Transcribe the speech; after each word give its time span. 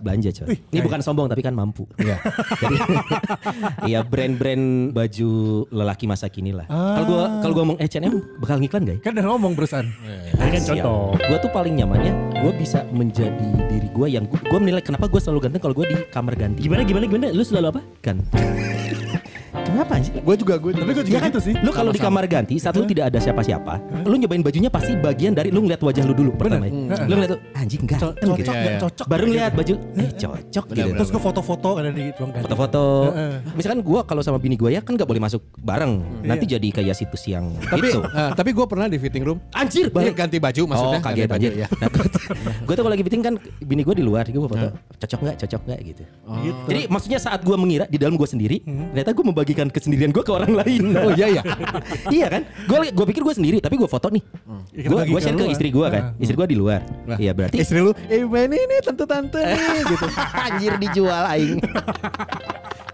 Belanja 0.00 0.30
coy. 0.42 0.56
Ini 0.72 0.80
bukan 0.84 1.00
sombong 1.02 1.26
tapi 1.30 1.42
kan 1.42 1.52
mampu. 1.52 1.84
Iya. 2.00 2.16
Jadi 2.62 2.76
iya 3.88 4.00
brand-brand 4.02 4.92
baju 4.92 5.30
lelaki 5.70 6.04
masa 6.08 6.26
kini 6.30 6.52
lah. 6.52 6.66
Kalau 6.68 7.06
gue 7.06 7.22
kalau 7.42 7.52
gue 7.52 7.62
ngomong 7.62 7.78
H&M 7.80 8.14
bakal 8.42 8.56
ngiklan 8.60 8.82
gak 8.86 8.96
ya? 8.96 9.00
Kan 9.04 9.10
udah 9.16 9.26
ngomong 9.32 9.52
berusan. 9.56 9.84
Ini 10.36 10.50
kan 10.60 10.62
contoh. 10.74 11.00
Gue 11.16 11.38
tuh 11.40 11.50
paling 11.52 11.74
nyamannya 11.78 12.12
gue 12.42 12.52
bisa 12.56 12.84
menjadi 12.92 13.48
diri 13.68 13.88
gue 13.90 14.06
yang 14.06 14.24
gue 14.28 14.58
menilai 14.60 14.84
kenapa 14.84 15.08
gue 15.08 15.20
selalu 15.20 15.48
ganteng 15.48 15.62
kalau 15.62 15.74
gue 15.76 15.86
di 15.88 15.96
kamar 16.12 16.34
ganti. 16.36 16.60
Gimana 16.64 16.82
gimana 16.84 17.04
gimana? 17.08 17.26
Lu 17.32 17.42
selalu 17.44 17.76
apa? 17.76 17.80
Ganteng. 18.04 19.05
Kenapa 19.62 19.92
sih? 19.98 20.12
Gue 20.16 20.36
juga 20.36 20.54
gue. 20.56 20.70
Tapi 20.72 20.92
gue 20.92 21.04
juga 21.04 21.18
gitu 21.24 21.40
sih. 21.40 21.54
Lu 21.58 21.70
kalau 21.70 21.90
di 21.90 21.98
kamar 21.98 22.24
ganti 22.26 22.56
saat 22.56 22.74
lu 22.74 22.84
tidak 22.84 23.08
ada 23.08 23.18
siapa-siapa, 23.18 23.80
lu 24.02 24.16
nyobain 24.16 24.40
bajunya 24.40 24.68
pasti 24.68 24.92
bagian 24.94 25.32
dari 25.32 25.48
lu 25.48 25.62
ngeliat 25.62 25.80
wajah 25.80 26.02
lu 26.02 26.12
dulu 26.12 26.30
pertama. 26.34 26.66
Lu 26.68 27.14
ngeliat 27.14 27.38
anjing 27.54 27.84
ganteng 27.84 28.12
Cocok 28.16 28.36
gitu. 28.36 28.50
nggak 28.50 28.76
cocok. 28.82 29.06
Baru 29.06 29.24
ngeliat 29.26 29.52
baju, 29.52 29.74
eh 29.96 30.10
cocok 30.12 30.64
gitu. 30.70 30.88
Terus 30.96 31.08
gue 31.08 31.22
foto-foto 31.22 31.70
ada 31.76 31.90
di 31.90 32.04
ruang 32.12 32.30
ganti. 32.32 32.44
foto-foto. 32.44 32.82
Misalkan 33.54 33.80
gua 33.80 34.00
kalau 34.02 34.20
sama 34.20 34.36
bini 34.36 34.56
gua 34.56 34.70
ya 34.70 34.80
kan 34.80 34.96
nggak 34.96 35.06
boleh 35.06 35.22
masuk 35.22 35.40
bareng. 35.56 36.02
Nanti 36.22 36.44
jadi 36.44 36.68
kayak 36.72 36.96
situs 36.96 37.24
yang 37.26 37.52
Tapi 37.62 37.86
itu. 37.88 38.00
eh, 38.02 38.30
tapi 38.34 38.50
gue 38.50 38.66
pernah 38.66 38.86
di 38.86 38.98
fitting 38.98 39.22
room. 39.22 39.38
Anjir, 39.52 39.88
Balik 39.88 40.12
balik. 40.12 40.14
ganti 40.16 40.36
baju 40.38 40.62
maksudnya. 40.66 40.98
oh 40.98 41.02
kaget 41.02 41.28
anjir. 41.30 41.52
ya. 41.54 41.66
Nah, 41.76 41.88
gue 42.66 42.74
tuh 42.74 42.82
kalau 42.82 42.92
lagi 42.92 43.04
fitting 43.04 43.22
kan 43.22 43.34
bini 43.60 43.82
gue 43.82 43.94
di 43.94 44.04
luar, 44.04 44.26
gue 44.26 44.40
foto 44.40 44.68
cocok 44.96 45.18
nggak, 45.22 45.36
cocok 45.46 45.60
nggak 45.66 45.80
gitu. 45.84 46.02
Jadi 46.66 46.80
maksudnya 46.88 47.18
saat 47.18 47.40
gue 47.40 47.56
mengira 47.56 47.84
di 47.86 47.96
dalam 47.96 48.16
gue 48.16 48.26
sendiri, 48.26 48.60
ternyata 48.64 49.12
gue 49.12 49.24
membagikan 49.46 49.70
kesendirian 49.70 50.10
gue 50.10 50.24
ke 50.26 50.32
orang 50.34 50.50
lain. 50.58 50.82
Oh 51.06 51.12
iya 51.14 51.38
iya. 51.38 51.42
iya 52.16 52.26
kan? 52.26 52.42
Gue 52.66 52.90
gue 52.90 53.06
pikir 53.14 53.22
gue 53.22 53.34
sendiri, 53.36 53.58
tapi 53.62 53.78
gue 53.78 53.86
foto 53.86 54.10
nih. 54.10 54.22
Gue 54.74 54.96
bagi 55.06 55.12
gue 55.14 55.20
ke 55.20 55.22
share 55.22 55.38
ke 55.38 55.44
luar. 55.46 55.54
istri 55.54 55.68
gue 55.70 55.86
kan. 55.86 56.02
Istri 56.18 56.34
gue 56.34 56.46
di 56.50 56.56
luar. 56.58 56.80
Nah, 57.06 57.18
Iya 57.20 57.30
berarti 57.36 57.56
Istri 57.62 57.78
lu, 57.78 57.92
eh 58.10 58.26
ini 58.26 58.58
nih 58.58 58.78
tante-tante 58.82 59.38
nih 59.54 59.80
gitu. 59.86 60.06
anjir 60.34 60.72
dijual 60.82 61.24
aing. 61.30 61.62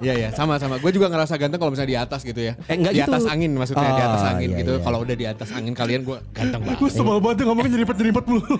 Iya 0.02 0.12
iya 0.18 0.28
sama 0.34 0.58
sama. 0.58 0.82
Gue 0.82 0.90
juga 0.90 1.06
ngerasa 1.08 1.38
ganteng 1.38 1.62
kalau 1.62 1.70
misalnya 1.72 1.90
di 1.94 1.98
atas 1.98 2.20
gitu 2.26 2.42
ya. 2.42 2.58
Eh, 2.66 2.74
enggak 2.74 2.92
di 2.92 3.00
gitu. 3.00 3.12
atas 3.14 3.22
angin 3.30 3.50
maksudnya 3.54 3.86
di 3.86 4.02
atas 4.02 4.20
Oh, 4.22 4.30
angin 4.34 4.48
iya, 4.50 4.58
gitu. 4.60 4.72
iya. 4.74 4.82
Kalau 4.82 4.98
udah 5.06 5.16
di 5.16 5.26
atas 5.30 5.48
angin 5.54 5.72
kalian 5.78 6.00
gue 6.02 6.18
ganteng 6.34 6.60
banget. 6.66 6.78
Gue 6.82 6.90
sebel 6.90 7.16
banget 7.22 7.36
tuh 7.38 7.44
ngomongnya 7.48 7.70
nyeripet-nyeripet 7.78 8.24
mulu. 8.26 8.54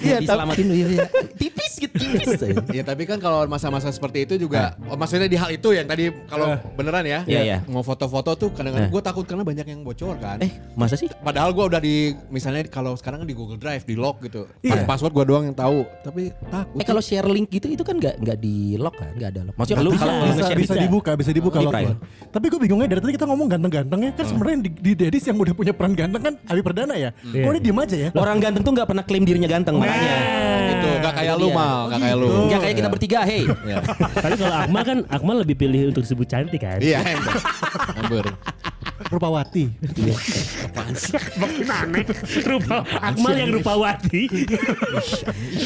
Iya, 0.00 0.16
diselamatin 0.24 0.64
dulu 0.64 0.92
ya. 0.96 1.06
Tipis 1.36 1.72
gitu, 1.78 1.96
tipis. 2.00 2.40
Iya 2.72 2.82
tapi 2.82 3.02
kan 3.04 3.20
kalau 3.20 3.44
masa-masa 3.44 3.92
seperti 3.92 4.24
itu 4.24 4.34
juga, 4.48 4.72
oh, 4.88 4.96
maksudnya 4.96 5.28
di 5.28 5.36
hal 5.36 5.52
itu 5.52 5.68
yang 5.76 5.84
tadi 5.84 6.08
kalau 6.32 6.56
beneran 6.76 7.03
ya, 7.04 7.20
Iya, 7.24 7.40
iya. 7.42 7.58
mau 7.66 7.80
foto-foto 7.80 8.34
tuh 8.34 8.48
kadang-kadang 8.50 8.88
Eh. 8.88 8.92
gue 8.92 9.02
takut 9.02 9.24
karena 9.24 9.42
banyak 9.42 9.66
yang 9.66 9.80
bocor 9.80 10.16
kan. 10.16 10.40
Eh, 10.40 10.50
masa 10.72 10.94
sih? 10.94 11.06
Padahal 11.20 11.50
gue 11.50 11.64
udah 11.64 11.78
di, 11.78 11.94
misalnya 12.28 12.64
kalau 12.66 12.94
sekarang 12.94 13.22
kan 13.22 13.28
di 13.28 13.32
Google 13.32 13.56
Drive 13.56 13.82
di 13.82 13.94
lock 13.94 14.22
gitu, 14.22 14.48
Iya. 14.60 14.82
Pas- 14.82 14.96
password 14.96 15.12
gue 15.12 15.24
doang 15.24 15.44
yang 15.44 15.54
tahu. 15.54 15.84
Tapi 16.00 16.32
takut. 16.46 16.80
Eh 16.80 16.84
kalau 16.84 17.00
share 17.00 17.26
link 17.26 17.48
gitu 17.48 17.66
itu 17.68 17.80
kan 17.80 17.94
nggak 17.94 18.18
nggak 18.18 18.38
di 18.38 18.56
lock 18.74 18.94
kan, 18.94 19.10
nggak 19.12 19.28
ada 19.30 19.40
lock. 19.44 19.54
Maksudnya 19.56 19.82
lu 19.82 19.90
Bisa, 19.90 20.00
kalau 20.00 20.14
bisa, 20.14 20.32
nge-share 20.34 20.60
bisa 20.60 20.74
dibuka, 20.76 21.10
bisa 21.14 21.30
dibuka 21.30 21.58
private. 21.60 21.98
Tapi 22.30 22.44
gue 22.48 22.60
bingungnya 22.60 22.88
dari 22.88 23.00
tadi 23.00 23.12
kita 23.14 23.26
ngomong 23.26 23.48
ganteng-gantengnya 23.48 24.10
kan 24.12 24.24
sebenarnya 24.24 24.56
di, 24.62 24.70
di 24.72 24.92
Dedis 24.94 25.24
yang 25.24 25.36
udah 25.36 25.52
punya 25.52 25.72
peran 25.72 25.92
ganteng 25.92 26.22
kan 26.22 26.34
Abi 26.46 26.60
Perdana 26.60 26.94
ya. 26.94 27.10
Kok 27.14 27.50
dia 27.52 27.62
diem 27.62 27.78
aja 27.78 27.96
ya? 27.96 28.08
Orang 28.12 28.38
ganteng 28.38 28.62
tuh 28.62 28.72
nggak 28.72 28.88
pernah 28.88 29.04
klaim 29.04 29.24
dirinya 29.24 29.46
ganteng 29.46 29.76
makanya. 29.76 30.14
Itu 30.84 31.00
gak 31.00 31.14
kayak 31.16 31.34
lu 31.40 31.48
dia. 31.48 31.56
mal, 31.56 31.78
gak 31.88 32.00
kayak 32.04 32.16
lu. 32.20 32.28
Nggak 32.48 32.60
kayak 32.60 32.74
kita 32.76 32.88
bertiga, 32.92 33.18
hey. 33.24 33.42
Iya. 33.48 33.78
Tapi 34.24 34.34
kalau 34.36 34.56
Akmal 34.60 34.82
kan 34.84 34.98
Akmal 35.08 35.36
lebih 35.40 35.56
pilih 35.56 35.80
untuk 35.90 36.02
disebut 36.04 36.26
cantik 36.28 36.60
kan. 36.60 36.78
Iya, 36.78 37.00
ember. 37.96 38.24
Rupawati. 38.94 39.64
Makin 41.36 41.66
aneh. 41.66 42.04
Rupa 42.44 42.76
Akmal 42.96 43.34
yang 43.34 43.50
rupawati. 43.52 44.22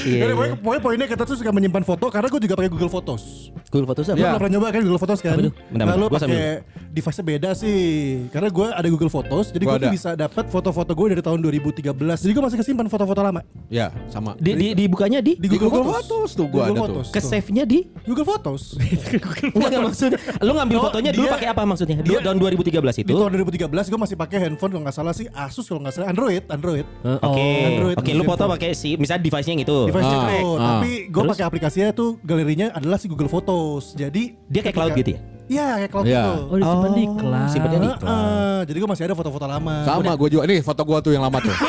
Iya. 0.02 0.24
Jadi 0.24 0.32
pokoknya, 0.32 0.54
pokoknya 0.56 0.80
poinnya 0.80 1.06
kita 1.06 1.22
tuh 1.22 1.36
suka 1.36 1.50
menyimpan 1.50 1.84
foto 1.84 2.08
karena 2.08 2.26
gue 2.26 2.40
juga 2.40 2.54
pakai 2.56 2.70
Google 2.70 2.88
Photos. 2.88 3.52
Google 3.68 3.84
Photos 3.86 4.08
apa? 4.08 4.16
Lu 4.16 4.22
Iya. 4.22 4.32
pernah 4.34 4.50
nyoba 4.50 4.66
kan 4.70 4.80
Google 4.80 4.98
Photos 4.98 5.20
kan? 5.20 5.36
Nah, 5.68 5.84
sambil- 5.84 6.08
pakai 6.10 6.46
device-nya 6.90 7.24
beda 7.26 7.50
sih. 7.52 7.80
Karena 8.28 8.48
gue 8.48 8.66
ada 8.66 8.88
Google 8.88 9.12
Photos, 9.12 9.52
jadi 9.52 9.64
Gua 9.64 9.76
gue 9.76 9.92
bisa 9.92 10.10
dapat 10.14 10.44
foto-foto 10.48 10.90
gue 10.90 11.06
dari 11.10 11.20
tahun 11.20 11.38
2013. 11.38 11.84
Jadi 12.18 12.32
gue 12.32 12.42
masih 12.42 12.56
kesimpan 12.56 12.88
foto-foto 12.88 13.20
lama 13.20 13.44
Ya, 13.68 13.92
sama. 14.08 14.32
Di, 14.34 14.56
di, 14.56 14.66
dibukanya 14.74 15.20
di, 15.20 15.36
di 15.36 15.44
Di 15.44 15.48
Google, 15.50 15.84
Google 15.84 16.00
Photos 16.00 16.30
tuh 16.32 16.46
gua 16.46 16.64
Google 16.66 16.72
ada 16.72 16.88
tuh. 16.88 16.96
Photos. 17.04 17.06
ke 17.12 17.20
save-nya 17.20 17.64
di 17.64 17.84
Google 18.02 18.24
Photos. 18.26 18.62
Enggak 19.54 19.80
maksudnya. 19.84 20.18
Lu 20.40 20.52
ngambil 20.54 20.76
Oh, 20.78 20.82
fotonya 20.88 21.10
dulu 21.10 21.26
pakai 21.28 21.48
apa 21.50 21.62
maksudnya? 21.64 21.96
Dia- 22.00 22.22
tahun 22.22 22.38
2013 22.38 22.96
itu. 22.98 23.08
Di 23.08 23.14
tahun 23.14 23.27
2013 23.30 23.68
gue 23.68 24.00
masih 24.00 24.16
pakai 24.16 24.38
handphone 24.42 24.70
kalau 24.72 24.82
nggak 24.84 24.96
salah 24.96 25.14
sih 25.14 25.26
Asus 25.30 25.68
kalau 25.68 25.80
nggak 25.84 25.94
salah 25.94 26.08
Android, 26.08 26.42
Android. 26.48 26.86
Oke. 27.04 27.20
Oh, 27.20 27.68
Android 27.68 27.96
Oke, 27.98 28.10
lu 28.14 28.24
foto 28.24 28.44
pakai 28.48 28.70
si 28.72 28.96
misalnya 28.96 29.22
device-nya 29.24 29.52
yang 29.54 29.64
itu. 29.64 29.78
Device 29.88 30.06
Ah, 30.08 30.12
itu, 30.12 30.48
ah. 30.54 30.66
tapi 30.78 30.90
gue 31.08 31.22
pakai 31.28 31.44
aplikasinya 31.44 31.88
tuh 31.92 32.16
galerinya 32.22 32.72
adalah 32.72 32.96
si 32.96 33.06
Google 33.06 33.28
Photos. 33.28 33.92
Jadi 33.92 34.36
Dia 34.48 34.60
kayak 34.64 34.76
cloud 34.76 34.92
gitu 34.96 35.10
ya? 35.16 35.20
Iya 35.48 35.68
kayak 35.80 35.90
cloud 35.92 36.06
Iya. 36.06 36.20
gitu. 36.20 36.32
Oh 36.52 36.56
disimpan 36.60 36.90
di 36.92 37.04
kelas. 37.08 37.48
simpannya 37.52 37.78
di 37.78 37.88
Ah, 37.88 37.96
ah, 38.04 38.60
jadi 38.68 38.76
gue 38.80 38.88
masih 38.88 39.04
ada 39.08 39.14
foto-foto 39.16 39.46
lama. 39.48 39.74
Sama 39.84 40.12
gue 40.16 40.28
juga. 40.28 40.42
Nih 40.44 40.60
foto 40.60 40.82
gue 40.84 40.98
tuh 41.00 41.12
yang 41.16 41.24
lama 41.24 41.38
tuh. 41.40 41.56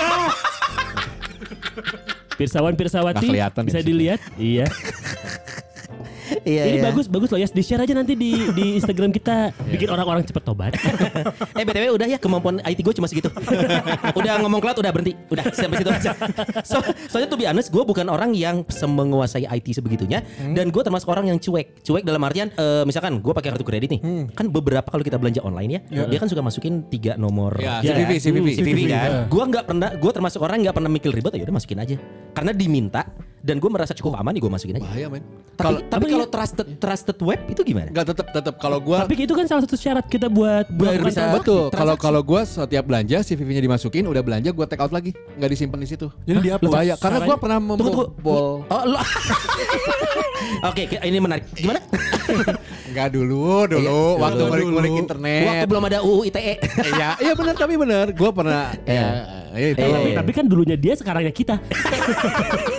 Pirsawan 2.40 2.72
Pirsawati 2.72 3.28
bisa 3.68 3.80
dilihat. 3.84 4.19
Iya. 4.40 4.68
Iya. 6.45 6.63
Ini 6.69 6.78
bagus 6.81 7.06
bagus 7.09 7.29
loh 7.29 7.40
ya. 7.40 7.47
Di 7.50 7.63
share 7.63 7.84
aja 7.84 7.94
nanti 7.94 8.13
di 8.13 8.31
di 8.53 8.66
Instagram 8.78 9.09
kita. 9.09 9.51
Bikin 9.66 9.90
orang-orang 9.90 10.23
cepet 10.23 10.44
tobat. 10.44 10.73
eh 11.59 11.63
BTW 11.63 11.95
udah 11.95 12.07
ya 12.07 12.17
kemampuan 12.17 12.62
IT 12.63 12.79
gue 12.81 12.94
cuma 12.95 13.07
segitu. 13.09 13.29
udah 14.19 14.34
ngomong 14.41 14.62
cloud 14.62 14.78
udah 14.79 14.91
berhenti. 14.94 15.13
Udah 15.29 15.50
sampai 15.51 15.81
situ 15.81 15.91
aja. 15.91 16.12
So, 16.63 16.79
soalnya 17.09 17.28
tuh 17.29 17.38
be 17.39 17.45
honest 17.45 17.69
gue 17.69 17.84
bukan 17.84 18.07
orang 18.07 18.34
yang 18.34 18.63
menguasai 18.69 19.45
IT 19.45 19.78
sebegitunya 19.78 20.22
dan 20.53 20.69
gue 20.69 20.81
termasuk 20.81 21.09
orang 21.09 21.29
yang 21.29 21.38
cuek. 21.38 21.81
Cuek 21.84 22.03
dalam 22.06 22.22
artian 22.23 22.50
eh, 22.53 22.84
misalkan 22.85 23.19
gue 23.19 23.34
pakai 23.34 23.53
kartu 23.53 23.66
kredit 23.66 23.89
nih. 23.97 24.01
Kan 24.34 24.50
beberapa 24.50 24.85
kalau 24.88 25.03
kita 25.06 25.18
belanja 25.18 25.41
online 25.41 25.81
ya, 25.89 26.06
dia 26.07 26.18
kan 26.19 26.29
suka 26.29 26.41
masukin 26.41 26.85
tiga 26.88 27.16
nomor 27.16 27.56
Ya, 27.59 27.81
Ya, 27.84 27.95
CVV, 27.95 28.12
CVV. 28.19 28.47
CVV 28.62 28.79
kan. 28.88 28.89
ya. 28.89 29.01
Gue 29.28 29.44
nggak 29.45 29.63
pernah, 29.66 29.89
gue 29.95 30.12
termasuk 30.12 30.39
orang 30.41 30.62
nggak 30.63 30.75
pernah 30.75 30.91
mikir 30.91 31.09
ribet 31.12 31.34
ya 31.35 31.44
udah 31.47 31.56
masukin 31.56 31.79
aja. 31.79 31.95
Karena 32.35 32.51
diminta 32.53 33.01
dan 33.39 33.55
gue 33.57 33.69
merasa 33.72 33.95
cukup 33.95 34.19
aman 34.19 34.35
nih 34.35 34.41
gue 34.44 34.51
masukin 34.51 34.75
aja. 34.79 34.83
Bahaya 34.85 35.07
men. 35.07 35.23
Tapi 35.55 35.59
Kalau 35.59 35.79
tapi 35.88 36.03
Apa 36.07 36.13
kalau 36.16 36.27
trusted 36.31 36.67
trusted 36.79 37.17
web 37.19 37.39
itu 37.51 37.61
gimana? 37.67 37.89
nggak 37.91 38.07
tetap 38.16 38.27
tetap 38.31 38.55
kalau 38.59 38.79
gue 38.79 38.95
Tapi 38.95 39.13
itu 39.16 39.33
kan 39.35 39.45
salah 39.47 39.63
satu 39.67 39.75
syarat 39.75 40.05
kita 40.07 40.31
buat 40.31 40.67
Biar 40.72 41.00
melakukan 41.00 41.11
bisa-. 41.11 41.35
Betul. 41.39 41.63
Kalau 41.72 41.95
kalau 42.00 42.22
gue 42.23 42.41
setiap 42.44 42.83
belanja 42.88 43.17
CVV-nya 43.23 43.63
dimasukin, 43.63 44.03
udah 44.07 44.23
belanja 44.23 44.50
gue 44.51 44.66
take 44.67 44.81
out 44.83 44.91
lagi, 44.91 45.11
nggak 45.35 45.50
disimpan 45.51 45.79
di 45.83 45.88
situ. 45.88 46.07
Jadi 46.23 46.39
dihapus. 46.51 46.72
Bahaya. 46.72 46.95
Karena 46.95 47.19
gue 47.27 47.35
pernah 47.35 47.59
membobol. 47.59 48.07
Oh. 48.23 48.63
Oke, 50.59 50.88
oke, 50.88 50.97
ini 51.03 51.19
menarik. 51.19 51.45
Gimana? 51.56 51.79
Enggak 52.89 53.07
dulu, 53.13 53.69
dulu. 53.69 53.79
Iya. 53.79 54.21
waktu 54.23 54.41
Dulu, 54.41 54.50
ngulik-ngulik 54.50 54.94
internet. 54.97 55.45
Waktu 55.45 55.66
belum 55.69 55.83
ada 55.88 55.97
UU 56.01 56.21
ITE. 56.31 56.53
Iya, 56.89 57.09
iya 57.21 57.33
benar 57.38 57.56
tapi 57.56 57.73
benar. 57.77 58.06
Gue 58.16 58.31
pernah. 58.33 58.73
Iya. 58.83 59.07
Ya, 59.53 59.67
itu. 59.73 59.81
Iya, 59.81 59.94
Tapi, 59.94 60.09
iya. 60.09 60.17
tapi 60.21 60.31
kan 60.33 60.45
dulunya 60.47 60.77
dia 60.77 60.94
sekarangnya 60.97 61.33
kita. 61.33 61.56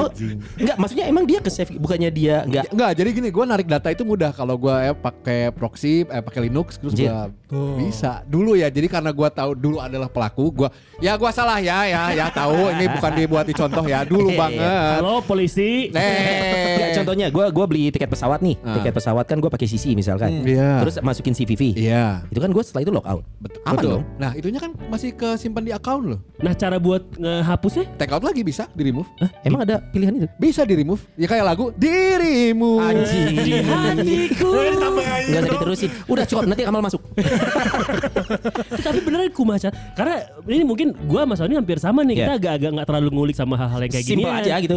Oh, 0.00 0.08
enggak, 0.56 0.76
maksudnya 0.76 1.04
emang 1.04 1.24
dia 1.24 1.38
ke 1.38 1.48
save 1.48 1.76
bukannya 1.76 2.08
dia 2.08 2.42
enggak 2.42 2.64
Enggak, 2.70 2.90
jadi 2.94 3.08
gini, 3.10 3.28
gue 3.28 3.44
narik 3.44 3.66
data 3.66 3.88
itu 3.88 4.02
mudah 4.02 4.30
kalau 4.30 4.56
gue 4.56 4.72
ya 4.72 4.92
pakai 4.92 5.50
proxy, 5.50 6.02
eh, 6.02 6.20
pakai 6.20 6.48
Linux, 6.48 6.78
terus 6.78 6.94
gue. 6.94 7.10
Tuh. 7.50 7.74
bisa. 7.76 8.22
Dulu 8.24 8.54
ya, 8.54 8.70
jadi 8.70 8.86
karena 8.86 9.10
gue 9.10 9.28
tahu 9.28 9.52
dulu 9.52 9.82
adalah 9.82 10.06
pelaku, 10.06 10.54
gue 10.54 10.68
ya 10.98 11.18
gue 11.18 11.30
salah 11.30 11.58
ya, 11.58 11.82
ya, 11.84 12.02
ya 12.14 12.26
tahu 12.30 12.70
ini 12.70 12.86
bukan 12.88 13.12
dibuat 13.12 13.44
di 13.44 13.52
contoh 13.52 13.82
ya, 13.84 14.00
dulu 14.02 14.30
Iya, 14.30 14.32
iya. 14.32 14.38
banget. 14.38 14.94
Halo 15.02 15.14
polisi. 15.20 15.90
Eh, 15.90 16.94
contohnya 16.94 17.26
gue 17.28 17.44
gua 17.50 17.66
beli 17.66 17.90
tiket 17.90 18.06
pesawat 18.06 18.38
nih. 18.40 18.54
Ah. 18.62 18.78
Tiket 18.78 18.92
pesawat 18.92 19.24
kan 19.24 19.36
gue 19.36 19.50
pakai 19.50 19.66
CC 19.66 19.92
misalkan. 19.92 20.42
Iya. 20.42 20.80
Terus 20.80 20.94
masukin 21.00 21.34
CVV. 21.34 21.74
Iya. 21.74 22.22
Itu 22.28 22.38
kan 22.38 22.50
gue 22.50 22.62
setelah 22.62 22.82
itu 22.82 22.92
logout. 22.92 23.24
Bet- 23.38 23.58
Aman 23.62 23.76
betul. 23.76 23.90
dong. 23.90 24.02
Nah, 24.16 24.30
itunya 24.32 24.56
kan 24.56 24.70
masih 24.86 25.10
kesimpan 25.12 25.62
di 25.62 25.72
account 25.72 26.04
loh. 26.06 26.20
Nah 26.38 26.52
cara 26.52 26.78
buat 26.78 27.02
ngehapusnya 27.14 27.84
Take 27.96 28.12
out 28.12 28.22
lagi 28.22 28.40
bisa 28.40 28.70
di 28.70 28.82
remove. 28.84 29.08
Emang 29.42 29.62
ada 29.62 29.82
pilihan 29.90 30.12
itu? 30.14 30.26
Bisa 30.36 30.62
di 30.62 30.74
remove. 30.74 31.02
Ya 31.14 31.26
kayak 31.26 31.44
lagu 31.44 31.74
dirimu. 31.74 32.78
Anjing. 32.78 33.34
Di 33.36 33.52
hatiku. 33.60 34.50
Enggak 34.50 35.40
usah 35.40 35.52
diterusin. 35.52 35.90
Udah 36.06 36.24
cukup 36.24 36.42
nanti 36.46 36.62
Kamal 36.62 36.80
masuk. 36.80 37.00
Tapi 38.86 38.98
beneran 39.00 39.30
kumaha 39.30 39.58
Chan. 39.58 39.72
Karena 39.92 40.14
ini 40.46 40.62
mungkin 40.62 40.94
gua 41.04 41.24
sama 41.24 41.34
Sony 41.36 41.54
hampir 41.54 41.76
sama 41.76 42.00
nih. 42.02 42.16
Kita 42.16 42.26
Iya. 42.26 42.38
agak-agak 42.38 42.70
nggak 42.72 42.86
terlalu 42.86 43.08
ngulik 43.10 43.36
sama 43.36 43.54
hal-hal 43.56 43.80
yang 43.80 43.92
kayak 43.92 44.06
gini. 44.06 44.22
Simpel 44.22 44.34
aja 44.36 44.54
gitu. 44.58 44.76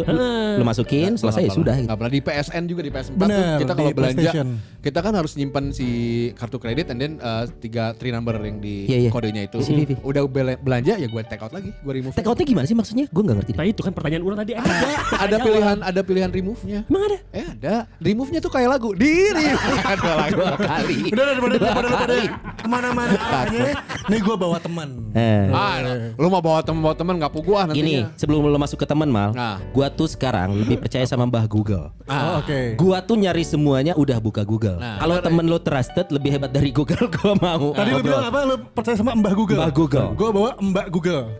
Lu 0.58 0.64
masukin, 0.64 1.10
selesai 1.14 1.42
ya 1.42 1.52
sudah. 1.52 1.74
gitu. 1.78 1.90
Apalagi 1.90 2.12
di 2.14 2.22
PSN 2.22 2.62
juga 2.64 2.80
di 2.80 2.90
PS4 2.90 3.10
tuh 3.10 3.18
Bener, 3.20 3.56
kita 3.58 3.72
kalau 3.74 3.90
belanja 3.90 4.30
kita 4.78 4.98
kan 5.00 5.12
harus 5.12 5.32
nyimpan 5.34 5.64
si 5.72 5.88
kartu 6.32 6.56
kredit 6.56 6.92
and 6.92 6.98
then 7.00 7.12
uh, 7.18 7.48
tiga 7.58 7.96
three 7.96 8.12
number 8.12 8.36
yang 8.36 8.60
di 8.60 8.84
Iya, 8.86 9.08
iya. 9.08 9.10
kodenya 9.10 9.42
itu. 9.44 9.58
Udah 10.00 10.22
bela- 10.24 10.54
belanja 10.56 10.94
ya 10.94 11.08
gue 11.08 11.22
take 11.24 11.40
out 11.40 11.50
lagi, 11.50 11.72
gue 11.72 11.92
remove. 11.92 12.14
Take 12.14 12.28
outnya 12.28 12.44
gimana 12.44 12.64
sih 12.64 12.76
maksudnya? 12.76 13.06
Gue 13.08 13.22
nggak 13.24 13.36
ngerti. 13.40 13.52
Nah 13.54 13.64
itu 13.64 13.80
kan 13.80 13.90
pertanyaan 13.90 14.22
orang 14.22 14.38
tadi 14.40 14.52
ada. 14.54 14.93
Ada 15.14 15.36
pilihan 15.38 15.76
ada 15.80 16.00
pilihan 16.00 16.30
remove-nya. 16.30 16.80
Emang 16.84 17.02
ada? 17.04 17.18
Eh 17.30 17.46
ada. 17.48 17.74
Remove-nya 17.98 18.38
tuh 18.38 18.48
kayak 18.48 18.68
lagu. 18.70 18.90
Diri. 18.92 19.46
ada 19.92 20.10
lagu. 20.18 20.40
Kali. 20.56 20.98
Udah 21.08 21.24
daripada 21.26 21.54
Dua 21.54 21.62
daripada 21.64 21.86
daripada 21.86 22.06
kali. 22.08 22.26
ke 22.54 22.66
mana-mana 22.66 23.14
arahnya. 23.14 23.64
Nih 24.04 24.20
gue 24.20 24.36
bawa 24.36 24.56
teman. 24.58 24.88
Eh. 25.12 25.46
Ah, 25.50 25.76
lu 26.14 26.26
mau 26.26 26.40
bawa 26.40 26.60
temen 26.60 26.80
bawa 26.80 26.94
temen 26.94 27.14
nggak 27.16 27.32
pugu 27.32 27.52
ah 27.54 27.64
Gini, 27.66 28.02
nantinya. 28.02 28.16
sebelum 28.16 28.44
lo 28.44 28.58
masuk 28.58 28.76
ke 28.76 28.84
teman 28.84 29.06
mal, 29.06 29.30
Nah. 29.30 29.58
gua 29.70 29.86
tuh 29.86 30.06
sekarang 30.06 30.52
lebih 30.54 30.76
percaya 30.76 31.04
sama 31.04 31.24
Mbah 31.24 31.46
Google. 31.46 31.88
Oh, 32.04 32.38
Oke. 32.38 32.74
Gua 32.74 32.98
tuh 32.98 33.14
nyari 33.14 33.42
semuanya 33.42 33.94
udah 33.94 34.18
buka 34.18 34.42
Google. 34.42 34.76
Nah, 34.76 34.98
Kalau 34.98 35.16
temen 35.20 35.44
lo 35.44 35.56
trusted 35.56 36.10
lebih 36.10 36.30
hebat 36.32 36.50
dari 36.50 36.68
Google, 36.68 37.06
gua 37.16 37.32
mau. 37.34 37.72
Tadi 37.72 37.90
lu 37.90 38.02
bilang 38.02 38.26
apa? 38.26 38.38
Lu 38.44 38.54
percaya 38.66 38.94
sama 38.94 39.14
Mbah 39.14 39.34
Google? 39.34 39.58
Mbah 39.58 39.72
Google. 39.72 40.08
Gue 40.14 40.30
bawa 40.30 40.50
Mbak 40.56 40.86
Google. 40.90 41.22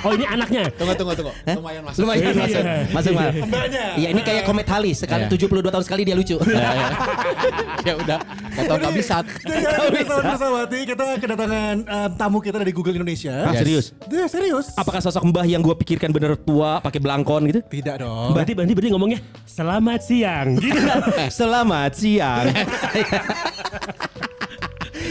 Oh 0.00 0.16
ini 0.16 0.24
anaknya. 0.24 0.64
Tunggu 0.72 0.96
tunggu 0.96 1.12
tunggu. 1.12 1.28
Lumayan 1.44 1.84
masuk. 1.84 2.00
Lumayan 2.00 2.32
masuk, 2.32 2.62
masuk 2.90 3.12
mal. 3.14 3.30
Mbaknya. 3.32 3.84
Iya 3.96 4.08
ini 4.10 4.20
kayak 4.20 4.42
Komet 4.44 4.68
Halis 4.68 5.02
sekali 5.04 5.26
Iya. 5.26 5.36
72 5.36 5.72
tahun 5.72 5.84
sekali 5.84 6.02
dia 6.06 6.16
lucu. 6.16 6.36
ya 7.88 7.94
udah. 7.96 8.18
Gak 8.50 8.64
tau 8.66 8.76
gak 8.80 8.94
bisa. 8.96 9.16
Jadi 9.24 10.00
bersawati 10.04 10.78
kita 10.88 11.06
kedatangan 11.20 11.74
eh, 11.84 12.08
tamu 12.16 12.38
kita 12.40 12.56
dari 12.60 12.72
Google 12.72 12.96
Indonesia. 12.96 13.46
Ah, 13.46 13.54
serius? 13.54 13.92
Dia 14.08 14.26
serius? 14.26 14.72
Apakah 14.74 15.00
sosok 15.00 15.22
Mbah 15.30 15.46
yang 15.46 15.60
gua 15.60 15.76
pikirkan 15.76 16.10
bener 16.10 16.34
tua, 16.40 16.80
pakai 16.80 16.98
belangkon 16.98 17.46
gitu? 17.50 17.60
Tidak 17.62 18.00
dong. 18.00 18.32
Berarti 18.32 18.52
berarti 18.56 18.72
berarti 18.74 18.90
ngomongnya 18.92 19.20
selamat 19.44 20.00
siang. 20.00 20.48
Gitu. 20.56 20.80
Selamat 21.40 21.92
siang. 21.94 22.46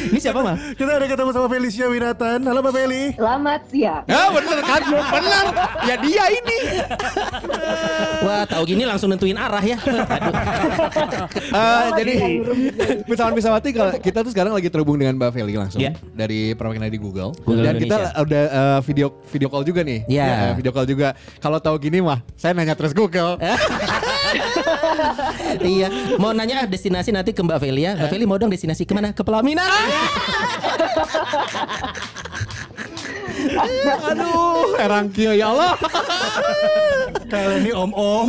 Ini 0.09 0.19
siapa 0.19 0.41
mal? 0.41 0.57
Kita 0.73 0.89
ada 0.91 1.05
ketemu 1.05 1.29
sama 1.29 1.47
Felicia 1.47 1.85
Winatan. 1.85 2.41
Halo 2.41 2.59
Mbak 2.59 2.73
Feli. 2.73 3.03
Selamat 3.13 3.61
siang. 3.69 4.01
Ya 4.05 4.21
bener 4.29 4.57
kan? 4.59 4.81
Bener. 4.89 5.45
Ya 5.85 5.95
dia 5.95 6.23
ini. 6.33 6.57
Wah 8.19 8.43
tahu 8.43 8.63
gini 8.65 8.83
langsung 8.83 9.07
nentuin 9.07 9.37
arah 9.37 9.61
ya. 9.61 9.77
Aduh. 9.77 10.33
Eh, 11.29 11.85
jadi 11.95 12.13
Pisawan 13.05 13.33
Pisawati 13.33 13.69
kalau 13.69 13.93
kita 13.97 14.25
tuh 14.25 14.31
sekarang 14.33 14.57
lagi 14.57 14.67
terhubung 14.67 14.97
dengan 14.97 15.13
Mbak 15.15 15.29
Feli 15.31 15.53
langsung 15.53 15.77
Iya. 15.79 15.93
dari 16.11 16.57
perwakilan 16.57 16.89
di 16.89 16.99
Google. 16.99 17.31
Google 17.45 17.63
Dan 17.63 17.77
kita 17.77 17.97
udah 18.17 18.43
eh, 18.49 18.79
video 18.89 19.07
video 19.29 19.47
call 19.47 19.61
juga 19.61 19.85
nih. 19.85 20.09
Iya. 20.09 20.25
Ya, 20.25 20.49
video 20.57 20.73
call 20.73 20.89
juga. 20.89 21.13
Kalau 21.37 21.61
tahu 21.61 21.77
gini 21.77 22.01
mah 22.01 22.25
saya 22.33 22.57
nanya 22.57 22.73
terus 22.73 22.97
Google. 22.97 23.37
iya, 25.65 25.89
mau 26.21 26.33
nanya 26.33 26.65
destinasi 26.69 27.11
nanti 27.13 27.33
ke 27.33 27.41
Mbak 27.41 27.59
Feli 27.59 27.83
ya. 27.85 27.95
Mbak 27.97 28.09
Feli 28.13 28.25
mau 28.25 28.37
dong 28.37 28.51
destinasi 28.51 28.85
ke 28.85 28.93
mana? 28.93 29.13
Ke 29.13 29.23
Pelaminan. 29.25 29.67
Aduh, 34.09 34.75
herangkio 34.77 35.31
ya 35.33 35.51
Allah. 35.53 35.73
Kalian 37.29 37.61
ini 37.61 37.71
om-om. 37.77 38.25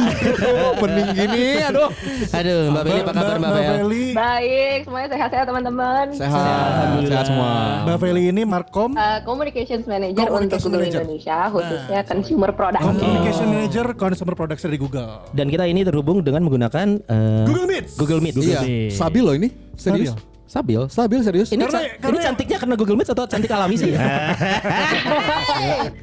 Bening 0.77 1.09
gini, 1.17 1.47
aduh. 1.65 1.89
Aduh, 2.37 2.61
Mbak 2.69 2.83
Feli 2.85 3.01
apa 3.01 3.12
kabar 3.17 3.37
Mbak 3.41 3.51
Feli? 3.51 3.69
Feli. 3.81 4.05
Baik, 4.12 4.79
semuanya 4.85 5.09
sehat-sehat 5.17 5.47
teman-teman. 5.49 6.05
Sehat, 6.12 6.69
sehat 7.09 7.25
semua. 7.33 7.53
Mbak 7.89 7.97
Feli 7.97 8.23
ini 8.29 8.43
Markom. 8.45 8.93
Uh, 8.93 9.19
Communications 9.25 9.85
Manager 9.89 10.29
untuk 10.29 10.61
Google 10.61 10.85
Manager. 10.85 11.01
Indonesia, 11.01 11.39
khususnya 11.49 12.01
Consumer 12.05 12.51
Product. 12.53 12.83
Communication 12.85 13.47
Manager 13.49 13.87
Consumer 13.97 14.35
Products 14.37 14.62
dari 14.69 14.77
Google. 14.77 15.11
Dan 15.33 15.49
kita 15.49 15.65
ini 15.65 15.81
terhubung 15.81 16.21
dengan 16.21 16.45
menggunakan 16.45 17.01
eh, 17.01 17.45
Google 17.49 17.67
Meet. 17.73 17.85
Google 17.97 18.21
Meet. 18.21 18.35
Iya, 18.37 18.61
Meet. 18.61 18.93
stabil 18.93 19.23
loh 19.25 19.35
ini. 19.35 19.49
Serius. 19.81 20.12
Stabil. 20.50 20.81
Stabil 20.91 21.19
serius. 21.23 21.47
Ini, 21.49 21.62
Karena- 21.62 21.79
ca- 21.79 21.87
karena- 21.97 22.11
ini 22.11 22.19
cantiknya 22.26 22.58
karena 22.58 22.75
Google 22.75 22.99
Meet 22.99 23.08
atau 23.08 23.23
cantik 23.23 23.47
alami 23.49 23.79
sih? 23.79 23.94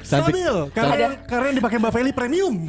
Stabil. 0.00 0.54
Karena 0.72 0.94
yang, 0.96 1.12
karena 1.22 1.44
yang 1.46 1.56
dipakai 1.56 1.76
Mbak 1.76 1.92
Feli 1.92 2.10
premium. 2.10 2.54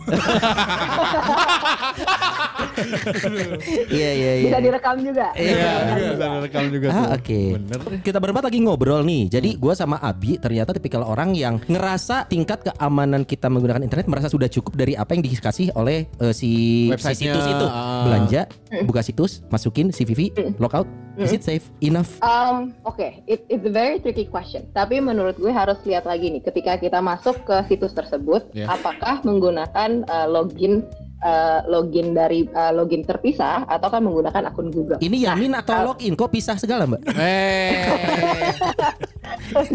Iya 3.90 4.10
iya 4.10 4.32
iya. 4.40 4.44
Bisa 4.48 4.58
direkam 4.62 4.96
juga. 5.00 5.26
Iya. 5.36 5.72
Bisa 6.16 6.26
rekam 6.40 6.64
juga 6.70 6.86
tuh. 6.88 6.98
Ah 6.98 7.08
oke. 7.16 7.40
Kita 8.02 8.18
berempat 8.18 8.44
lagi 8.46 8.58
ngobrol 8.60 9.02
nih. 9.04 9.28
Jadi 9.30 9.50
Hmm. 9.52 9.60
gua 9.60 9.74
sama 9.74 9.96
Abi 10.00 10.38
ternyata 10.38 10.72
tipikal 10.72 11.04
orang 11.04 11.34
yang 11.34 11.58
ngerasa 11.62 12.26
tingkat 12.26 12.64
keamanan 12.64 13.24
kita 13.24 13.48
menggunakan 13.48 13.82
internet 13.82 14.06
merasa 14.08 14.28
sudah 14.28 14.48
cukup 14.48 14.76
dari 14.76 14.94
apa 14.94 15.12
yang 15.12 15.22
dikasih 15.22 15.74
oleh 15.74 16.06
eh, 16.14 16.34
si, 16.34 16.88
si 16.90 17.14
situs 17.18 17.46
itu. 17.46 17.66
ah. 17.66 18.02
Belanja, 18.02 18.42
buka 18.84 19.00
situs, 19.02 19.40
masukin 19.48 19.90
CVV, 19.90 20.34
logout. 20.58 20.86
Is 21.20 21.32
it 21.32 21.44
safe 21.44 21.64
enough? 21.80 22.20
Um, 22.20 22.74
Oke, 22.84 23.24
it, 23.26 23.46
it's 23.48 23.66
a 23.66 23.74
very 23.74 24.02
tricky 24.02 24.26
question. 24.26 24.68
Tapi 24.74 25.00
menurut 25.00 25.38
gue 25.38 25.52
harus 25.52 25.80
lihat 25.86 26.04
lagi 26.04 26.30
nih, 26.34 26.44
ketika 26.44 26.76
kita 26.78 27.00
masuk 27.00 27.42
ke 27.46 27.56
situs 27.70 27.94
tersebut, 27.96 28.52
Yeah. 28.52 28.72
apakah 28.72 29.22
menggunakan 29.24 30.04
uh, 30.10 30.28
login 30.28 30.84
uh, 31.22 31.60
login 31.66 32.12
dari 32.12 32.48
uh, 32.50 32.72
login 32.72 33.02
terpisah 33.02 33.64
atau 33.66 33.88
kan 33.88 34.02
menggunakan 34.02 34.44
akun 34.46 34.70
Google. 34.70 35.00
Ini 35.00 35.28
yamin 35.28 35.52
Nah, 35.52 35.62
atau 35.62 35.76
uh, 35.76 35.84
login? 35.88 36.14
Kok 36.14 36.30
pisah 36.30 36.56
segala 36.56 36.86
mbak? 36.86 37.02
Eh. 37.20 37.86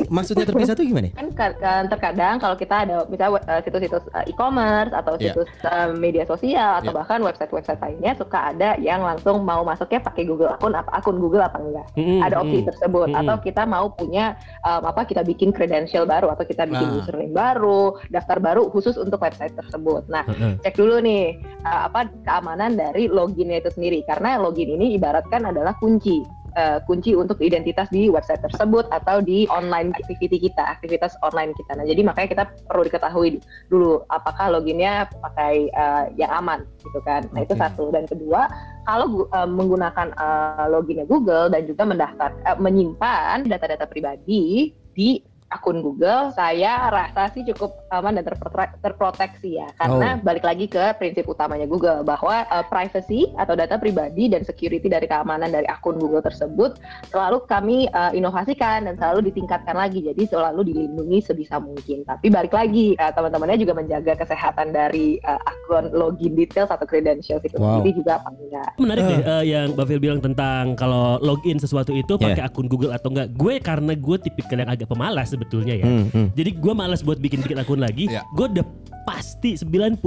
Maksudnya 0.09 0.45
terpisah 0.45 0.75
tuh 0.75 0.83
gimana? 0.83 1.11
kan 1.13 1.29
ka- 1.33 1.57
kan 1.57 1.85
terkadang 1.87 2.35
kalau 2.39 2.55
kita 2.55 2.75
ada 2.81 3.07
misalnya 3.07 3.39
uh, 3.41 3.61
situs-situs 3.61 4.05
uh, 4.11 4.25
e-commerce 4.25 4.91
atau 4.93 5.15
Iya. 5.15 5.31
situs 5.31 5.51
uh, 5.63 5.89
media 5.95 6.25
sosial 6.25 6.81
atau 6.81 6.91
Iya. 6.91 6.97
bahkan 6.97 7.21
website-website 7.21 7.81
lainnya 7.81 8.13
suka 8.15 8.51
ada 8.51 8.75
yang 8.79 9.01
langsung 9.01 9.43
mau 9.43 9.63
masuknya 9.63 10.01
pakai 10.01 10.25
Google 10.25 10.51
akun 10.51 10.73
apa 10.73 10.91
akun 10.93 11.19
Google 11.19 11.43
apa 11.43 11.59
enggak 11.59 11.87
Mm-mm, 11.95 12.21
ada 12.21 12.41
opsi 12.41 12.63
tersebut 12.63 13.09
Mm-mm. 13.09 13.21
atau 13.21 13.37
kita 13.39 13.63
mau 13.65 13.87
punya 13.89 14.35
um, 14.61 14.83
apa 14.85 15.05
kita 15.05 15.23
bikin 15.23 15.51
credential 15.51 16.05
baru 16.05 16.31
atau 16.31 16.43
kita 16.43 16.65
bikin 16.65 16.83
Nah. 16.87 16.99
username 17.01 17.33
baru 17.33 17.83
daftar 18.09 18.39
baru 18.39 18.69
khusus 18.69 18.95
untuk 18.97 19.19
website 19.19 19.55
tersebut 19.55 20.05
nah 20.07 20.27
cek 20.61 20.75
dulu 20.75 20.99
nih 20.99 21.34
uh, 21.67 21.91
apa 21.91 22.11
keamanan 22.25 22.79
dari 22.79 23.11
loginnya 23.11 23.63
itu 23.63 23.71
sendiri. 23.75 24.03
Karena 24.07 24.41
login 24.41 24.75
ini 24.75 24.95
ibaratkan 24.99 25.49
adalah 25.49 25.75
kunci 25.79 26.25
uh, 26.57 26.79
kunci 26.87 27.13
untuk 27.15 27.39
identitas 27.43 27.91
di 27.91 28.09
website 28.09 28.43
tersebut 28.43 28.89
atau 28.91 29.21
di 29.21 29.47
online 29.51 29.93
activity 29.95 30.39
kita 30.51 30.63
aktivitas 30.79 31.15
online 31.23 31.53
kita. 31.55 31.77
Nah 31.77 31.85
jadi 31.87 32.01
makanya 32.07 32.29
kita 32.31 32.45
perlu 32.71 32.83
diketahui 32.87 33.43
dulu 33.69 34.03
apakah 34.11 34.55
loginnya 34.55 35.11
pakai 35.21 35.69
uh, 35.75 36.11
yang 36.15 36.31
aman 36.33 36.65
gitu 36.81 36.99
kan. 37.03 37.27
Nah 37.35 37.45
itu 37.45 37.55
Oke. 37.55 37.63
satu. 37.63 37.85
Dan 37.91 38.07
kedua 38.09 38.47
kalau 38.87 39.29
uh, 39.31 39.49
menggunakan 39.49 40.15
uh, 40.17 40.67
loginnya 40.71 41.07
Google 41.07 41.51
dan 41.51 41.67
juga 41.67 41.83
mendaftar 41.85 42.31
uh, 42.47 42.59
menyimpan 42.59 43.47
data-data 43.47 43.85
pribadi 43.91 44.73
di 44.95 45.19
akun 45.55 45.81
Google, 45.81 46.35
saya 46.35 46.91
rasa 46.91 47.31
sih 47.31 47.47
cukup 47.47 47.79
aman 47.89 48.19
dan 48.19 48.27
terprote- 48.27 48.75
terproteksi 48.83 49.63
ya. 49.63 49.69
Karena 49.79 50.19
balik 50.19 50.43
lagi 50.43 50.67
ke 50.67 50.99
prinsip 50.99 51.31
utamanya 51.31 51.65
Google 51.65 52.03
bahwa 52.03 52.43
uh, 52.51 52.67
privacy 52.67 53.31
atau 53.39 53.55
data 53.55 53.79
pribadi 53.79 54.27
dan 54.27 54.43
security 54.43 54.91
dari 54.91 55.07
keamanan 55.07 55.55
dari 55.55 55.65
akun 55.71 55.97
Google 55.97 56.21
tersebut 56.21 56.77
selalu 57.09 57.47
kami 57.47 57.87
uh, 57.95 58.11
inovasikan 58.11 58.91
dan 58.91 58.99
selalu 58.99 59.31
ditingkatkan 59.31 59.79
lagi. 59.79 60.03
Jadi 60.03 60.27
selalu 60.27 60.67
dilindungi 60.67 61.23
sebisa 61.23 61.63
mungkin. 61.63 62.03
Tapi 62.03 62.27
balik 62.29 62.53
lagi 62.53 62.99
uh, 62.99 63.15
teman-temannya 63.15 63.63
juga 63.63 63.79
menjaga 63.79 64.19
kesehatan 64.19 64.75
dari 64.75 65.23
uh, 65.23 65.39
akun 65.39 65.95
login 65.95 66.35
details 66.35 66.69
atau 66.69 66.85
credentials 66.85 67.41
itu 67.43 67.55
Wow. 67.55 67.81
sendiri 67.81 68.03
juga 68.03 68.19
apa 68.19 68.29
enggak. 68.35 68.71
Menarik 68.83 69.03
deh 69.07 69.21
eh, 69.23 69.45
yang 69.47 69.69
Bafil 69.73 70.03
bilang 70.03 70.19
tentang 70.19 70.75
kalau 70.75 71.17
login 71.23 71.57
sesuatu 71.57 71.95
itu 71.95 72.19
pakai 72.19 72.43
akun 72.43 72.67
Google 72.67 72.91
atau 72.91 73.15
enggak. 73.15 73.31
Gue 73.39 73.63
karena 73.63 73.95
gue 73.95 74.17
tipikal 74.19 74.59
yang 74.59 74.71
agak 74.75 74.91
pemalas 74.91 75.31
sebetulnya 75.45 75.75
ya. 75.77 75.85
Hmm, 75.85 76.09
hmm. 76.09 76.27
Jadi 76.33 76.51
gue 76.57 76.73
malas 76.73 77.05
buat 77.05 77.21
bikin-bikin 77.21 77.61
akun 77.61 77.79
lagi. 77.79 78.09
Iya. 78.09 78.25
Gue 78.33 78.49
udah 78.51 78.65
pasti 79.05 79.53
90% 79.53 80.01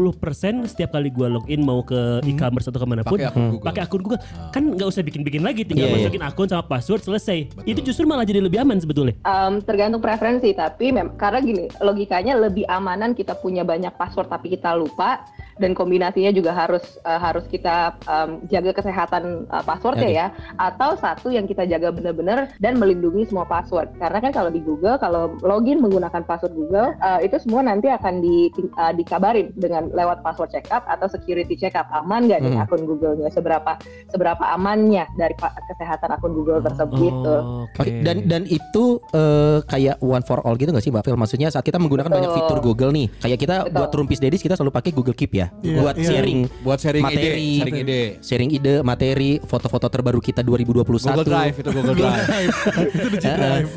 setiap 0.65 0.89
kali 0.91 1.13
gue 1.13 1.27
login 1.29 1.62
mau 1.62 1.86
ke 1.86 2.17
e-commerce 2.25 2.65
atau 2.65 2.82
ke 2.82 2.88
mana 2.89 3.06
pun 3.06 3.13
Pakai 3.13 3.29
akun 3.29 3.46
Google. 3.53 3.62
pakai 3.62 3.82
akun 3.86 4.01
Google 4.01 4.22
kan 4.50 4.63
nggak 4.74 4.88
usah 4.89 5.06
bikin-bikin 5.06 5.46
lagi 5.46 5.62
tinggal 5.62 5.86
Iya, 5.86 5.94
iya. 5.94 6.01
masukin 6.01 6.24
akun 6.25 6.48
sama 6.50 6.65
password 6.65 7.06
selesai 7.06 7.46
Betul. 7.53 7.70
itu 7.70 7.79
justru 7.86 8.10
malah 8.10 8.25
jadi 8.25 8.41
lebih 8.41 8.58
aman 8.58 8.82
sebetulnya 8.82 9.13
Um, 9.22 9.62
tergantung 9.62 10.01
preferensi 10.01 10.50
tapi 10.51 10.89
mem 10.89 11.13
karena 11.13 11.39
gini 11.39 11.70
logikanya 11.77 12.41
lebih 12.41 12.65
amanan 12.65 13.13
kita 13.13 13.38
punya 13.38 13.62
banyak 13.62 13.94
password 13.94 14.34
tapi 14.34 14.50
kita 14.50 14.74
lupa 14.74 15.22
dan 15.58 15.72
kombinasinya 15.72 16.36
juga 16.36 16.52
harus 16.52 16.84
uh, 17.08 17.16
harus 17.16 17.48
kita 17.48 17.96
um, 18.06 18.44
jaga 18.52 18.76
kesehatan 18.76 19.48
uh, 19.48 19.64
passwordnya 19.64 20.10
Oke. 20.12 20.20
ya 20.20 20.28
atau 20.60 21.00
satu 21.00 21.32
yang 21.32 21.48
kita 21.48 21.64
jaga 21.64 21.90
benar-benar 21.96 22.52
dan 22.60 22.76
melindungi 22.76 23.32
semua 23.32 23.48
password 23.48 23.96
karena 23.96 24.20
kan 24.20 24.32
kalau 24.36 24.52
di 24.52 24.60
Google 24.60 25.00
kalau 25.00 25.40
login 25.42 25.80
menggunakan 25.80 26.28
password 26.28 26.52
Google 26.52 26.92
uh, 27.00 27.24
itu 27.24 27.40
semua 27.40 27.64
nanti 27.64 27.88
akan 27.88 28.20
di, 28.20 28.52
uh, 28.76 28.92
dikabarin 28.92 29.56
dengan 29.56 29.88
lewat 29.96 30.20
password 30.26 30.52
checkup 30.52 30.84
atau 30.90 31.08
security 31.08 31.56
checkup 31.56 31.88
aman 31.96 32.28
nggak 32.28 32.44
nih 32.44 32.58
Hmm. 32.58 32.66
akun 32.66 32.84
Google-nya 32.90 33.30
seberapa 33.30 33.78
seberapa 34.10 34.44
amannya 34.58 35.06
dari 35.14 35.36
kesehatan 35.38 36.10
akun 36.18 36.34
Google 36.34 36.66
tersebut 36.66 36.98
gitu. 36.98 37.36
Oh, 37.38 37.64
Oke, 37.70 38.02
dan 38.02 38.26
dan 38.26 38.44
itu 38.50 38.98
eh, 39.14 39.62
kayak 39.70 40.02
one 40.02 40.26
for 40.26 40.42
all 40.42 40.58
gitu 40.58 40.74
nggak 40.74 40.82
sih 40.82 40.90
Mbak 40.90 41.04
Phil? 41.06 41.18
Maksudnya 41.20 41.48
saat 41.54 41.62
kita 41.62 41.78
menggunakan 41.78 42.10
Betul. 42.10 42.20
banyak 42.24 42.32
fitur 42.34 42.60
Google 42.66 42.92
nih, 42.94 43.08
kayak 43.22 43.40
kita 43.40 43.56
Betul. 43.70 43.78
buat 43.78 43.92
Rumpis 43.94 44.20
Dedis 44.20 44.42
kita 44.42 44.58
selalu 44.58 44.74
pakai 44.74 44.92
Google 44.96 45.14
Keep 45.14 45.32
ya, 45.38 45.47
Iya, 45.60 45.77
buat 45.82 45.96
iya. 45.98 46.08
sharing 46.08 46.39
Buat 46.62 46.80
sharing 46.80 47.04
ide, 47.04 47.16
materi, 47.16 47.50
sharing 47.58 47.77
ide. 47.82 48.01
sharing 48.22 48.50
ide, 48.54 48.74
materi, 48.82 49.32
foto-foto 49.42 49.88
terbaru 49.88 50.20
kita 50.20 50.42
2021. 50.44 50.84
Google 50.86 51.25
Drive 51.25 51.56
itu 51.58 51.70
Google 51.72 51.96
Drive. 51.96 52.27
itu 52.98 53.08
di 53.10 53.18
Drive. 53.20 53.72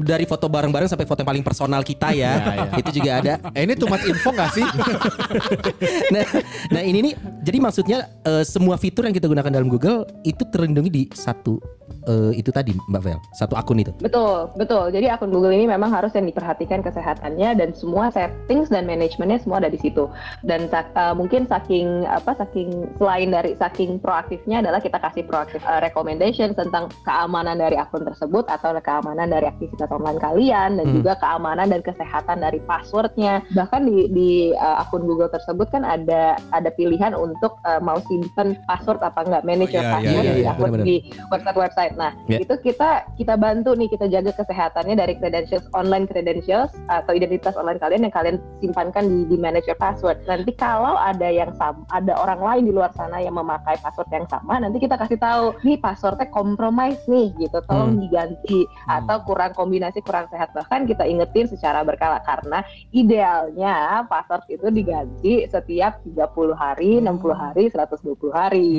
Dari 0.00 0.24
foto 0.26 0.46
bareng-bareng 0.48 0.88
sampai 0.88 1.06
foto 1.06 1.20
yang 1.22 1.30
paling 1.30 1.44
personal 1.44 1.82
kita 1.82 2.10
ya, 2.12 2.18
Ya, 2.30 2.34
ya. 2.40 2.78
itu 2.78 2.90
juga 2.94 3.10
ada. 3.20 3.34
eh 3.52 3.62
ini 3.64 3.74
much 3.76 4.04
info 4.06 4.30
gak 4.30 4.50
sih? 4.54 4.66
nah, 6.14 6.24
nah 6.70 6.82
ini 6.82 6.98
nih, 7.10 7.14
jadi 7.42 7.58
maksudnya 7.58 7.98
eh, 8.22 8.44
semua 8.46 8.76
fitur 8.76 9.06
yang 9.06 9.14
kita 9.14 9.26
gunakan 9.26 9.50
dalam 9.50 9.68
Google 9.68 10.06
itu 10.22 10.42
terlindungi 10.48 10.90
di 10.90 11.02
satu 11.12 11.58
eh, 12.06 12.32
itu 12.36 12.50
tadi 12.52 12.76
Mbak 12.76 13.02
Vel, 13.02 13.18
satu 13.32 13.56
akun 13.56 13.80
itu. 13.80 13.90
Betul, 13.98 14.52
betul. 14.54 14.92
Jadi 14.92 15.08
akun 15.08 15.32
Google 15.32 15.56
ini 15.56 15.66
memang 15.66 15.90
harus 15.90 16.12
yang 16.14 16.28
diperhatikan 16.28 16.84
kesehatannya 16.84 17.56
dan 17.56 17.72
semua 17.72 18.12
settings 18.12 18.68
dan 18.68 18.84
manajemennya 18.84 19.40
semua 19.40 19.64
ada 19.64 19.72
di 19.72 19.80
situ. 19.80 20.06
Dan 20.44 20.68
uh, 20.70 21.14
mungkin 21.16 21.48
saking 21.48 22.04
apa 22.04 22.36
saking 22.36 22.86
selain 23.00 23.32
dari 23.32 23.56
saking 23.56 23.96
proaktifnya 23.98 24.60
adalah 24.60 24.78
kita 24.84 25.00
kasih 25.00 25.24
proaktif 25.24 25.64
uh, 25.64 25.80
recommendation 25.80 26.52
tentang 26.52 26.92
keamanan 27.08 27.56
dari 27.56 27.74
akun 27.80 28.04
tersebut 28.04 28.44
atau 28.46 28.76
keamanan 28.80 29.32
dari 29.32 29.48
aktivitas 29.48 29.88
online 29.90 30.20
kalian 30.20 30.76
dan 30.76 30.86
Hmm. 30.90 30.96
juga 31.06 31.14
keamanan 31.22 31.70
dan 31.70 31.80
kesehatan 31.86 32.42
dari 32.42 32.58
passwordnya. 32.66 33.46
Bahkan 33.54 33.80
di 33.86 34.10
di 34.10 34.30
uh, 34.58 34.82
akun 34.82 35.06
Google 35.06 35.30
tersebut 35.30 35.70
kan 35.70 35.86
ada 35.86 36.34
ada 36.50 36.70
pilihan 36.74 37.14
untuk 37.14 37.62
uh, 37.62 37.78
mau 37.78 38.02
simpen 38.10 38.58
password 38.66 38.98
apa 39.00 39.22
enggak 39.22 39.44
manage 39.46 39.70
Oh, 39.70 39.78
iya, 39.78 39.80
iya, 39.80 39.92
password 39.94 40.24
iya, 40.26 40.32
di 40.34 40.40
iya, 40.42 40.50
akun 40.50 40.62
benar-benar. 40.66 40.86
di 40.86 40.96
website-website. 41.30 41.79
Nah, 41.96 42.12
Ya. 42.28 42.38
itu 42.42 42.54
kita 42.60 43.08
kita 43.16 43.34
bantu 43.34 43.72
nih 43.72 43.88
kita 43.88 44.06
jaga 44.06 44.34
kesehatannya 44.34 44.94
dari 44.94 45.16
credentials 45.16 45.64
online 45.72 46.04
credentials 46.04 46.68
atau 46.86 47.12
identitas 47.12 47.56
online 47.56 47.78
kalian 47.78 48.04
yang 48.04 48.14
kalian 48.14 48.36
simpankan 48.60 49.06
di, 49.06 49.18
di 49.30 49.36
manage 49.38 49.64
your 49.64 49.78
password. 49.78 50.20
Nanti 50.26 50.52
kalau 50.52 50.96
ada 50.96 51.26
yang 51.26 51.54
sama, 51.56 51.80
ada 51.88 52.12
orang 52.16 52.40
lain 52.40 52.62
di 52.68 52.72
luar 52.72 52.90
sana 52.92 53.18
yang 53.18 53.32
memakai 53.32 53.80
password 53.80 54.10
yang 54.10 54.26
sama, 54.26 54.58
nanti 54.58 54.76
kita 54.78 54.98
kasih 54.98 55.16
tahu 55.16 55.54
nih 55.62 55.78
passwordnya 55.78 56.28
compromise 56.28 57.00
nih 57.06 57.32
gitu, 57.38 57.62
tolong 57.64 57.96
Hmm. 57.96 58.02
diganti 58.02 58.60
atau 58.86 59.22
kurang 59.24 59.54
kombinasi 59.54 60.02
kurang 60.02 60.26
sehat 60.28 60.50
bahkan 60.50 60.82
kita 60.84 61.04
ingetin 61.04 61.46
secara 61.46 61.82
berkala 61.82 62.18
karena 62.22 62.62
idealnya 62.90 63.74
password 64.06 64.42
itu 64.48 64.66
diganti 64.70 65.46
setiap 65.46 66.00
30 66.02 66.54
hari, 66.54 66.98
60 66.98 67.34
hari, 67.34 67.70
120 67.70 68.32
hari. 68.32 68.70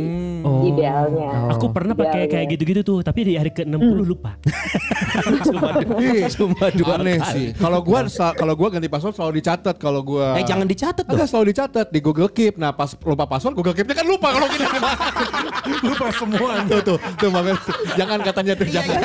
Oh. 0.44 0.66
Idealnya. 0.66 1.54
Aku 1.54 1.70
pernah 1.70 1.94
pakai 1.94 2.28
kayak 2.28 2.48
gitu-gitu 2.52 2.82
tuh, 2.82 2.91
tapi 3.00 3.20
di 3.24 3.34
hari 3.40 3.48
ke-60 3.50 3.80
lupa. 4.04 4.36
cuma, 5.48 5.80
cuma 6.28 6.66
dua 6.72 6.94
Aneh 7.00 7.18
kali. 7.18 7.32
sih. 7.32 7.46
Kalau 7.56 7.80
gua 7.80 8.04
kalau 8.34 8.54
gua 8.54 8.68
ganti 8.70 8.88
password 8.88 9.16
selalu 9.16 9.34
dicatat 9.40 9.76
kalau 9.78 10.02
gua 10.02 10.36
Eh 10.36 10.44
jangan 10.44 10.68
dicatat 10.68 11.08
dong. 11.08 11.16
Enggak 11.16 11.28
selalu 11.28 11.46
dicatat 11.52 11.88
di 11.88 12.00
Google 12.00 12.28
Keep. 12.28 12.60
Nah 12.60 12.72
pas 12.72 12.92
lupa 12.98 13.24
password 13.26 13.56
Google 13.56 13.72
Keep-nya 13.72 13.96
kan 13.96 14.06
lupa 14.06 14.28
kalau 14.30 14.48
kita 14.48 14.68
Lupa 15.88 16.08
semua. 16.12 16.52
tuh 16.68 16.82
tuh 16.84 16.98
tuh 17.16 17.30
makanya 17.30 17.58
jangan 17.96 18.20
katanya 18.20 18.54
tuh 18.54 18.68
jangan. 18.68 19.00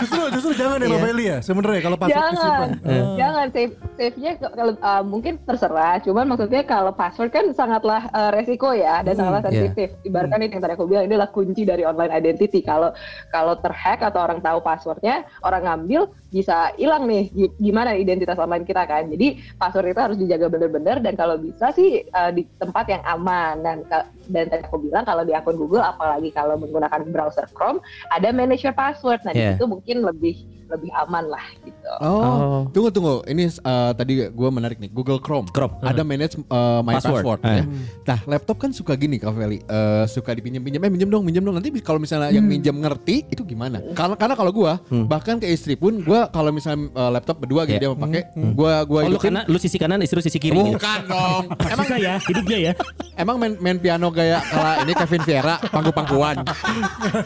Justru 0.00 0.22
justru 0.32 0.50
jangan 0.56 0.76
ya 0.76 0.86
Mbak 0.86 0.92
Iya. 0.94 1.04
Feli 1.04 1.24
ya 1.24 1.38
sebenarnya 1.40 1.80
kalau 1.82 1.96
password 1.96 2.16
jangan 2.16 2.32
disimpan. 2.34 2.70
jangan 3.14 3.46
save 3.52 3.72
save 3.94 4.16
nya 4.16 4.32
kalau 4.40 4.72
uh, 4.78 5.02
mungkin 5.04 5.32
terserah 5.38 5.94
cuman 6.00 6.24
maksudnya 6.26 6.62
kalau 6.64 6.92
password 6.92 7.30
kan 7.30 7.44
sangatlah 7.52 8.02
uh, 8.10 8.30
resiko 8.30 8.72
ya 8.72 9.02
dan 9.02 9.14
sangatlah 9.14 9.42
sensitif 9.44 9.92
ibaratkan 10.02 10.40
ini 10.40 10.50
yang 10.50 10.62
tadi 10.62 10.72
aku 10.72 10.86
bilang 10.86 11.04
ini 11.04 11.12
adalah 11.12 11.28
kunci 11.28 11.62
dari 11.62 11.82
online 11.82 12.10
identity 12.10 12.60
kalau 12.60 12.90
kalau 13.32 13.58
terhack 13.58 14.00
atau 14.02 14.20
orang 14.22 14.40
tahu 14.40 14.58
passwordnya 14.62 15.24
orang 15.44 15.62
ngambil 15.64 16.10
bisa 16.30 16.74
hilang 16.76 17.06
nih 17.06 17.30
Gi- 17.30 17.54
gimana 17.58 17.94
identitas 17.94 18.38
online 18.38 18.66
kita 18.66 18.84
kan. 18.86 19.06
Jadi 19.10 19.42
password 19.56 19.94
itu 19.94 20.00
harus 20.00 20.18
dijaga 20.18 20.46
benar-benar 20.50 20.98
dan 20.98 21.14
kalau 21.14 21.38
bisa 21.38 21.70
sih 21.70 22.02
uh, 22.10 22.30
di 22.34 22.46
tempat 22.58 22.84
yang 22.90 23.02
aman 23.06 23.54
dan 23.62 23.78
dan 24.26 24.48
tadi 24.48 24.62
aku 24.62 24.80
bilang 24.80 25.02
kalau 25.02 25.22
di 25.22 25.32
akun 25.32 25.54
Google 25.54 25.80
apalagi 25.80 26.30
kalau 26.30 26.56
menggunakan 26.56 27.00
browser 27.08 27.44
Chrome 27.50 27.78
ada 28.08 28.28
manage 28.30 28.62
your 28.62 28.72
password 28.72 29.20
nah 29.22 29.32
Yeah. 29.32 29.54
di 29.54 29.60
situ 29.60 29.66
mungkin 29.66 29.96
lebih 30.00 30.34
lebih 30.64 30.88
aman 30.96 31.28
lah 31.28 31.44
gitu 31.60 31.90
Oh, 32.00 32.64
tunggu 32.72 32.88
tunggu. 32.88 33.20
Ini 33.24 33.52
uh, 33.60 33.92
tadi 33.92 34.24
gua 34.32 34.48
menarik 34.48 34.80
nih. 34.80 34.88
Google 34.88 35.20
Chrome. 35.20 35.44
Chrome. 35.52 35.76
Ada 35.84 36.00
manage 36.00 36.40
uh, 36.48 36.80
my 36.80 36.96
Password. 36.96 37.20
password. 37.20 37.40
Eh. 37.44 37.60
ya. 37.60 37.64
Nah, 38.08 38.18
laptop 38.24 38.56
kan 38.56 38.72
suka 38.72 38.96
gini 38.96 39.20
Kak 39.20 39.36
Feli. 39.36 39.60
Uh, 39.68 40.08
suka 40.08 40.32
dipinjam-pinjam. 40.32 40.80
Eh 40.80 40.88
minjem 40.88 41.12
dong, 41.12 41.20
minjem 41.20 41.44
dong. 41.44 41.60
Nanti 41.60 41.68
kalau 41.84 42.00
misalnya 42.00 42.32
yang 42.32 42.48
minjem 42.48 42.72
ngerti 42.72 43.28
itu 43.28 43.44
gimana? 43.44 43.84
Karena 43.92 44.16
karena 44.16 44.34
kalau 44.34 44.48
gua 44.50 44.80
bahkan 45.04 45.36
ke 45.36 45.44
istri 45.44 45.76
pun 45.76 46.00
gua 46.00 46.32
kalau 46.32 46.48
misalnya 46.48 46.88
uh, 46.96 47.12
laptop 47.12 47.36
berdua 47.36 47.68
gitu 47.68 47.84
dia 47.84 47.88
mau 47.92 48.00
pakai, 48.00 48.22
gua 48.56 48.72
gua 48.88 49.00
Oh 49.04 49.12
lu 49.12 49.20
hidupin. 49.20 49.36
kanan, 49.36 49.44
lu 49.44 49.58
sisi 49.60 49.76
kanan, 49.76 50.00
istri 50.00 50.16
lu 50.16 50.24
sisi 50.24 50.40
kiri. 50.40 50.56
gitu. 50.56 50.80
Bukan 50.80 51.00
dong. 51.04 51.42
Emang 51.76 51.86
ya 52.00 52.14
hidupnya 52.24 52.58
ya. 52.58 52.72
Emang 53.14 53.36
main, 53.36 53.52
main 53.60 53.76
piano 53.76 54.08
gaya 54.14 54.38
kalah 54.40 54.86
ini 54.86 54.92
Kevin 54.94 55.22
Vieira 55.26 55.54
pangku-pangkuan. 55.68 56.36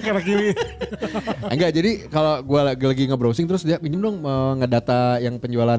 Karena 0.01 0.21
kiri. 0.25 0.57
Enggak, 1.47 1.71
jadi 1.77 1.91
kalau 2.09 2.41
gua 2.43 2.73
lagi, 2.73 2.85
lagi 2.85 3.05
nge-browsing 3.07 3.45
terus 3.45 3.63
dia 3.63 3.77
pinjem 3.77 4.01
dong 4.01 4.25
eh, 4.25 4.53
ngedata 4.59 5.21
yang 5.21 5.37
penjualan 5.37 5.79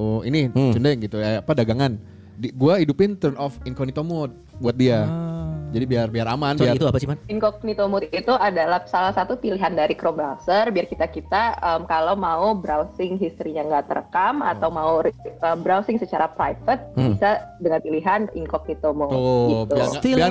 oh 0.00 0.24
ini 0.24 0.48
Hmm. 0.48 0.72
cendeng 0.72 0.98
gitu 1.04 1.20
ya 1.20 1.44
apa 1.44 1.52
dagangan. 1.52 2.00
Di, 2.36 2.52
gua 2.52 2.80
hidupin 2.80 3.16
turn 3.16 3.36
off 3.36 3.60
incognito 3.62 4.00
mode 4.00 4.32
buat 4.56 4.74
dia. 4.74 5.04
Jadi 5.66 5.84
biar 5.84 6.08
biar 6.08 6.26
aman 6.28 6.54
Sorry 6.54 6.68
biar 6.68 6.76
itu 6.76 6.86
apa 6.86 6.96
sih 6.96 7.06
man? 7.06 7.18
Incognito 7.26 7.84
mode 7.84 8.08
itu 8.08 8.30
adalah 8.30 8.84
salah 8.84 9.10
satu 9.10 9.34
pilihan 9.34 9.70
dari 9.70 9.92
Chrome 9.92 10.16
browser 10.16 10.68
biar 10.68 10.86
kita 10.86 11.06
kita 11.06 11.42
em, 11.56 11.82
kalau 11.84 12.14
mau 12.14 12.54
browsing 12.54 13.16
historinya 13.16 13.62
nggak 13.62 13.84
terekam 13.86 14.40
atau 14.40 14.68
mau 14.68 15.02
eh, 15.02 15.12
browsing 15.56 15.96
secara 15.96 16.28
private 16.28 16.78
Hmm. 16.94 17.12
bisa 17.12 17.30
dengan 17.56 17.78
pilihan 17.78 18.20
incognito 18.32 18.88
mode. 18.90 19.12
Tuh, 19.12 19.20
gitu. 19.20 19.64
biar 19.68 19.84
nggak- 19.84 19.98
Still 19.98 20.16
biar 20.16 20.24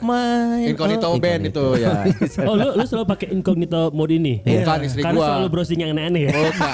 mine. 0.00 0.66
incognito 0.66 1.06
Oh, 1.06 1.18
band 1.18 1.42
itu 1.44 1.64
ya. 1.76 1.92
Oh 2.40 2.54
lu, 2.54 2.68
lu 2.72 2.84
selalu 2.84 3.06
pakai 3.08 3.26
incognito 3.30 3.90
mode 3.90 4.12
ini? 4.12 4.40
Bukan 4.40 4.78
istri 4.82 5.00
Karena 5.00 5.18
gua. 5.18 5.26
selalu 5.28 5.46
browsing 5.50 5.78
yang 5.78 5.90
aneh-aneh 5.92 6.22
ya? 6.22 6.30
Bukan. 6.32 6.72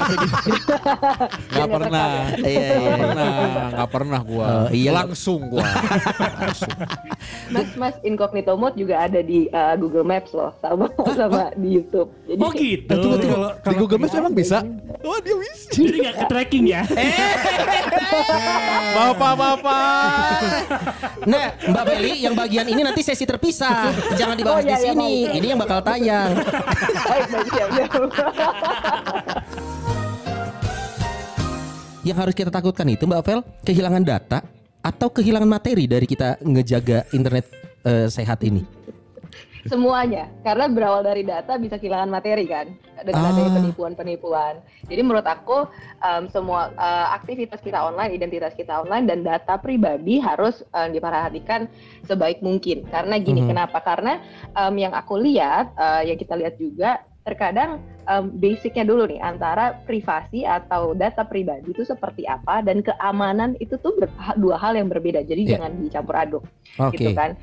Gak 1.49 1.69
pernah. 1.75 2.09
Iya, 2.37 2.47
iya, 2.47 2.69
Gak 2.69 2.79
iya. 2.79 2.97
pernah. 2.97 3.31
Gak 3.73 3.89
pernah 3.91 4.21
gua. 4.23 4.47
Oh, 4.47 4.67
iya. 4.71 4.91
Langsung 4.93 5.41
gua. 5.49 5.67
Mas 7.49 7.69
Mas 7.77 7.86
incognito 8.03 8.55
mode 8.55 8.75
juga 8.75 9.01
ada 9.01 9.19
di 9.19 9.47
eh, 9.47 9.75
Google 9.77 10.03
Maps 10.03 10.31
loh 10.31 10.51
sama 10.59 10.87
sama 11.19 11.51
di 11.55 11.77
YouTube. 11.77 12.09
Jadi 12.25 12.39
Oh 12.39 12.51
gitu. 12.51 12.89
Eh, 12.89 12.97
tunggu, 12.97 13.17
tunggu. 13.17 13.37
Kalau- 13.37 13.55
Di 13.67 13.75
Google 13.77 13.99
Maps 14.01 14.15
emang 14.15 14.33
bisa? 14.33 14.59
Oh 15.03 15.19
dia 15.21 15.35
bisa. 15.35 15.69
Jadi 15.71 15.97
gak 16.01 16.15
ke 16.17 16.25
tracking 16.27 16.65
ya? 16.67 16.83
Bapak-bapak. 18.97 20.39
Nah, 21.25 21.47
Mbak 21.61 21.83
Beli, 21.85 22.13
yang 22.19 22.33
bagian 22.33 22.65
ini 22.65 22.81
nanti 22.81 23.01
sesi 23.01 23.23
terpisah. 23.23 23.91
Jangan 24.15 24.35
dibahas 24.35 24.55
Oh, 24.57 24.61
iya, 24.63 24.67
di 24.67 24.73
iya, 24.73 24.85
sini. 24.89 25.11
baik. 25.27 25.37
Ini 25.37 25.47
yang 25.53 25.61
bakal 25.61 25.79
tayang. 25.83 26.29
baik 27.09 27.25
baik 27.29 27.47
siap, 27.53 27.69
siap. 27.71 27.91
yang 32.03 32.17
harus 32.17 32.33
kita 32.33 32.49
takutkan 32.49 32.87
itu 32.87 33.03
Mbak 33.03 33.21
Vel, 33.27 33.41
kehilangan 33.67 34.03
data 34.07 34.39
atau 34.79 35.11
kehilangan 35.11 35.51
materi 35.51 35.91
dari 35.91 36.07
kita 36.07 36.39
ngejaga 36.39 37.03
internet 37.11 37.66
eh, 37.87 38.07
sehat 38.11 38.43
ini. 38.43 38.67
Semuanya, 39.67 40.31
karena 40.47 40.71
berawal 40.71 41.03
dari 41.03 41.27
data 41.27 41.59
bisa 41.59 41.75
kehilangan 41.75 42.07
materi 42.07 42.47
kan, 42.47 42.71
dengan 43.03 43.27
Ah. 43.27 43.31
adanya 43.35 43.51
penipuan-penipuan. 43.59 44.63
Jadi 44.87 45.01
menurut 45.03 45.27
aku 45.27 45.67
em, 45.99 46.31
semua 46.31 46.71
eh, 46.71 47.07
aktivitas 47.11 47.59
kita 47.59 47.83
online, 47.83 48.15
identitas 48.15 48.55
kita 48.55 48.87
online 48.87 49.11
dan 49.11 49.27
data 49.27 49.59
pribadi 49.59 50.23
harus 50.23 50.63
em, 50.71 50.95
diperhatikan 50.95 51.67
sebaik 52.07 52.47
mungkin. 52.47 52.87
Karena 52.87 53.19
gini, 53.19 53.43
Mhm. 53.43 53.49
kenapa? 53.51 53.83
Karena 53.83 54.23
em, 54.55 54.75
yang 54.79 54.95
aku 54.95 55.19
lihat, 55.19 55.75
eh, 55.75 56.15
yang 56.15 56.19
kita 56.19 56.39
lihat 56.39 56.55
juga 56.63 57.03
terkadang 57.27 57.83
em, 58.07 58.31
basicnya 58.39 58.87
dulu 58.87 59.11
nih 59.11 59.19
antara 59.19 59.83
privasi 59.83 60.47
atau 60.47 60.95
data 60.95 61.27
pribadi 61.27 61.75
itu 61.75 61.83
seperti 61.83 62.23
apa 62.23 62.63
dan 62.63 62.87
keamanan 62.87 63.59
itu 63.59 63.75
tuh 63.83 63.99
ber- 63.99 64.15
dua 64.39 64.63
hal 64.63 64.79
yang 64.79 64.87
berbeda. 64.87 65.27
Jadi 65.27 65.43
Iya. 65.43 65.59
jangan 65.59 65.73
dicampur 65.83 66.15
aduk 66.15 66.43
Oke. 66.79 67.03
gitu 67.03 67.11
kan. 67.19 67.35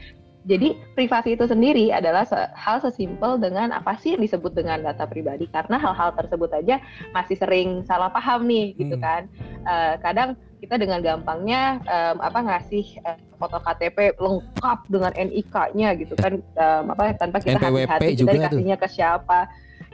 Jadi 0.43 0.75
privasi 0.91 1.33
itu 1.33 1.47
sendiri 1.47 1.88
adalah 1.88 2.27
se- 2.27 2.51
hal 2.53 2.77
sesimpel 2.77 3.39
dengan 3.39 3.71
apa 3.71 3.95
sih 3.95 4.12
yang 4.12 4.21
disebut 4.21 4.51
dengan 4.51 4.83
data 4.83 5.07
pribadi 5.07 5.47
karena 5.47 5.79
hal-hal 5.79 6.12
tersebut 6.13 6.51
aja 6.53 6.83
masih 7.12 7.39
sering 7.39 7.69
salah 7.83 8.12
paham 8.12 8.43
nih 8.43 8.75
gitu 8.75 8.95
Hmm. 8.95 9.03
kan. 9.03 9.21
eh, 9.63 9.95
kadang 9.97 10.29
kita 10.59 10.75
dengan 10.75 11.00
gampangnya 11.00 11.79
em, 11.81 12.19
apa 12.19 12.39
ngasih 12.39 13.00
eh, 13.00 13.15
foto 13.33 13.55
KTP 13.57 14.15
lengkap 14.15 14.79
dengan 14.88 15.12
NIK-nya 15.13 15.89
gitu 15.95 16.15
kan 16.15 16.35
em, 16.35 16.83
apa 16.85 17.15
tanpa 17.15 17.39
kita 17.39 17.59
hati-hati 17.59 18.12
kita 18.13 18.23
tuh. 18.23 18.31
dikasihnya 18.33 18.75
ke 18.75 18.88
siapa 18.88 19.47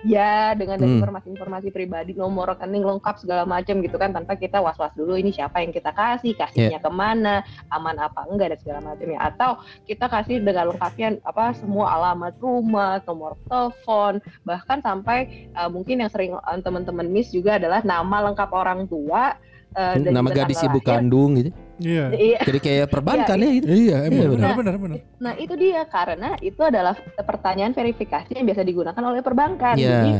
ya 0.07 0.55
dengan 0.55 0.79
Hmm. 0.79 1.03
informasi-informasi 1.03 1.75
pribadi 1.75 2.15
nomor 2.15 2.55
rekening 2.55 2.87
lengkap 2.87 3.19
segala 3.19 3.43
macam 3.43 3.83
gitu 3.83 3.99
kan 3.99 4.15
tanpa 4.15 4.39
kita 4.39 4.63
was-was 4.63 4.95
dulu 4.95 5.19
ini 5.19 5.35
siapa 5.35 5.59
yang 5.59 5.75
kita 5.75 5.91
kasih 5.91 6.35
kasihnya 6.39 6.79
ke 6.79 6.91
mana 6.91 7.43
aman 7.67 7.99
apa 7.99 8.23
enggak 8.31 8.55
dan 8.55 8.59
segala 8.63 8.79
macamnya 8.79 9.19
atau 9.19 9.59
kita 9.83 10.07
kasih 10.07 10.39
dengan 10.39 10.71
lengkapnya 10.71 11.19
apa 11.27 11.51
semua 11.57 11.91
alamat 11.99 12.39
rumah 12.39 13.03
nomor 13.03 13.35
telepon 13.51 14.23
bahkan 14.47 14.79
sampai 14.79 15.51
uh, 15.59 15.67
mungkin 15.67 15.99
yang 15.99 16.11
sering 16.11 16.31
uh, 16.31 16.59
teman-teman 16.63 17.07
miss 17.11 17.35
juga 17.35 17.59
adalah 17.59 17.83
nama 17.83 18.31
lengkap 18.31 18.49
orang 18.55 18.87
tua 18.87 19.35
uh, 19.75 19.93
dan 19.99 20.11
Nama 20.13 20.29
gadis 20.31 20.59
ibu 20.61 20.79
lahir. 20.79 20.87
kandung 20.87 21.31
gitu. 21.37 21.49
Iya. 21.79 22.05
Iya. 22.11 22.39
Jadi 22.43 22.59
kayak 22.59 22.85
perbankan 22.91 23.37
ya 23.39 23.49
gitu. 23.55 23.65
Iya, 23.67 23.97
Iya, 24.03 24.07
emang. 24.11 24.19
benar. 24.19 24.35
Benar, 24.35 24.55
benar, 24.59 24.75
benar. 24.77 24.97
Nah 25.23 25.33
itu 25.39 25.53
dia 25.55 25.81
karena 25.87 26.29
itu 26.43 26.61
adalah 26.61 26.95
pertanyaan 27.23 27.71
verifikasi 27.71 28.31
yang 28.35 28.45
biasa 28.45 28.61
digunakan 28.67 29.03
oleh 29.03 29.21
perbankan. 29.23 29.75
Iya. 29.79 29.89
Jadi 29.89 30.11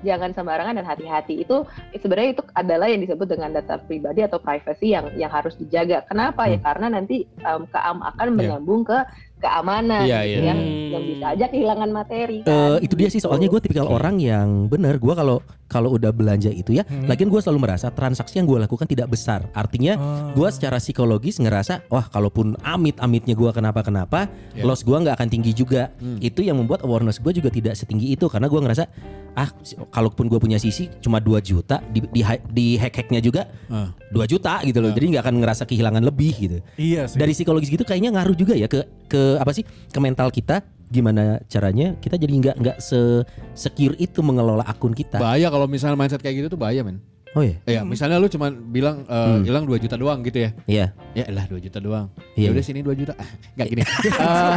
jangan 0.00 0.32
sembarangan 0.32 0.80
dan 0.80 0.86
hati-hati 0.88 1.44
itu 1.44 1.60
sebenarnya 1.92 2.32
itu 2.32 2.42
adalah 2.56 2.88
yang 2.88 3.04
disebut 3.04 3.28
dengan 3.28 3.52
data 3.52 3.76
pribadi 3.84 4.24
atau 4.24 4.40
privacy 4.40 4.96
yang 4.96 5.12
yang 5.14 5.28
harus 5.28 5.54
dijaga. 5.60 6.02
Kenapa 6.08 6.48
ya? 6.48 6.56
Karena 6.58 6.88
nanti 6.88 7.28
um, 7.44 7.68
keam 7.68 8.00
akan 8.00 8.26
menyambung 8.32 8.82
ke 8.82 8.96
keamanan 9.40 10.04
Iya, 10.04 10.18
gitu 10.22 10.30
iya. 10.30 10.46
yang 10.46 10.60
Hmm. 10.60 10.88
yang 10.90 11.02
bisa 11.06 11.26
aja 11.28 11.46
kehilangan 11.46 11.90
materi. 11.90 12.38
Eh, 12.40 12.44
kan, 12.44 12.78
itu 12.78 12.94
dia 12.94 13.08
sih 13.08 13.18
soalnya 13.18 13.46
gue 13.46 13.58
tipikal 13.58 13.86
orang 13.86 14.16
yang 14.16 14.48
bener 14.66 14.96
gue 14.96 15.10
kalau 15.12 15.40
kalau 15.66 15.90
udah 15.92 16.10
belanja 16.10 16.48
itu 16.48 16.74
ya 16.74 16.82
Hmm. 16.82 17.06
lagian 17.06 17.26
gue 17.26 17.38
selalu 17.38 17.62
merasa 17.62 17.88
transaksi 17.88 18.36
yang 18.36 18.44
gue 18.44 18.58
lakukan 18.58 18.84
tidak 18.84 19.08
besar 19.08 19.46
artinya 19.52 19.94
Ah. 19.94 20.30
gue 20.30 20.48
secara 20.48 20.76
psikologis 20.76 21.38
ngerasa 21.38 21.86
wah 21.86 22.04
kalaupun 22.04 22.58
amit-amitnya 22.60 23.32
gue 23.32 23.50
kenapa-kenapa 23.50 24.26
Ya. 24.52 24.62
loss 24.62 24.82
gue 24.82 24.92
nggak 24.92 25.14
akan 25.14 25.28
tinggi 25.28 25.52
juga 25.52 25.94
Hmm. 25.96 26.18
itu 26.18 26.42
yang 26.42 26.56
membuat 26.56 26.82
awareness 26.82 27.16
gue 27.16 27.30
juga 27.32 27.48
tidak 27.48 27.74
setinggi 27.74 28.10
itu 28.10 28.26
karena 28.26 28.46
gue 28.46 28.60
ngerasa 28.60 28.84
ah 29.32 29.46
kalaupun 29.88 30.26
gue 30.26 30.38
punya 30.38 30.58
sisi 30.58 30.90
cuma 30.98 31.22
2 31.22 31.38
juta 31.40 31.78
di 31.86 32.02
di, 32.04 32.20
di 32.50 32.66
hack-hacknya 32.74 33.22
juga 33.22 33.46
Ah. 33.68 33.94
2 34.10 34.26
juta 34.26 34.58
gitu 34.60 34.82
loh 34.82 34.90
Ah. 34.90 34.96
jadi 34.96 35.06
nggak 35.08 35.22
akan 35.22 35.36
ngerasa 35.38 35.62
kehilangan 35.64 36.02
lebih 36.02 36.32
gitu 36.34 36.58
Iya 36.74 37.06
sih. 37.06 37.14
dari 37.14 37.30
psikologis 37.30 37.70
gitu 37.70 37.86
kayaknya 37.86 38.10
ngaruh 38.12 38.34
juga 38.34 38.54
ya 38.54 38.66
ke 38.66 38.82
ke 39.06 39.29
apa 39.38 39.52
sih 39.54 39.62
ke 39.66 39.98
mental 40.00 40.32
kita 40.32 40.64
gimana 40.90 41.38
caranya 41.46 41.94
kita 42.02 42.18
jadi 42.18 42.32
nggak 42.34 42.56
nggak 42.58 42.76
se 42.82 43.22
secure 43.54 43.94
itu 44.02 44.18
mengelola 44.26 44.66
akun 44.66 44.90
kita 44.90 45.22
Bahaya 45.22 45.46
kalau 45.46 45.70
misalnya 45.70 45.94
mindset 45.94 46.18
kayak 46.18 46.42
gitu 46.42 46.48
tuh 46.56 46.60
bahaya 46.60 46.82
men. 46.82 46.98
Oh 47.32 47.42
ya 47.42 47.54
Iya, 47.64 47.80
misalnya 47.82 48.16
lu 48.16 48.26
cuma 48.26 48.48
bilang 48.50 49.02
eh, 49.04 49.14
Hmm. 49.30 49.42
hilang 49.42 49.64
2 49.64 49.78
juta 49.78 49.94
doang 49.94 50.18
gitu 50.20 50.38
ya. 50.40 50.50
iya 50.66 50.86
Ya 51.10 51.26
elah 51.26 51.42
2 51.44 51.58
juta 51.60 51.78
doang. 51.78 52.06
Iya, 52.32 52.44
Ya 52.44 52.50
udah 52.50 52.58
iya. 52.58 52.68
sini 52.68 52.80
2 52.80 52.94
juta. 52.94 53.12
Ah, 53.20 53.26
Enggak 53.52 53.66
gini. 53.68 53.82
Eh, 53.82 54.56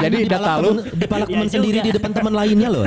jadi 0.00 0.16
Di 0.16 0.28
data 0.28 0.52
lu 0.58 0.70
di 0.84 1.06
palak 1.06 1.26
Iya 1.26 1.34
teman 1.34 1.48
sendiri 1.48 1.78
di 1.80 1.90
depan 1.90 2.10
teman 2.10 2.32
lainnya 2.32 2.68
loh 2.68 2.84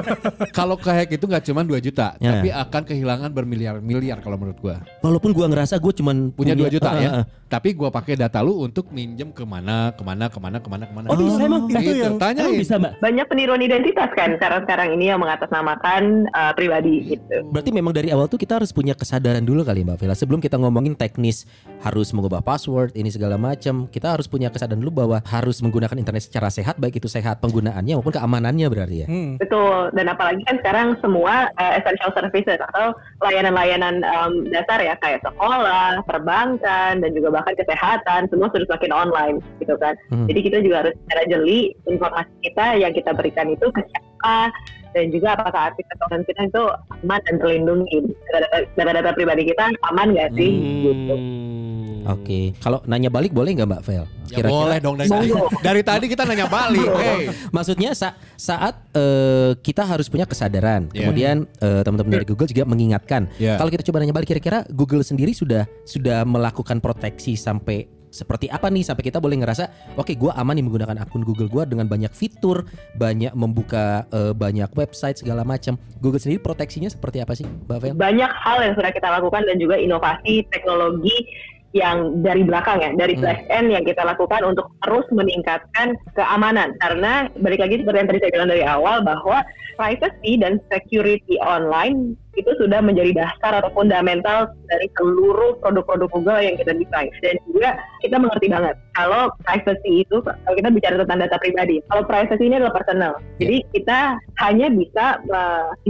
kalau 0.58 0.74
ke 0.76 0.88
hack 0.88 1.10
itu 1.10 1.24
nggak 1.24 1.44
cuma 1.44 1.60
2 1.62 1.78
juta, 1.80 2.14
Ya. 2.16 2.30
tapi 2.32 2.48
akan 2.50 2.82
kehilangan 2.84 3.30
bermiliar-miliar 3.30 4.18
kalau 4.20 4.36
menurut 4.36 4.58
gua. 4.58 4.76
walaupun 5.00 5.30
gua 5.30 5.46
ngerasa 5.46 5.76
gue 5.76 5.92
cuman 5.94 6.16
Punya 6.30 6.54
2 6.54 6.66
juta 6.68 6.88
Ah, 6.88 6.96
ya. 6.96 7.08
ah, 7.08 7.16
ah. 7.16 7.24
Tapi 7.46 7.70
gua 7.72 7.86
pakai 7.88 8.14
data 8.14 8.40
lu 8.40 8.58
untuk 8.60 8.90
minjem 8.90 9.30
ke 9.30 9.44
mana, 9.44 9.90
ke 9.90 10.02
mana, 10.02 10.26
ke 10.26 10.38
mana, 10.38 10.56
ke 10.58 10.66
mana, 10.66 10.84
ke 10.84 10.92
mana. 10.92 11.06
Oh 11.06 11.16
bisa 11.16 11.38
emang? 11.40 11.62
itu 11.64 11.76
Gitu, 11.76 12.00
yang. 12.00 12.16
Emang 12.18 12.54
bisa 12.56 12.74
mbak? 12.76 12.92
banyak 12.98 13.26
peniruan 13.26 13.60
identitas 13.60 14.10
kan 14.12 14.34
sekarang 14.34 14.60
sekarang 14.64 14.88
ini 14.90 15.04
yang 15.06 15.20
mengatasnamakan 15.20 16.02
uh, 16.30 16.52
pribadi 16.52 17.14
gitu. 17.14 17.36
Berarti 17.46 17.70
memang 17.70 17.92
dari 17.92 18.08
awal 18.10 18.26
tuh 18.26 18.36
kita 18.36 18.58
harus 18.64 18.72
punya 18.72 18.96
kesadaran 18.96 19.44
dulu 19.44 19.60
kali 19.60 19.84
Mbak 19.84 20.00
Vela. 20.00 20.16
Sebelum 20.16 20.40
kita 20.40 20.56
ngomongin 20.56 20.96
teknis 20.96 21.44
harus 21.84 22.16
mengubah 22.16 22.40
password 22.40 22.96
ini 22.96 23.12
segala 23.12 23.36
macam, 23.36 23.84
kita 23.92 24.16
harus 24.16 24.24
punya 24.24 24.48
kesadaran 24.48 24.80
dulu 24.80 25.04
bahwa 25.04 25.20
harus 25.28 25.60
menggunakan 25.60 26.00
internet 26.00 26.24
secara 26.24 26.48
sehat 26.48 26.80
baik 26.80 26.96
itu 26.96 27.04
sehat 27.04 27.44
penggunaannya 27.44 28.00
maupun 28.00 28.16
keamanannya 28.16 28.64
berarti 28.72 28.96
ya. 29.04 29.06
Hmm. 29.06 29.36
Betul, 29.36 29.92
dan 29.92 30.08
apalagi 30.08 30.40
kan 30.48 30.56
sekarang 30.64 30.96
semua 31.04 31.52
uh, 31.60 31.72
essential 31.76 32.08
services 32.16 32.56
atau 32.72 32.96
layanan-layanan 33.20 34.00
um, 34.00 34.48
dasar 34.48 34.80
ya 34.80 34.96
kayak 35.04 35.20
sekolah, 35.20 36.00
perbankan, 36.08 37.04
dan 37.04 37.10
juga 37.12 37.36
bahkan 37.36 37.52
kesehatan, 37.52 38.32
semua 38.32 38.48
sudah 38.48 38.64
semakin 38.64 38.92
online 38.96 39.36
gitu 39.60 39.76
kan. 39.76 39.92
Hmm. 40.08 40.24
Jadi 40.24 40.40
kita 40.40 40.58
juga 40.64 40.88
harus 40.88 40.96
secara 41.04 41.22
jeli 41.28 41.76
informasi 41.84 42.32
kita 42.40 42.80
yang 42.80 42.96
kita 42.96 43.12
berikan 43.12 43.52
itu 43.52 43.68
ke 43.68 43.84
siapa 43.92 44.48
dan 44.94 45.10
juga 45.10 45.34
apakah 45.34 45.74
arti 45.74 45.82
keuangan 45.82 46.22
kita 46.22 46.40
itu 46.46 46.62
aman 47.02 47.20
dan 47.26 47.34
terlindungi. 47.36 47.96
Data- 48.30 48.52
Data-data 48.74 49.10
pribadi 49.12 49.42
kita 49.44 49.64
aman 49.84 50.14
nggak 50.14 50.30
sih? 50.32 50.50
Gitu. 50.80 51.14
Hmm. 51.14 51.72
Oke, 52.04 52.52
kalau 52.60 52.84
nanya 52.84 53.08
balik 53.08 53.32
boleh 53.32 53.56
nggak 53.56 53.64
Mbak 53.64 53.82
Vel? 53.82 54.04
Ya 54.28 54.44
boleh 54.44 54.76
dong 54.76 54.96
dari, 54.96 55.30
dari 55.60 55.80
tadi 55.80 56.04
kita 56.04 56.24
nanya 56.24 56.44
balik. 56.48 56.84
Hey. 56.96 57.32
Maksudnya 57.48 57.96
sa- 57.96 58.12
saat 58.36 58.76
eh, 58.92 59.56
kita 59.58 59.84
harus 59.84 60.08
punya 60.08 60.24
kesadaran, 60.24 60.92
Iya. 60.92 61.00
kemudian 61.00 61.36
eh, 61.60 61.80
teman-teman 61.80 62.12
dari 62.14 62.26
Google 62.28 62.44
juga 62.44 62.64
mengingatkan. 62.64 63.28
Iya. 63.40 63.56
Kalau 63.56 63.70
kita 63.72 63.88
coba 63.88 64.04
nanya 64.04 64.12
balik, 64.12 64.28
kira-kira 64.28 64.68
Google 64.68 65.00
sendiri 65.00 65.32
sudah 65.32 65.64
sudah 65.84 66.22
melakukan 66.22 66.76
proteksi 66.78 67.34
sampai 67.34 67.88
seperti 68.14 68.46
apa 68.46 68.70
nih 68.70 68.86
sampai 68.86 69.02
kita 69.02 69.18
boleh 69.18 69.42
ngerasa, 69.42 69.96
oke, 69.98 70.14
gua 70.14 70.38
aman 70.38 70.54
nih 70.54 70.64
menggunakan 70.70 71.02
akun 71.02 71.26
Google 71.26 71.50
gua 71.50 71.66
dengan 71.66 71.90
banyak 71.90 72.14
fitur, 72.14 72.62
banyak 72.94 73.34
membuka 73.34 74.06
eh, 74.14 74.30
banyak 74.30 74.70
website 74.78 75.18
segala 75.18 75.42
macam. 75.42 75.74
Google 75.98 76.22
sendiri 76.22 76.38
proteksinya 76.38 76.86
seperti 76.86 77.18
apa 77.18 77.34
sih, 77.34 77.42
Mbak 77.66 77.78
Vel? 77.82 77.94
banyak 77.98 78.30
hal 78.30 78.58
yang 78.60 78.74
sudah 78.76 78.92
kita 78.92 79.08
lakukan 79.08 79.42
dan 79.48 79.56
juga 79.56 79.80
inovasi 79.80 80.44
teknologi 80.52 81.26
yang 81.74 82.22
dari 82.22 82.46
belakang 82.46 82.78
ya, 82.78 82.90
dari 82.94 83.18
Hmm. 83.18 83.26
back 83.26 83.40
end 83.50 83.74
yang 83.74 83.82
kita 83.82 84.06
lakukan 84.06 84.46
untuk 84.46 84.70
terus 84.86 85.02
meningkatkan 85.10 85.98
keamanan. 86.14 86.70
Karena 86.78 87.26
balik 87.42 87.58
lagi 87.58 87.82
seperti 87.82 87.98
yang 87.98 88.08
tadi 88.08 88.20
saya 88.22 88.32
bilang 88.32 88.50
dari 88.54 88.62
awal 88.62 89.02
bahwa 89.02 89.42
privacy 89.74 90.38
dan 90.38 90.62
security 90.70 91.34
online 91.42 92.14
itu 92.38 92.50
sudah 92.62 92.78
menjadi 92.78 93.26
dasar 93.26 93.58
atau 93.58 93.74
fundamental 93.74 94.54
dari 94.70 94.86
seluruh 94.94 95.58
produk-produk 95.58 96.06
Google 96.14 96.46
yang 96.46 96.54
kita 96.54 96.78
desain. 96.78 97.10
Dan 97.18 97.42
juga 97.50 97.74
kita 98.06 98.22
mengerti 98.22 98.46
banget 98.54 98.74
kalau 98.94 99.34
privacy 99.42 100.06
itu, 100.06 100.22
kalau 100.22 100.54
kita 100.54 100.70
bicara 100.70 100.94
tentang 101.02 101.26
data 101.26 101.36
pribadi, 101.42 101.82
kalau 101.90 102.06
privacy 102.06 102.46
ini 102.46 102.62
adalah 102.62 102.74
personal. 102.74 103.12
Jadi 103.42 103.66
kita 103.74 104.14
hanya 104.46 104.70
bisa 104.70 105.18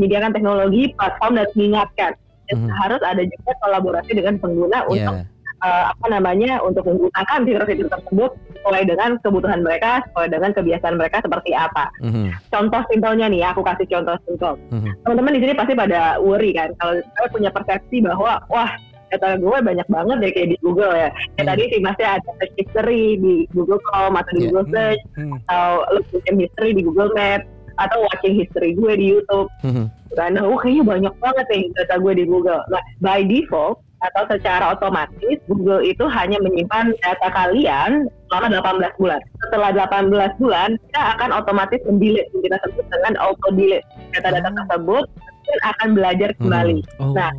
menyediakan 0.00 0.32
teknologi, 0.32 0.96
platform, 0.96 1.36
dan 1.36 1.46
mengingatkan. 1.52 2.12
Dan 2.52 2.68
Mhm. 2.68 2.76
harus 2.76 3.00
ada 3.00 3.24
juga 3.24 3.52
kolaborasi 3.64 4.20
dengan 4.20 4.36
pengguna 4.36 4.84
untuk 4.84 5.16
Ya, 5.16 5.24
uh, 5.64 5.84
apa 5.96 6.06
namanya 6.12 6.60
untuk 6.60 6.84
menggunakan 6.84 7.38
fitur-fitur 7.48 7.88
tersebut 7.88 8.30
sesuai 8.60 8.82
dengan 8.84 9.10
kebutuhan 9.24 9.60
mereka, 9.64 10.04
sesuai 10.12 10.28
dengan 10.28 10.50
kebiasaan 10.52 10.96
mereka 11.00 11.24
seperti 11.24 11.56
apa. 11.56 11.88
mhm, 12.04 12.28
Contoh 12.52 12.82
simpelnya 12.92 13.26
nih, 13.32 13.42
aku 13.48 13.64
kasih 13.64 13.88
contoh 13.88 14.16
simpel. 14.28 14.52
mhm. 14.70 14.92
Teman-teman 15.04 15.34
di 15.36 15.40
sini 15.40 15.52
pasti 15.56 15.72
pada 15.72 16.20
worry 16.20 16.52
kan, 16.52 16.72
kalau 16.76 17.00
saya 17.16 17.28
punya 17.32 17.50
persepsi 17.50 18.04
bahwa 18.04 18.40
wah 18.52 18.70
data 19.12 19.38
gue 19.38 19.58
banyak 19.62 19.86
banget 19.86 20.16
deh 20.18 20.30
kayak 20.34 20.48
di 20.50 20.56
Google 20.58 20.90
ya. 20.90 21.08
Kayak 21.38 21.38
Hmm. 21.38 21.50
tadi 21.54 21.62
sih 21.70 21.80
masih 21.84 22.04
ada 22.08 22.30
search 22.40 22.54
history 22.58 23.04
di 23.20 23.34
Google 23.54 23.78
Chrome 23.86 24.16
atau 24.18 24.32
di 24.34 24.40
Iya. 24.42 24.46
Google 24.50 24.66
Search, 24.74 25.02
Hmm. 25.14 25.32
atau 25.46 25.68
login 25.94 26.36
history 26.42 26.70
di 26.74 26.82
Google 26.82 27.10
Maps, 27.14 27.46
atau 27.78 27.98
watching 28.06 28.34
history 28.38 28.74
gue 28.74 28.92
di 28.96 29.06
YouTube. 29.16 29.48
mhm. 29.66 29.86
Karena 30.14 30.46
oh 30.46 30.54
kayaknya 30.54 30.84
banyak 30.86 31.14
banget 31.18 31.46
nih 31.50 31.64
data 31.74 31.94
gue 31.98 32.12
di 32.14 32.24
Google. 32.24 32.62
Nah, 32.70 32.82
by 33.02 33.26
default 33.26 33.82
atau 34.04 34.22
secara 34.30 34.76
otomatis 34.76 35.40
Google 35.48 35.80
itu 35.80 36.04
hanya 36.06 36.36
menyimpan 36.44 36.92
data 37.00 37.28
kalian 37.32 38.06
selama 38.30 38.60
18 38.60 39.00
bulan. 39.00 39.20
Setelah 39.42 39.70
18 39.74 40.38
bulan, 40.38 40.76
kita 40.76 41.02
akan 41.18 41.30
otomatis 41.34 41.80
mendelete 41.88 42.30
kita 42.44 42.56
sebut 42.68 42.84
dengan 42.92 43.16
auto 43.18 43.48
delete. 43.56 43.86
Data-data 44.12 44.52
tersebut 44.54 45.04
kemudian 45.08 45.60
akan 45.66 45.88
belajar 45.96 46.30
kembali. 46.38 46.78
Oh. 47.00 47.12
Nah, 47.16 47.32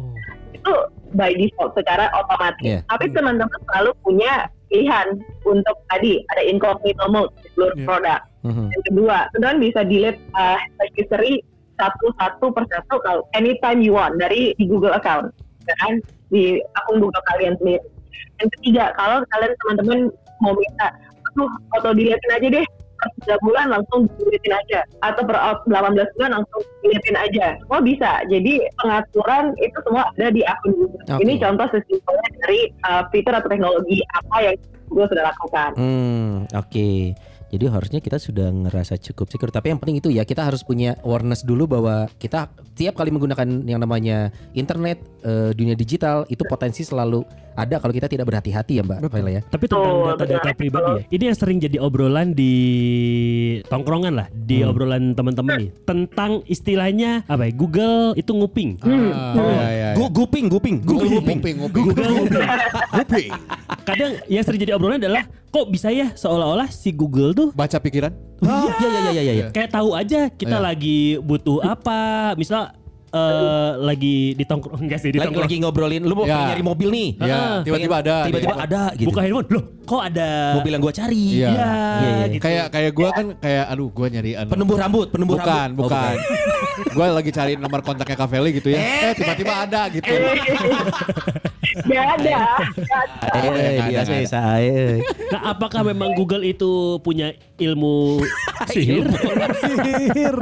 Itu 0.55 0.73
by 1.13 1.29
default 1.37 1.77
secara 1.77 2.09
otomatis. 2.17 2.65
Iya. 2.65 2.79
Tapi 2.89 3.13
teman-teman 3.13 3.59
selalu 3.69 3.91
punya 4.01 4.49
pilihan 4.73 5.21
untuk 5.45 5.77
tadi 5.93 6.25
ada 6.33 6.41
incognito 6.41 7.05
mode 7.13 7.29
di 7.45 7.47
seluruh 7.53 7.77
Iya. 7.77 7.85
produk. 7.85 8.19
Mhm. 8.45 8.69
Yang 8.69 8.83
kedua, 8.93 9.17
teman-teman 9.33 9.59
bisa 9.65 9.81
delete 9.81 10.21
uh, 10.37 10.59
history 10.93 11.41
satu-satu 11.75 12.55
persatu 12.55 12.95
kalau 13.03 13.21
anytime 13.35 13.83
you 13.83 13.97
want 13.97 14.15
dari 14.21 14.55
di 14.55 14.65
Google 14.69 14.95
account, 14.95 15.33
kan 15.81 15.99
di 16.29 16.61
akun 16.77 17.01
Google 17.01 17.25
kalian 17.33 17.57
sendiri. 17.59 17.83
Yang 18.39 18.49
ketiga, 18.59 18.93
kalau 18.95 19.25
kalian 19.33 19.53
teman-teman 19.59 19.99
mau 20.39 20.53
minta, 20.53 20.87
aduh 21.33 21.51
auto 21.75 21.91
deletein 21.91 22.37
aja 22.37 22.47
deh 22.61 22.65
per 22.95 23.09
3 23.27 23.43
bulan 23.43 23.67
langsung 23.75 24.07
deletein 24.15 24.55
aja 24.55 24.79
atau 25.03 25.21
per 25.27 25.35
18 25.67 26.15
bulan 26.15 26.31
langsung 26.39 26.61
deletein 26.79 27.17
aja. 27.19 27.45
Semua 27.59 27.81
bisa. 27.83 28.11
Jadi 28.31 28.53
pengaturan 28.79 29.51
itu 29.59 29.77
semua 29.83 30.03
ada 30.15 30.31
di 30.31 30.41
akun 30.47 30.71
Google. 30.79 31.03
Oke. 31.11 31.21
Ini 31.27 31.33
contoh 31.43 31.67
sesimpelnya 31.75 32.29
dari 32.45 32.59
uh, 32.87 33.03
fitur 33.11 33.33
atau 33.35 33.49
teknologi 33.51 33.99
apa 34.15 34.35
yang 34.47 34.55
Google 34.87 35.09
sudah 35.11 35.25
lakukan. 35.27 35.69
Hmm, 35.75 36.31
oke. 36.55 36.91
Jadi 37.55 37.71
harusnya 37.71 37.99
kita 37.99 38.19
sudah 38.19 38.51
ngerasa 38.51 38.99
cukup 39.01 39.27
secure. 39.27 39.47
Tapi 39.47 39.71
yang 39.71 39.79
penting 39.79 39.97
itu 39.97 40.11
ya 40.11 40.21
kita 40.21 40.43
harus 40.43 40.59
punya 40.59 40.99
awareness 41.01 41.41
dulu 41.41 41.65
bahwa 41.65 42.11
kita 42.15 42.47
tiap 42.75 42.93
kali 42.93 43.07
menggunakan 43.09 43.47
yang 43.63 43.79
namanya 43.79 44.27
internet, 44.51 44.99
eh, 45.23 45.51
dunia 45.51 45.71
digital 45.71 46.27
itu 46.27 46.43
potensi 46.43 46.83
selalu 46.83 47.23
ada 47.55 47.79
kalau 47.79 47.95
kita 47.95 48.11
tidak 48.11 48.27
berhati-hati 48.27 48.73
ya 48.75 48.83
Mbak 48.83 49.07
Faila 49.07 49.31
ya. 49.31 49.41
Tapi 49.41 49.63
tentang 49.65 50.11
data-data 50.11 50.51
pribadi 50.51 50.89
ya. 50.91 51.03
Ini 51.07 51.23
yang 51.31 51.37
sering 51.39 51.57
jadi 51.57 51.77
obrolan 51.79 52.35
di 52.35 52.53
tongkrongan 53.63 54.13
lah, 54.13 54.27
di 54.29 54.59
Hmm. 54.59 54.69
obrolan 54.69 55.15
teman-teman 55.15 55.63
nih. 55.63 55.69
Tentang 55.87 56.43
istilahnya 56.45 57.23
apa 57.25 57.47
ya? 57.47 57.55
Google 57.55 58.11
itu 58.15 58.27
nguping. 58.27 58.75
Ah, 58.83 58.89
iya, 59.39 59.63
iya, 59.71 59.89
Gu- 59.95 60.11
guping, 60.11 60.51
guping, 60.51 60.83
Google 60.83 61.07
guping. 61.15 61.39
Nguping, 61.39 61.55
nguping. 61.63 61.83
Google 61.87 62.11
nguping. 62.11 62.47
Nguping. 62.95 63.29
Kadang 63.87 64.11
yang 64.27 64.43
sering 64.43 64.59
jadi 64.59 64.75
obrolan 64.75 64.99
adalah 64.99 65.23
kok 65.55 65.71
bisa 65.71 65.87
ya 65.87 66.11
seolah-olah 66.11 66.67
si 66.67 66.91
Google 66.91 67.31
tuh 67.31 67.49
Baca 67.55 67.79
pikiran. 67.79 68.11
Oh, 68.43 68.67
iya 68.67 68.75
iya 68.75 68.99
iya 68.99 69.21
iya 69.23 69.33
iya. 69.33 69.47
kayak 69.55 69.71
tahu 69.71 69.95
aja 69.95 70.27
kita 70.27 70.59
Iya. 70.59 70.65
lagi 70.67 70.99
butuh 71.23 71.63
apa. 71.63 72.35
Misal 72.35 72.75
eh, 73.07 73.71
lagi 73.79 74.17
di 74.33 74.43
tongkrong 74.43 74.79
enggak 74.83 74.99
sih 74.99 75.09
di 75.09 75.17
Lagi, 75.17 75.29
tongkrong. 75.29 75.45
lagi 75.45 75.55
ngobrolin 75.59 76.01
lu 76.01 76.13
mau 76.13 76.23
Ya. 76.23 76.35
pengen 76.35 76.49
nyari 76.51 76.63
mobil 76.63 76.89
nih. 76.89 77.09
Ya, 77.17 77.35
Ah, 77.35 77.57
tiba-tiba 77.61 77.95
ada. 77.99 78.15
Tiba-tiba 78.25 78.55
ada 78.57 78.81
gitu. 78.93 79.07
Buka 79.07 79.19
handphone, 79.21 79.47
loh 79.49 79.63
kok 79.85 80.01
ada 80.01 80.29
mobil 80.57 80.71
yang 80.71 80.81
gua 80.81 80.93
cari. 80.93 81.23
Iya. 81.35 81.49
Ya, 81.49 81.51
Iya, 81.53 82.09
iya. 82.09 82.25
gitu. 82.27 82.41
Kayak 82.41 82.65
kayak 82.69 82.91
gua 82.91 83.09
kan 83.11 83.25
kayak 83.37 83.65
aduh 83.67 83.89
gua 83.89 84.07
nyari 84.07 84.31
anu. 84.33 84.49
Penumbuh 84.49 84.75
rambut, 84.75 85.07
penumbuh 85.09 85.37
bukan, 85.37 85.67
rambut. 85.69 85.81
Oh, 85.81 85.87
bukan. 85.87 86.13
gua 86.95 87.05
lagi 87.13 87.31
cari 87.31 87.53
nomor 87.55 87.79
kontaknya 87.81 88.15
Kaveli 88.15 88.49
gitu 88.53 88.69
ya. 88.69 88.79
Eh, 88.79 89.13
tiba-tiba 89.13 89.53
ada 89.59 89.81
gitu. 89.89 90.09
Gak 91.85 92.05
ada. 92.15 92.39
Eh, 93.27 93.41
Nggak 93.43 93.57
ada, 93.75 93.89
biasa 93.89 94.07
nggak 94.07 94.21
ada. 94.21 94.31
saya. 94.31 94.83
Nah, 95.27 95.41
apakah 95.51 95.81
memang 95.83 96.15
Google 96.15 96.43
itu 96.43 96.71
punya 96.99 97.29
ilmu 97.57 98.23
sihir? 98.67 99.05
Sihir. 99.61 100.35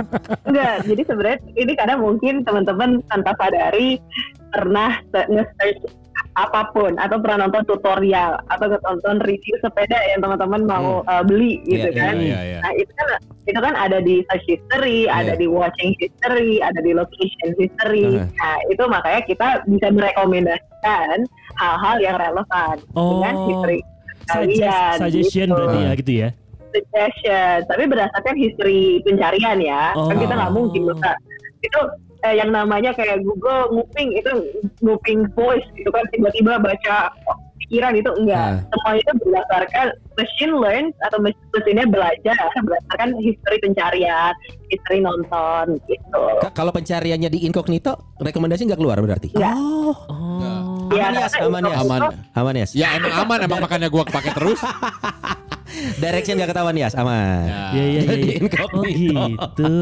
Enggak, 0.46 0.76
jadi 0.86 1.02
sebenarnya 1.06 1.40
ini 1.54 1.74
karena 1.74 1.96
mungkin 1.98 2.34
teman-teman 2.44 2.90
tanpa 3.08 3.32
sadari 3.38 3.98
pernah 4.50 5.02
se- 5.10 5.30
nge-search 5.30 5.82
apa 6.34 6.74
pun 6.74 6.98
atau 6.98 7.22
pernah 7.22 7.46
nonton 7.46 7.62
tutorial 7.70 8.42
atau 8.50 8.66
nonton 8.82 9.22
review 9.22 9.54
sepeda 9.62 9.98
yang 10.10 10.18
teman-teman 10.18 10.66
mau 10.66 11.06
uh, 11.06 11.22
beli 11.22 11.62
gitu 11.64 11.94
Iya, 11.94 11.94
kan. 11.94 12.16
iya, 12.18 12.40
iya. 12.42 12.60
Nah 12.62 12.74
itu 12.74 12.90
kan 12.90 13.08
itu 13.46 13.60
kan 13.62 13.74
ada 13.78 13.98
di 14.02 14.26
search 14.26 14.46
history, 14.50 15.06
ada 15.06 15.38
Iya. 15.38 15.42
di 15.42 15.48
watching 15.50 15.94
history, 16.02 16.58
ada 16.58 16.80
di 16.82 16.92
location 16.94 17.50
history. 17.54 18.18
Uh-huh. 18.18 18.26
Nah 18.34 18.58
itu 18.66 18.84
makanya 18.90 19.22
kita 19.30 19.48
bisa 19.70 19.88
merekomendasikan 19.94 21.18
hal-hal 21.62 21.96
yang 22.02 22.16
relevan 22.18 22.76
dengan 22.94 23.34
Oh, 23.38 23.46
history 23.50 23.80
Suggest, 24.24 24.64
kalian. 24.64 24.96
suggestion 25.04 25.48
gitu 25.50 25.54
berarti 25.54 25.78
ya 25.78 25.92
gitu 26.00 26.12
ya. 26.16 26.30
Suggestion 26.74 27.64
tapi 27.64 27.84
berdasarkan 27.86 28.36
history 28.36 28.82
pencarian 29.02 29.58
ya 29.58 29.94
Oh. 29.94 30.10
kan 30.10 30.18
kita 30.18 30.34
nggak 30.34 30.52
mungkin 30.52 30.82
bisa 30.90 31.12
itu 31.62 31.80
eh, 32.22 32.36
yang 32.36 32.50
namanya 32.50 32.92
kayak 32.92 33.22
Google 33.22 33.72
nguping 33.72 34.10
itu 34.12 34.32
nguping 34.80 35.30
voice 35.32 35.64
gitu 35.74 35.88
kan 35.88 36.04
tiba-tiba 36.10 36.58
baca 36.58 37.12
pikiran 37.58 37.94
itu 37.94 38.12
enggak 38.14 38.50
Ah. 38.50 38.60
semua 38.68 38.92
itu 38.94 39.12
berdasarkan 39.18 39.88
machine 40.14 40.54
learn 40.54 40.86
atau 41.02 41.18
mes- 41.18 41.40
mesinnya 41.50 41.86
belajar 41.86 42.36
berdasarkan 42.58 43.16
history 43.18 43.58
pencarian 43.58 44.34
history 44.68 45.00
nonton 45.00 45.80
gitu 45.86 46.22
Ka- 46.42 46.52
Kalau 46.54 46.72
pencariannya 46.72 47.30
di 47.30 47.44
incognito, 47.44 48.18
rekomendasi 48.18 48.68
nggak 48.68 48.78
keluar 48.78 49.00
berarti? 49.00 49.32
Enggak. 49.32 49.56
Oh, 49.56 49.96
Oh. 50.06 50.92
Ya, 50.92 51.10
aman 51.10 51.18
ya, 51.18 51.28
aman 51.42 51.64
ya, 51.64 51.76
Aman. 51.76 52.00
aman 52.34 52.54
ya. 52.56 52.66
Ya 52.76 52.88
emang 52.96 53.14
aman 53.18 53.40
emang 53.42 53.60
makanya 53.66 53.88
gua 53.88 54.04
pakai 54.06 54.32
terus. 54.32 54.60
Direction 55.98 56.36
nggak 56.36 56.50
ketahuan 56.50 56.76
ya, 56.76 56.88
aman. 56.94 57.44
Ya. 57.44 57.60
Ya 57.72 57.84
ya 57.84 58.02
ya. 58.02 58.02
Di 58.14 58.24
ya. 58.24 58.36
incognito. 58.40 58.78
Oh 58.78 59.28
gitu. 59.30 59.74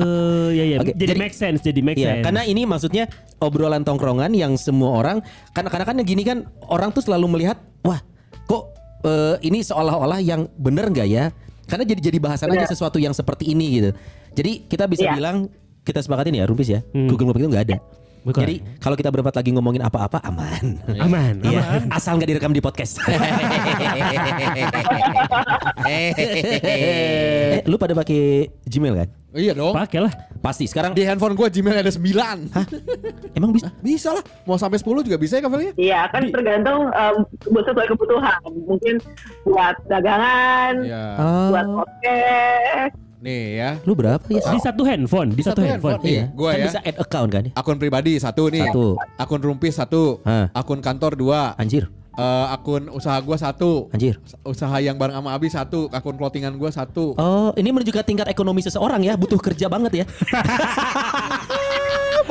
Ya 0.52 0.64
ya. 0.66 0.78
Oke, 0.80 0.92
jadi, 0.94 1.12
jadi- 1.12 1.20
make 1.20 1.36
sense, 1.36 1.60
jadi 1.60 1.80
make 1.80 1.98
Iya, 1.98 2.08
sense. 2.20 2.24
karena 2.24 2.42
ini 2.44 2.62
maksudnya 2.64 3.04
obrolan 3.38 3.82
tongkrongan 3.82 4.32
yang 4.32 4.56
semua 4.56 4.96
orang 4.96 5.18
karena 5.52 5.70
karena 5.70 5.86
kan 5.86 5.96
gini 6.02 6.22
kan 6.22 6.38
orang 6.66 6.90
tuh 6.90 7.02
selalu 7.02 7.28
melihat 7.30 7.58
wah 7.82 8.00
kok 8.46 8.72
eh, 9.02 9.36
ini 9.42 9.62
seolah-olah 9.62 10.20
yang 10.20 10.46
bener 10.56 10.88
nggak 10.88 11.08
ya? 11.08 11.34
Karena 11.66 11.88
jadi 11.88 12.12
jadi 12.12 12.18
bahasan 12.20 12.52
aja 12.52 12.66
Benar. 12.66 12.72
sesuatu 12.72 13.00
yang 13.00 13.16
seperti 13.16 13.50
ini 13.50 13.80
gitu. 13.80 13.90
Jadi 14.36 14.68
kita 14.68 14.86
bisa 14.86 15.08
Iya. 15.08 15.16
bilang 15.16 15.48
kita 15.82 15.98
sepakatin 15.98 16.38
ya 16.38 16.46
Rumpis 16.46 16.70
ya, 16.70 16.80
Hmm. 16.94 17.10
Google 17.10 17.32
Map 17.32 17.38
itu 17.40 17.50
nggak 17.50 17.66
ada. 17.66 17.78
Bukan. 18.22 18.42
Jadi 18.46 18.56
kalau 18.78 18.94
kita 18.94 19.10
berempat 19.10 19.34
lagi 19.34 19.50
ngomongin 19.50 19.82
apa-apa 19.82 20.22
aman. 20.22 20.78
aman. 21.02 21.42
Iya, 21.42 21.90
asal 21.90 22.22
nggak 22.22 22.30
direkam 22.30 22.54
di 22.54 22.62
podcast. 22.62 23.02
eh, 25.90 27.66
lu 27.66 27.82
pada 27.82 27.98
pakai 27.98 28.46
Gmail 28.70 28.94
kan? 28.94 29.10
Oh, 29.32 29.40
iya 29.40 29.56
dong. 29.56 29.74
Pakai 29.74 30.06
lah. 30.06 30.14
Pasti. 30.44 30.68
Sekarang 30.68 30.92
Di 30.94 31.02
handphone 31.02 31.34
gua 31.34 31.48
Gmail 31.50 31.82
ada 31.82 31.90
9. 31.90 33.34
emang 33.38 33.50
bisa? 33.56 33.74
Bisa 33.82 34.10
lah. 34.14 34.24
Mau 34.46 34.60
sampai 34.60 34.78
10 34.78 35.08
juga 35.08 35.18
bisa 35.18 35.40
ya 35.40 35.44
Kaveli? 35.48 35.72
Iya 35.80 36.02
kan 36.12 36.28
tergantung 36.30 36.92
um, 36.94 37.16
sesuai 37.42 37.88
kebutuhan 37.90 38.38
mungkin 38.68 39.00
buat 39.48 39.76
dagangan 39.88 40.84
Ya. 40.86 41.16
buat 41.50 41.66
podcast 41.82 43.11
Nih 43.22 43.44
ya. 43.56 43.78
lu 43.86 43.94
berapa 43.94 44.26
ya? 44.26 44.42
Di 44.42 44.60
satu 44.60 44.82
handphone, 44.82 45.30
di 45.30 45.40
satu, 45.40 45.62
Satu 45.62 45.62
handphone. 45.64 45.94
handphone. 45.96 46.10
Iya, 46.12 46.24
Gua 46.34 46.50
kan 46.50 46.58
ya. 46.58 46.66
bisa 46.66 46.80
add 46.82 46.98
account 46.98 47.30
kan? 47.30 47.44
Akun 47.54 47.78
pribadi 47.78 48.18
satu 48.18 48.50
nih. 48.50 48.66
Satu. 48.68 48.86
Akun 49.16 49.40
rumpis 49.40 49.74
satu. 49.76 50.04
Hah. 50.24 50.50
Akun 50.52 50.80
kantor 50.80 51.14
dua. 51.14 51.54
Anjir, 51.56 51.86
Eh, 52.12 52.46
akun 52.50 52.90
usaha 52.90 53.16
gua 53.20 53.38
satu. 53.38 53.88
anjir. 53.88 54.20
Usaha 54.44 54.74
yang 54.78 54.98
bareng 54.98 55.16
sama 55.16 55.32
Abi 55.32 55.48
satu. 55.48 55.88
Akun 55.90 56.18
clothingan 56.18 56.52
gua 56.56 56.68
satu. 56.68 57.14
Oh, 57.16 57.54
ini 57.56 57.70
menunjukkan 57.70 58.04
tingkat 58.04 58.28
ekonomi 58.28 58.60
seseorang 58.60 59.00
ya, 59.00 59.16
butuh 59.16 59.38
kerja 59.38 59.70
banget 59.70 60.02
ya. 60.02 60.06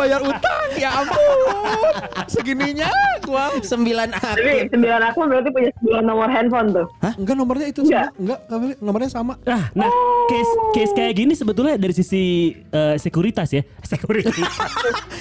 bayar 0.00 0.20
utang 0.24 0.68
ya 0.80 0.90
ampun. 0.96 1.92
Segininya 2.26 2.88
gua. 3.26 3.52
Sembilan 3.60 4.08
Jadi 4.16 4.52
akun. 4.64 4.68
sembilan 4.72 5.00
akun 5.12 5.26
berarti 5.28 5.50
punya 5.52 5.70
sembilan 5.76 6.04
nomor 6.08 6.28
handphone 6.32 6.68
tuh. 6.72 6.86
Enggak 7.20 7.36
nomornya 7.36 7.66
itu 7.68 7.80
Enggak. 7.84 8.08
sama. 8.16 8.20
Enggak. 8.20 8.38
Nomornya 8.80 9.10
sama. 9.10 9.32
Nah, 9.44 9.62
nah 9.76 9.90
case 10.30 10.52
case 10.72 10.92
kayak 10.96 11.12
gini 11.18 11.32
sebetulnya 11.36 11.76
dari 11.76 11.92
sisi 11.92 12.54
eh, 12.56 12.96
sekuritas 12.96 13.48
ya. 13.52 13.62
Sekuritas. 13.90 14.34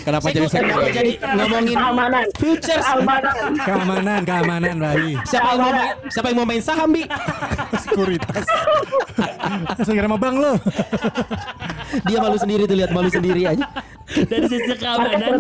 Kenapa 0.06 0.32
jadi 0.32 0.48
sekali? 0.48 0.94
jadi 0.96 1.12
ngomongin 1.20 1.76
keamanan 1.76 2.26
futures? 2.38 2.86
keamanan 2.86 3.52
Keamanan, 3.60 4.20
keamanan, 4.24 4.76
Bayi. 4.80 5.14
Siapa 5.26 5.50
yang 5.54 5.62
mau 5.62 5.72
main, 5.74 5.94
siapa 6.08 6.28
yang 6.32 6.38
mau 6.38 6.48
main 6.48 6.62
saham, 6.64 6.90
Bi? 6.94 7.04
Sekuritas. 7.84 8.46
Segera 9.84 10.06
sama 10.08 10.18
bang 10.22 10.36
lo. 10.38 10.54
Dia 12.06 12.18
malu 12.22 12.38
sendiri 12.38 12.64
tuh 12.70 12.78
lihat 12.78 12.92
malu 12.94 13.10
sendiri 13.10 13.50
aja. 13.50 13.66
dari 14.32 14.46
sisi 14.50 14.69
Pakai 14.72 14.80
keamanan, 14.80 15.30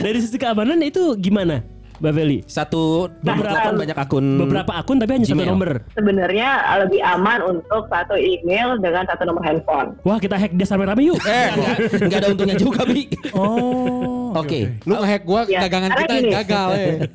dari 0.00 0.18
sisi 0.18 0.34
keamanan 0.34 0.78
itu 0.80 1.14
gimana, 1.14 1.60
Mbak 1.98 2.10
Feli? 2.12 2.38
Satu 2.44 3.06
Beberapa- 3.20 3.58
beberapa 3.58 3.76
banyak 3.76 3.96
akun 3.98 4.24
Beberapa 4.38 4.70
akun 4.74 4.96
tapi 4.96 5.10
hanya 5.12 5.24
satu 5.24 5.34
Gmail. 5.34 5.48
nomor. 5.48 5.68
Sebenarnya 5.92 6.48
lebih 6.80 7.00
aman 7.00 7.38
untuk 7.44 7.80
satu 7.86 8.14
email 8.14 8.76
dengan 8.78 9.02
satu 9.04 9.22
nomor 9.24 9.42
handphone. 9.42 9.88
Wah, 10.02 10.16
kita 10.16 10.34
hack 10.34 10.52
dia 10.52 10.66
rame-rame 10.68 11.02
yuk. 11.04 11.18
Eh, 11.20 11.48
Enggak, 11.50 11.76
enggak 11.98 12.18
ada 12.20 12.26
untungnya 12.30 12.56
juga, 12.56 12.80
Bi. 12.84 13.02
Oh. 13.32 14.32
Oke. 14.34 14.76
lu 14.84 14.92
ngehack 14.94 15.22
gua 15.24 15.40
Ya, 15.44 15.64
dagangan 15.64 15.88
karena 15.90 16.02
kita 16.04 16.14
gini. 16.16 16.30
gagal 16.32 16.68
eh. 16.74 16.94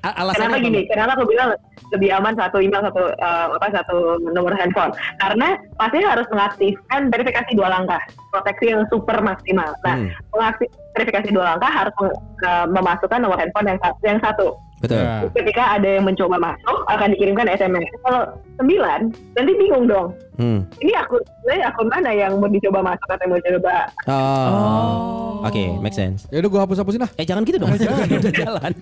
Alasannya 0.00 0.36
Kenapa 0.36 0.56
apa, 0.56 0.64
gini? 0.64 0.80
Kenapa 0.88 1.10
aku 1.18 1.24
bilang 1.28 1.50
lebih 1.92 2.10
aman 2.14 2.34
satu 2.38 2.56
email 2.62 2.82
satu 2.88 3.02
eh, 3.12 3.46
apa 3.52 3.66
satu 3.68 3.96
nomor 4.32 4.56
handphone? 4.56 4.92
Karena 5.20 5.60
pasti 5.76 6.00
harus 6.00 6.26
mengaktifkan 6.32 7.00
verifikasi 7.12 7.50
dua 7.52 7.68
langkah, 7.68 8.00
proteksi 8.32 8.72
yang 8.72 8.88
super 8.88 9.20
maksimal. 9.20 9.68
Nah, 9.84 9.96
Hmm. 10.00 10.08
mengaktif 10.32 10.68
verifikasi 10.96 11.28
dua 11.34 11.54
langkah 11.54 11.68
harus 11.68 11.94
eh, 12.40 12.66
memasukkan 12.72 13.20
nomor 13.20 13.36
handphone 13.36 13.76
yang, 13.76 13.78
yang 14.00 14.18
satu. 14.24 14.56
Betul. 14.80 14.96
Ya. 15.04 15.28
Ketika 15.36 15.76
ada 15.76 15.88
yang 16.00 16.08
mencoba 16.08 16.40
masuk, 16.40 16.78
akan 16.88 17.12
dikirimkan 17.12 17.52
SMS. 17.52 17.84
Kalau 18.00 18.32
sembilan, 18.56 19.12
nanti 19.36 19.52
bingung 19.60 19.84
dong. 19.84 20.16
Hmm. 20.40 20.64
Ini 20.80 20.96
akun, 20.96 21.20
ini 21.52 21.60
akun 21.60 21.88
mana 21.92 22.10
yang 22.16 22.40
mau 22.40 22.48
dicoba 22.48 22.80
masuk 22.80 23.04
atau 23.12 23.20
yang 23.20 23.32
mau 23.36 23.44
coba? 23.44 23.76
Oh. 24.08 25.29
Oke, 25.42 25.64
make 25.78 25.92
sense. 25.92 26.28
Ya 26.28 26.38
udah 26.38 26.48
gua 26.48 26.60
hapus-hapusin 26.62 27.00
lah. 27.00 27.10
Eh 27.14 27.24
jangan 27.24 27.42
gitu 27.42 27.56
dong. 27.56 27.70
Udah 28.20 28.32
jalan. 28.32 28.72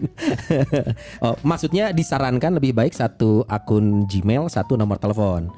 oh, 1.25 1.35
maksudnya 1.42 1.90
disarankan 1.90 2.53
lebih 2.53 2.73
baik 2.73 2.92
satu 2.92 3.42
akun 3.47 4.05
Gmail, 4.05 4.47
satu 4.47 4.75
nomor 4.75 4.97
telepon. 4.97 5.49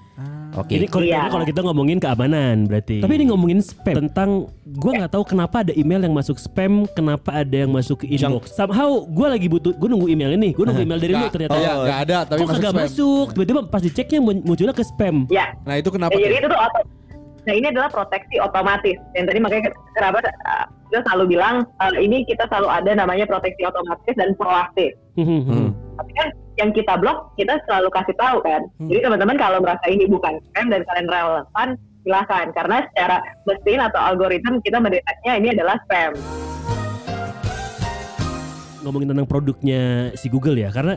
Oke. 0.50 0.74
Ini 0.74 0.84
kalau 0.84 1.06
Iya. 1.06 1.16
ini 1.16 1.30
kalau 1.30 1.46
kita 1.46 1.60
ngomongin 1.62 1.96
keamanan 1.96 2.66
berarti. 2.66 2.98
Tapi 2.98 3.14
ini 3.14 3.30
ngomongin 3.30 3.62
spam 3.62 4.02
tentang 4.04 4.50
gua 4.74 4.92
nggak 4.98 5.12
tahu 5.12 5.22
kenapa 5.24 5.62
ada 5.62 5.72
email 5.72 6.02
yang 6.02 6.10
masuk 6.10 6.36
spam, 6.36 6.90
kenapa 6.90 7.30
ada 7.38 7.56
yang 7.56 7.70
masuk 7.70 8.02
ke 8.02 8.10
inbox. 8.10 8.50
Somehow 8.50 9.06
gua 9.06 9.30
lagi 9.30 9.46
butuh 9.46 9.70
gua 9.72 9.88
nunggu 9.88 10.10
email 10.10 10.34
ini, 10.34 10.50
gua 10.50 10.66
nunggu 10.66 10.82
email 10.82 10.98
dari 10.98 11.14
lu 11.14 11.18
Nggak- 11.20 11.32
ternyata. 11.32 11.54
Iya, 11.54 11.72
nggak 11.78 11.98
ada 12.02 12.18
tapi 12.26 12.40
Kok 12.40 12.48
masuk 12.50 12.62
spam. 12.66 12.74
masuk? 12.76 13.26
Tiba-tiba 13.32 13.60
pas 13.64 13.80
diceknya 13.80 14.18
mun- 14.18 14.42
munculnya 14.42 14.74
ke 14.74 14.82
spam. 14.82 15.16
Ya, 15.30 15.54
Nah, 15.62 15.78
itu 15.78 15.88
kenapa? 15.88 16.12
Ya, 16.12 16.26
jadi 16.26 16.36
itu 16.36 16.48
tuh. 16.50 16.58
Nah 17.48 17.54
ini 17.56 17.66
adalah 17.72 17.88
proteksi 17.88 18.36
otomatis. 18.36 18.96
Yang 19.16 19.24
tadi 19.32 19.38
makanya 19.40 19.62
kenapa 19.96 20.18
uh, 20.28 20.66
kita 20.90 21.00
selalu 21.08 21.24
bilang 21.36 21.64
uh, 21.80 21.92
ini 21.96 22.26
kita 22.28 22.44
selalu 22.52 22.68
ada 22.68 22.90
namanya 22.92 23.24
proteksi 23.24 23.62
otomatis 23.64 24.14
dan 24.16 24.36
proaktif. 24.36 24.92
Hmm. 25.16 25.72
Tapi 25.96 26.12
kan 26.16 26.28
yang 26.60 26.70
kita 26.76 26.96
blok 27.00 27.32
kita 27.40 27.56
selalu 27.64 27.88
kasih 27.92 28.16
tahu 28.20 28.38
kan. 28.44 28.60
Jadi 28.84 29.00
teman-teman 29.00 29.36
kalau 29.40 29.58
merasa 29.64 29.86
ini 29.88 30.04
bukan 30.04 30.36
spam 30.52 30.68
dan 30.68 30.84
kalian 30.84 31.08
relevan 31.08 31.68
silahkan 32.00 32.46
karena 32.56 32.76
secara 32.92 33.16
mesin 33.44 33.78
atau 33.80 34.00
algoritma 34.00 34.56
kita 34.64 34.80
mendeteknya 34.80 35.32
ini 35.36 35.48
adalah 35.52 35.76
spam. 35.84 36.12
ngomongin 38.80 39.12
tentang 39.12 39.28
produknya 39.28 40.08
si 40.16 40.32
Google 40.32 40.56
ya 40.56 40.72
karena 40.72 40.96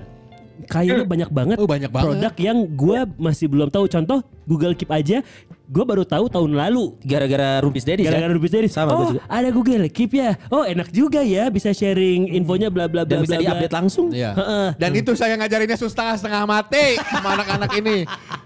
kayaknya 0.72 1.04
banyak 1.04 1.30
banget 1.34 1.58
Oh 1.60 1.68
banyak 1.68 1.92
banget. 1.92 2.08
produk 2.08 2.34
yang 2.40 2.58
gue 2.64 3.00
masih 3.20 3.52
belum 3.52 3.68
tahu 3.68 3.92
contoh 3.92 4.24
Google 4.48 4.72
Keep 4.78 4.92
aja 4.92 5.18
gue 5.64 5.84
baru 5.84 6.04
tahu 6.04 6.28
tahun 6.28 6.52
lalu 6.60 7.00
Gara-gara 7.08 7.64
Rumpis 7.64 7.88
Daddy 7.88 8.04
gara-gara 8.04 8.34
Rubis 8.36 8.52
dari 8.52 8.68
Sama, 8.68 8.92
oh 8.92 8.98
gua 9.00 9.08
juga. 9.16 9.22
ada 9.32 9.50
Google 9.50 9.88
Keep 9.88 10.12
ya 10.16 10.36
oh 10.52 10.64
enak 10.68 10.92
juga 10.92 11.24
ya 11.24 11.48
bisa 11.48 11.72
sharing 11.72 12.34
infonya 12.36 12.68
bla 12.68 12.86
bla 12.90 13.04
bla 13.06 13.18
Dan 13.18 13.26
bisa 13.26 13.38
bla, 13.38 13.44
diupdate 13.44 13.74
langsung. 13.74 14.08
Iya. 14.14 14.32
Heeh. 14.38 14.68
Dan 14.78 14.92
itu 14.98 15.12
saya 15.14 15.34
ngajarinnya 15.38 15.78
setengah 15.78 16.16
setengah 16.18 16.44
mati 16.46 16.98
sama 17.00 17.30
anak-anak 17.40 17.72
ini. 17.78 17.98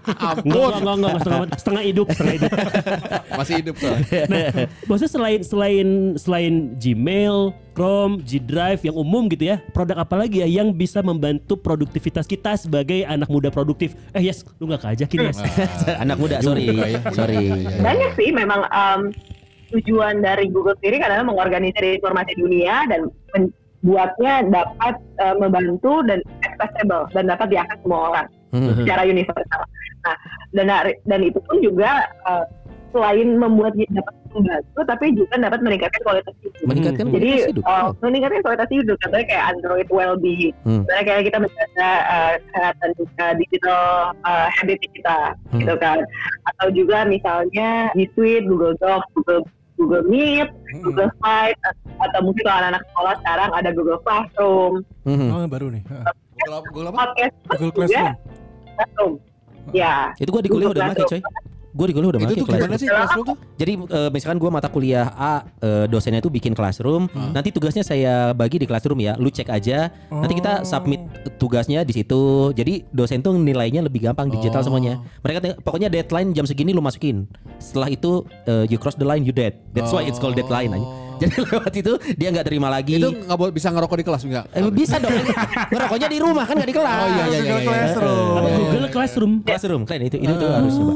Ampun. 0.08 0.48
enggak, 0.48 0.72
enggak, 0.80 0.94
enggak, 0.96 1.12
setengah, 1.20 1.40
setengah 1.60 1.82
hidup, 1.84 2.06
setengah 2.08 2.34
hidup. 2.40 2.50
Masih 3.38 3.54
hidup 3.60 3.74
tuh. 3.76 3.94
Nah, 4.32 4.46
maksudnya 4.88 5.12
selain 5.12 5.40
selain 5.44 5.88
selain 6.16 6.54
Gmail, 6.80 7.52
Chrome, 7.76 8.24
G 8.24 8.40
Drive 8.40 8.82
yang 8.88 8.96
umum 8.96 9.28
gitu 9.28 9.52
ya, 9.52 9.60
produk 9.76 10.00
apa 10.02 10.16
lagi 10.16 10.40
ya 10.40 10.48
yang 10.48 10.72
bisa 10.72 11.04
membantu 11.04 11.60
produktivitas 11.60 12.24
kita 12.24 12.56
sebagai 12.56 13.04
anak 13.04 13.28
muda 13.28 13.52
produktif? 13.52 13.92
Eh 14.16 14.24
yes, 14.24 14.48
lu 14.56 14.66
nggak 14.66 14.82
keajakin 14.82 15.28
yes. 15.28 15.38
Anak 16.02 16.16
muda, 16.16 16.40
sorry. 16.40 16.96
Juga 17.12 17.26
ya. 17.28 17.40
Sorry. 17.40 17.82
Banyak 17.82 18.10
sih 18.16 18.28
memang 18.32 18.60
em, 18.68 19.00
tujuan 19.68 20.24
dari 20.24 20.48
Google 20.48 20.76
sendiri 20.80 21.04
kan 21.04 21.12
adalah 21.12 21.28
mengorganisir 21.28 22.00
informasi 22.00 22.32
dunia 22.40 22.88
dan 22.88 23.08
membuatnya 23.36 24.34
dapat 24.48 24.94
eh, 25.20 25.36
membantu 25.36 26.00
dan 26.08 26.18
accessible 26.42 27.04
dan 27.12 27.28
dapat 27.28 27.46
diakses 27.52 27.78
semua 27.84 28.00
orang 28.12 28.26
Hmm. 28.48 28.72
secara 28.80 29.04
universal. 29.04 29.60
Nah, 30.08 30.16
dan 30.56 30.72
dan 31.04 31.20
itu 31.20 31.36
pun 31.44 31.60
juga 31.60 32.08
eh, 32.24 32.44
selain 32.96 33.36
membuat 33.36 33.76
dapat 33.76 34.14
membantu, 34.32 34.80
tapi 34.84 35.04
juga 35.12 35.34
dapat 35.36 35.60
meningkatkan 35.60 36.00
kualitas 36.02 36.34
hidup. 36.38 36.52
Meningkatkan 36.64 37.04
Jadi 37.04 37.12
kualitas 37.14 37.48
hidup. 37.50 37.62
uh, 37.64 37.88
meningkatkan 38.00 38.40
kualitas 38.42 38.68
hidup 38.68 38.96
contohnya 39.00 39.26
kayak 39.26 39.44
Android 39.50 39.88
well-being, 39.88 40.54
Hmm. 40.62 40.80
Misalnya 40.82 41.04
kayak 41.04 41.22
kita 41.26 41.38
menjaga 41.38 41.90
uh, 42.06 42.32
kesehatan 42.40 42.88
uh, 42.94 43.34
digital 43.36 43.82
uh, 44.22 44.46
habit 44.52 44.78
kita, 44.88 45.18
Hmm. 45.48 45.60
gitu 45.60 45.74
kan. 45.76 45.98
Atau 46.46 46.66
juga 46.70 46.98
misalnya 47.04 47.68
G 47.92 48.06
Suite, 48.12 48.44
Google 48.44 48.74
Docs, 48.78 49.08
Google 49.14 49.42
Google 49.78 50.04
Meet, 50.04 50.50
Google 50.82 51.06
Slides, 51.16 51.62
atau 51.96 52.20
mungkin 52.20 52.42
kalau 52.42 52.58
anak-anak 52.58 52.82
sekolah 52.84 53.14
sekarang 53.22 53.50
ada 53.54 53.70
Google 53.70 54.00
Classroom, 54.02 54.72
Hmm. 55.06 55.30
Oh 55.30 55.46
baru 55.46 55.70
nih. 55.70 55.82
Heeh. 55.86 56.04
Google? 56.38 56.60
Google 56.70 56.86
apa? 56.88 56.98
podcast 57.06 57.34
Google 57.46 57.70
juga 57.70 57.74
Classroom. 57.78 58.14
Classroom. 58.74 59.12
Ya, 59.68 60.16
Itu 60.16 60.32
gua 60.32 60.40
di 60.40 60.48
kuliah 60.48 60.72
udah 60.72 60.84
make 60.88 61.04
coy. 61.04 61.20
Gue 61.78 61.86
di 61.86 61.94
kuliah 61.94 62.10
udah 62.10 62.20
Itu 62.26 62.34
tuh 62.34 62.46
gimana 62.50 62.58
Classroom. 62.66 62.82
sih 62.82 62.88
Classroom 62.90 63.24
tuh? 63.24 63.36
Jadi 63.54 63.72
eh, 63.78 64.10
misalkan 64.10 64.38
gue 64.42 64.50
mata 64.50 64.66
kuliah 64.66 65.06
A, 65.14 65.46
eh, 65.62 65.84
dosennya 65.86 66.18
itu 66.18 66.26
bikin 66.26 66.50
classroom. 66.58 67.06
Nanti 67.30 67.54
tugasnya 67.54 67.86
saya 67.86 68.34
bagi 68.34 68.58
di 68.58 68.66
classroom 68.66 68.98
ya. 68.98 69.14
Lu 69.14 69.30
cek 69.30 69.46
aja. 69.46 69.94
Nanti 70.10 70.34
kita 70.34 70.66
submit 70.66 71.06
tugasnya 71.38 71.86
di 71.86 71.94
situ. 71.94 72.50
Jadi 72.50 72.82
dosen 72.90 73.22
tuh 73.22 73.38
nilainya 73.38 73.86
lebih 73.86 74.02
gampang 74.02 74.26
digital 74.26 74.58
Oh. 74.58 74.74
semuanya. 74.74 74.98
Mereka 75.22 75.62
pokoknya 75.62 75.86
deadline 75.86 76.34
jam 76.34 76.42
segini 76.42 76.74
lu 76.74 76.82
masukin. 76.82 77.30
Setelah 77.62 77.86
itu 77.88 78.26
eh, 78.50 78.66
you 78.66 78.74
cross 78.74 78.98
the 78.98 79.06
line 79.06 79.22
you 79.22 79.30
dead. 79.30 79.54
That's 79.70 79.94
why 79.94 80.02
it's 80.02 80.18
called 80.18 80.34
deadline. 80.34 80.74
aja. 80.74 80.82
Jadi 81.18 81.34
lewat 81.50 81.72
itu 81.74 81.92
dia 82.14 82.28
nggak 82.30 82.46
terima 82.46 82.70
lagi. 82.70 82.98
Itu 82.98 83.10
nggak 83.10 83.38
boleh 83.38 83.52
bisa 83.54 83.70
ngerokok 83.70 83.96
di 83.98 84.04
kelas 84.06 84.22
enggak? 84.26 84.44
Eh, 84.50 84.62
bisa 84.70 84.96
dong. 84.98 85.10
Ngerokoknya 85.74 86.08
di 86.10 86.18
rumah 86.18 86.44
kan 86.46 86.54
nggak 86.58 86.70
di 86.70 86.76
kelas. 86.78 86.98
Oh 86.98 87.08
iya 87.10 87.24
iya 87.26 87.26
iya. 87.26 87.38
Google 87.38 87.58
iya. 87.58 87.68
Classroom. 87.70 88.34
Apa 88.34 88.48
Google 88.54 88.88
Classroom? 88.90 89.32
Classroom 89.42 89.82
keren 89.86 90.02
itu 90.06 90.16
itu 90.18 90.34
tuh 90.34 90.48
harus 90.50 90.74
coba. 90.74 90.94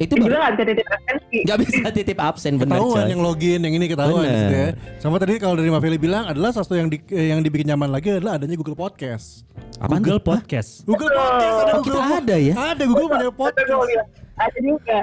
Itu 0.00 0.16
baru 0.16 0.32
nggak 0.32 0.52
bisa 0.56 0.64
titip 0.64 0.88
absensi. 0.88 1.38
nggak 1.44 1.58
bisa 1.60 1.88
titip 1.92 2.18
absen 2.18 2.52
bener 2.56 2.80
Ketahuan 2.80 3.04
coy. 3.04 3.12
yang 3.12 3.20
login, 3.20 3.60
yang 3.60 3.74
ini 3.76 3.84
ketahuan 3.84 4.24
gitu 4.24 4.56
ya. 4.56 4.68
Sama 4.96 5.20
tadi 5.20 5.36
kalau 5.36 5.54
dari 5.54 5.68
Maveli 5.68 6.00
bilang 6.00 6.24
adalah 6.24 6.50
sesuatu 6.50 6.72
yang 6.72 6.88
di, 6.88 6.96
yang 7.06 7.44
dibikin 7.44 7.68
nyaman 7.68 7.92
lagi 7.92 8.16
adalah 8.16 8.40
adanya 8.40 8.56
Google 8.56 8.74
Podcast. 8.74 9.44
Apaan 9.76 10.00
Google 10.00 10.16
tuh? 10.16 10.32
Podcast. 10.32 10.70
Google 10.88 11.12
Podcast 11.12 11.52
ada 11.60 11.70
Oh, 11.70 11.82
kita 11.84 11.92
Google 11.92 12.16
ada 12.16 12.36
ya? 12.36 12.54
Ada 12.56 12.82
Google 12.88 13.08
punya 13.08 13.28
podcast. 13.30 13.68
Google. 13.68 14.04
Ada 14.40 14.58
juga, 14.58 14.98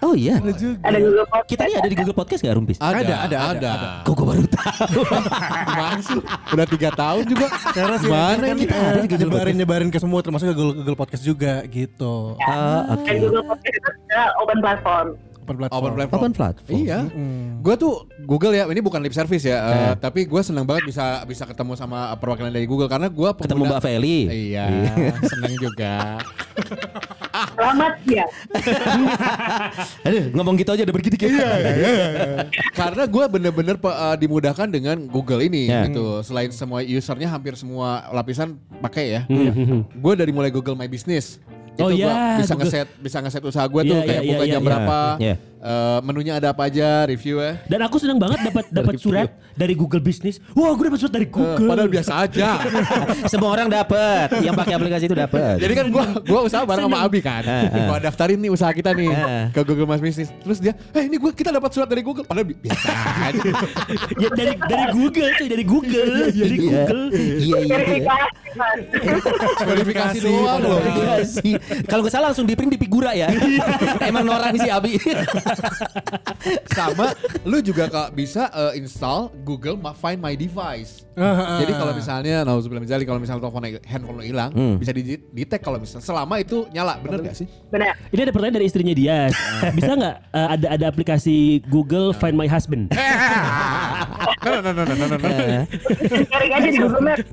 Oh 0.00 0.14
iya. 0.14 0.36
Ada 0.36 0.52
juga. 0.54 0.76
ada 0.80 0.98
Google 0.98 1.26
Podcast. 1.26 1.48
Kita 1.48 1.62
ini 1.62 1.74
ada 1.76 1.88
di 1.88 1.96
Google 1.96 2.16
Podcast 2.16 2.40
gak 2.40 2.54
Rumpis? 2.54 2.78
Ada, 2.78 2.88
Ada, 2.96 3.14
ada, 3.20 3.36
ada, 3.52 3.68
ada. 3.70 3.88
Kok 4.00 4.14
gue 4.14 4.26
baru 4.26 4.44
tahu. 4.46 5.00
Gimana 5.68 6.00
sih? 6.00 6.20
Udah 6.50 6.66
tiga 6.66 6.88
tahun 6.90 7.22
juga. 7.26 7.46
Sih 8.00 8.08
Mana 8.08 8.46
ini? 8.48 8.60
kita 8.64 8.74
ada 8.74 8.98
di 8.98 9.08
Google 9.08 9.20
nyebarin 9.26 9.56
nyebarin 9.56 9.88
ke 9.88 9.98
semua 9.98 10.20
termasuk 10.20 10.48
ke 10.48 10.54
Google, 10.54 10.74
Google 10.78 10.96
Podcast 10.96 11.22
juga 11.22 11.60
gitu. 11.66 12.34
Ah, 12.40 12.96
oke. 12.96 13.04
Dan 13.04 13.20
Google 13.22 13.44
Podcast 13.46 13.76
itu 13.76 13.90
open 14.38 14.58
platform. 14.58 15.08
Open 15.40 15.56
platform. 15.58 15.80
Open 15.82 15.92
platform. 15.92 16.20
Open 16.20 16.32
platform. 16.32 16.72
Iya. 16.72 16.98
Hmm. 17.04 17.46
Gue 17.60 17.74
tuh 17.74 17.92
Google 18.22 18.52
ya, 18.54 18.64
ini 18.66 18.80
bukan 18.80 19.00
lip 19.00 19.12
service 19.12 19.42
ya, 19.42 19.58
eh, 19.58 19.74
Eh. 19.90 19.94
tapi 19.98 20.24
gue 20.24 20.40
senang 20.40 20.64
banget 20.64 20.86
bisa 20.86 21.20
bisa 21.26 21.44
ketemu 21.44 21.74
sama 21.74 22.08
perwakilan 22.16 22.48
dari 22.48 22.64
Google 22.64 22.88
karena 22.88 23.10
gue 23.10 23.30
Ketemu 23.34 23.66
Mbak 23.66 23.80
Feli. 23.82 24.18
Iya, 24.48 24.64
senang 25.20 25.54
juga. 25.58 25.92
Selamat 27.50 27.94
ya. 28.04 28.24
Aduh, 30.06 30.24
ngomong 30.32 30.54
gitu 30.56 30.70
aja 30.70 30.82
udah 30.82 30.94
bergidik 30.94 31.20
ya. 31.22 31.30
karena 32.72 33.04
gue 33.04 33.24
bener-bener 33.30 33.76
eh, 33.76 34.16
dimudahkan 34.18 34.68
dengan 34.68 34.96
Google 35.06 35.40
ini 35.40 35.66
Ya. 35.66 35.86
gitu. 35.86 36.20
Selain 36.20 36.50
semua 36.50 36.80
usernya 36.80 37.28
hampir 37.28 37.54
semua 37.54 38.08
lapisan 38.10 38.56
pakai 38.80 39.04
ya. 39.10 39.22
Hmm. 39.26 39.84
Gue 39.92 40.14
dari 40.14 40.30
mulai 40.30 40.50
Google 40.50 40.74
My 40.74 40.86
Business. 40.86 41.38
Oh 41.78 41.88
itu 41.88 42.02
iya, 42.02 42.36
bisa 42.36 42.52
Google. 42.52 42.68
ngeset 42.68 42.88
bisa 43.00 43.16
ngeset 43.20 43.42
usaha 43.42 43.64
gue 43.64 43.82
tuh 43.86 43.96
Iya, 43.96 44.04
kayak 44.04 44.20
iya, 44.20 44.30
buka 44.34 44.44
iya, 44.44 44.52
jam 44.52 44.60
iya. 44.60 44.68
berapa, 44.68 44.98
Iya. 45.16 45.34
Eh, 45.60 45.98
menunya 46.00 46.32
ada 46.34 46.50
apa 46.50 46.66
aja, 46.66 47.04
review 47.04 47.38
ya. 47.38 47.60
Dan 47.64 47.80
aku 47.80 47.96
senang 47.96 48.16
banget 48.16 48.40
dapat 48.42 48.64
dapat 48.78 48.94
surat 48.96 49.28
dari 49.52 49.72
Google 49.72 50.00
Business. 50.00 50.40
Wah, 50.52 50.72
gue 50.72 50.84
dapat 50.86 50.98
surat 50.98 51.12
dari 51.12 51.26
Eh, 51.26 51.30
Google. 51.30 51.68
padahal 51.68 51.90
biasa 51.90 52.12
aja. 52.18 52.48
Semua 53.32 53.52
orang 53.52 53.68
dapat. 53.68 54.32
Yang 54.38 54.54
pakai 54.56 54.74
aplikasi 54.74 55.04
itu 55.04 55.14
dapat. 55.14 55.56
Jadi 55.56 55.72
kan 55.74 55.86
gua 55.88 56.04
gua 56.20 56.40
usaha 56.42 56.62
bareng 56.62 56.86
sama 56.86 56.98
Abi 57.00 57.20
kan. 57.20 57.42
Eh, 57.42 57.64
eh. 57.66 57.84
Gua 57.84 57.98
daftarin 57.98 58.36
nih 58.36 58.48
usaha 58.48 58.70
kita 58.70 58.90
nih 58.90 59.12
ke 59.50 59.60
Google 59.62 59.86
My 59.86 59.98
Business. 59.98 60.32
Terus 60.34 60.58
dia, 60.58 60.72
"Eh, 60.90 61.04
ini 61.04 61.16
gua 61.16 61.30
kita 61.30 61.50
dapat 61.50 61.70
surat 61.70 61.86
dari 61.86 62.00
Google." 62.00 62.24
Padahal 62.24 62.46
bi- 62.46 62.58
biasa 62.58 62.88
aja. 63.22 63.50
ya, 64.22 64.28
dari 64.30 64.52
dari 64.58 64.84
Google 64.90 65.30
cuy, 65.34 65.46
dari 65.46 65.64
Google, 65.64 66.12
dari 66.26 66.56
Iya. 66.56 66.58
Google. 66.58 67.02
Iya 67.10 67.36
iya. 67.36 67.58
iya. 67.60 67.76
Verifikasi, 67.76 68.48
Mas. 68.54 68.78
Verifikasi 69.60 70.18
doang 70.20 70.58
loh. 70.60 70.78
Kalau 71.84 72.00
nggak 72.02 72.12
salah 72.12 72.26
langsung 72.30 72.44
di 72.44 72.54
print 72.54 72.72
di 72.72 72.80
figura 72.80 73.12
ya. 73.12 73.28
Emang 74.02 74.24
orang 74.26 74.56
si 74.56 74.68
Abi. 74.68 74.96
Sama 76.76 77.12
lu 77.42 77.60
juga 77.60 77.86
kak 77.86 78.12
bisa 78.12 78.48
eh, 78.50 78.78
install 78.78 79.30
Google 79.42 79.76
Ma- 79.76 79.92
Find 79.92 80.18
My 80.18 80.34
Device. 80.34 81.04
Jadi 81.60 81.72
kalau 81.74 81.92
misalnya, 81.92 82.42
nah 82.42 82.56
sebelum 82.56 82.80
misalnya 82.80 83.04
kalau 83.04 83.20
misalnya 83.20 83.42
telepon 83.42 83.60
handphone 83.84 84.16
lo 84.16 84.24
hilang, 84.24 84.50
Hmm. 84.50 84.76
bisa 84.76 84.90
di 84.90 85.04
detect 85.28 85.60
kalau 85.60 85.76
misalnya 85.76 86.00
selama 86.02 86.34
itu 86.36 86.64
nyala, 86.70 86.96
bener 86.98 87.20
gak 87.22 87.36
sih? 87.36 87.46
Benar. 87.68 87.92
Ini 88.08 88.20
ada 88.22 88.32
pertanyaan 88.32 88.56
dari 88.56 88.66
istrinya 88.66 88.94
dia. 88.94 89.28
Bisa 89.76 89.92
nggak 89.92 90.16
eh, 90.32 90.48
ada 90.50 90.66
ada 90.70 90.84
aplikasi 90.86 91.36
Google 91.66 92.10
Find 92.12 92.34
My 92.34 92.46
Husband? 92.46 92.88
No, 94.40 94.50
no, 94.56 94.72
no, 94.72 94.82
no, 94.82 94.94
no, 94.96 95.06
no, 95.06 95.16
no. 95.18 95.28
Cari 96.24 96.48
aja 96.48 96.64
di 96.66 96.78
Google 96.78 97.04
Maps. 97.04 97.24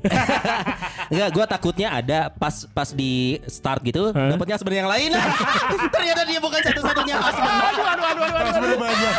Enggak, 1.08 1.28
gue 1.32 1.44
takutnya 1.48 1.88
ada 1.90 2.18
pas 2.28 2.68
pas 2.68 2.92
di 2.92 3.12
start 3.48 3.80
gitu, 3.82 4.12
Hah? 4.12 4.36
dapatnya 4.36 4.56
sebenarnya 4.56 4.80
yang 4.84 4.92
lain. 4.92 5.10
Ternyata 5.88 6.22
dia 6.22 6.38
bukan 6.38 6.60
satu-satunya 6.60 7.16
husband. 7.16 7.48
Aduh, 7.48 7.86
aduh, 7.88 8.04
aduh, 8.08 8.22
aduh, 8.22 8.40
aduh, 8.40 8.78
aduh. 8.80 9.14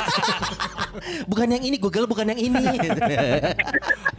bukan 1.25 1.47
yang 1.49 1.63
ini 1.63 1.77
Google, 1.77 2.05
bukan 2.05 2.25
yang 2.27 2.39
ini. 2.39 2.63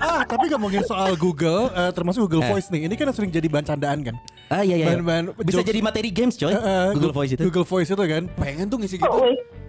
Ah, 0.00 0.24
tapi 0.24 0.48
ngomongin 0.48 0.80
soal 0.82 1.12
Google, 1.12 1.68
eh, 1.70 1.92
termasuk 1.92 2.24
Google 2.24 2.40
Eh. 2.40 2.48
Voice 2.48 2.72
nih. 2.72 2.88
Ini 2.88 2.94
kan 2.96 3.12
sering 3.12 3.28
jadi 3.28 3.44
bahan 3.46 3.68
candaan 3.68 4.00
kan. 4.00 4.16
ah 4.48 4.64
iya 4.64 4.74
iya. 4.74 4.86
Bahan-bahan 4.88 5.36
Bisa 5.38 5.60
jokes. 5.60 5.68
jadi 5.68 5.80
materi 5.80 6.08
games, 6.08 6.34
coy. 6.34 6.48
Eh, 6.48 6.56
eh, 6.56 6.88
Google 6.96 7.12
Voice 7.12 7.32
itu. 7.36 7.42
Google 7.44 7.62
Voice 7.62 7.86
itu 7.86 8.00
kan. 8.00 8.24
Pengen 8.34 8.66
tuh 8.66 8.80
ngisi 8.80 8.96
gitu. 8.96 9.06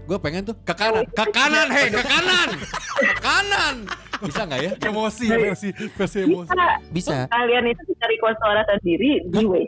Gue 0.02 0.18
pengen 0.18 0.42
tuh 0.44 0.56
ke 0.58 0.72
kanan, 0.72 1.04
ke 1.06 1.26
kanan, 1.30 1.68
hei 1.70 1.88
ke 1.88 2.00
kanan, 2.02 2.48
ke 2.96 3.14
kanan. 3.20 3.76
Bisa 4.22 4.42
nggak 4.44 4.60
ya? 4.60 4.72
Emosi, 4.82 5.26
versi 5.28 5.70
versi 5.92 6.18
emosi. 6.24 6.48
Bisa. 6.48 6.66
Bisa. 6.90 7.16
Kalian 7.28 7.64
itu 7.68 7.82
bisa 7.86 8.04
record 8.08 8.36
suara 8.40 8.62
sendiri 8.66 9.12
di 9.28 9.44
Waze. 9.44 9.68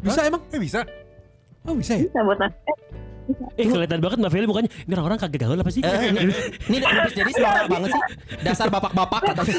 Bisa 0.00 0.20
emang? 0.22 0.42
Eh 0.48 0.60
bisa. 0.62 0.80
Oh 1.62 1.74
bisa 1.74 1.92
ya? 1.92 2.06
Bisa 2.06 2.20
buat 2.22 2.38
nas- 2.38 2.54
eh, 3.30 3.62
Eh 3.62 3.66
kelihatan 3.66 3.98
banget 4.00 4.18
Mbak 4.22 4.30
Feli 4.32 4.46
mukanya. 4.46 4.70
Ini 4.86 4.92
orang-orang 4.94 5.18
kagak 5.18 5.40
gaul 5.42 5.58
apa 5.58 5.70
sih? 5.72 5.82
Eh, 5.82 6.02
ini 6.10 6.32
ini 6.70 6.76
udah 6.80 7.10
jadi 7.10 7.30
norak 7.36 7.66
banget 7.70 7.88
sih. 7.92 8.02
Dasar 8.42 8.68
bapak-bapak 8.70 9.20
katanya. 9.34 9.54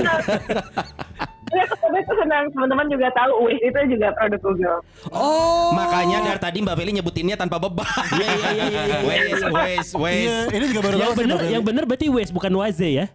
Iya, 1.47 1.63
tapi 1.79 1.97
aku 2.03 2.13
senang 2.19 2.43
teman-teman 2.51 2.85
juga 2.91 3.07
tahu 3.15 3.47
Waze 3.47 3.59
itu 3.63 3.79
juga 3.95 4.07
produk 4.19 4.39
Google. 4.43 4.79
Oh. 5.15 5.71
Makanya 5.71 6.17
dari 6.27 6.39
tadi 6.43 6.57
Mbak 6.59 6.75
Feli 6.75 6.91
nyebutinnya 6.99 7.35
tanpa 7.39 7.55
beban. 7.55 7.87
Iya 8.19 8.29
iya 8.35 8.65
iya. 8.67 8.97
Wes, 9.07 9.41
wes, 9.47 9.87
wes. 9.95 10.27
Iya, 10.27 10.37
ini 10.51 10.65
juga 10.75 10.81
baru 10.91 10.95
tahu 10.99 11.07
yang 11.07 11.15
sih, 11.15 11.23
Feli. 11.23 11.53
yang 11.55 11.63
bener 11.63 11.83
berarti 11.87 12.05
Waze 12.11 12.31
bukan 12.35 12.51
Waze 12.51 12.89
ya. 12.91 13.05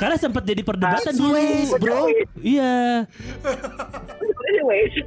Karena 0.00 0.16
sempat 0.16 0.42
jadi 0.42 0.64
perdebatan 0.64 1.12
It's 1.12 1.20
dulu. 1.20 1.36
waste, 1.36 1.76
bro. 1.76 2.08
Iya. 2.40 3.04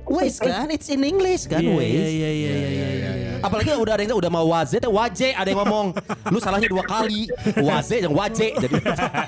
Waste 0.06 0.40
kan? 0.40 0.70
It's 0.70 0.86
in 0.88 1.02
English 1.02 1.50
kan, 1.50 1.60
Iya, 1.60 1.74
waste. 1.74 1.90
iya, 1.90 2.06
iya, 2.06 2.30
iya, 2.30 2.54
iya, 2.54 2.90
iya, 2.94 3.12
iya. 3.18 3.32
Apalagi 3.42 3.74
udah 3.74 3.94
ada 3.98 4.06
yang 4.06 4.16
udah 4.16 4.32
mau 4.32 4.46
waze, 4.48 4.78
teh 4.78 4.88
waje 4.88 5.34
ada 5.34 5.50
yang 5.50 5.66
ngomong. 5.66 5.98
Lu 6.30 6.38
salahnya 6.38 6.70
dua 6.70 6.86
kali. 6.86 7.26
Waze 7.58 8.00
yang 8.00 8.14
waje. 8.14 8.54
Jadi 8.54 8.76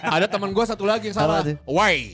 Ada 0.06 0.30
teman 0.30 0.54
gue 0.54 0.64
satu 0.64 0.86
lagi 0.86 1.10
yang 1.10 1.18
salah. 1.18 1.42
Why? 1.66 2.14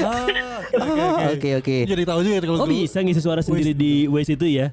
Ah, 0.00 1.28
Oke 1.34 1.58
oke. 1.58 1.76
Jadi 1.84 2.02
tahu 2.06 2.20
juga 2.22 2.38
kalau 2.40 2.62
Oh 2.62 2.68
bisa 2.70 3.02
ngisi 3.02 3.20
suara 3.20 3.42
sendiri 3.42 3.74
di 3.74 4.06
Waze 4.06 4.32
itu 4.32 4.46
ya? 4.46 4.70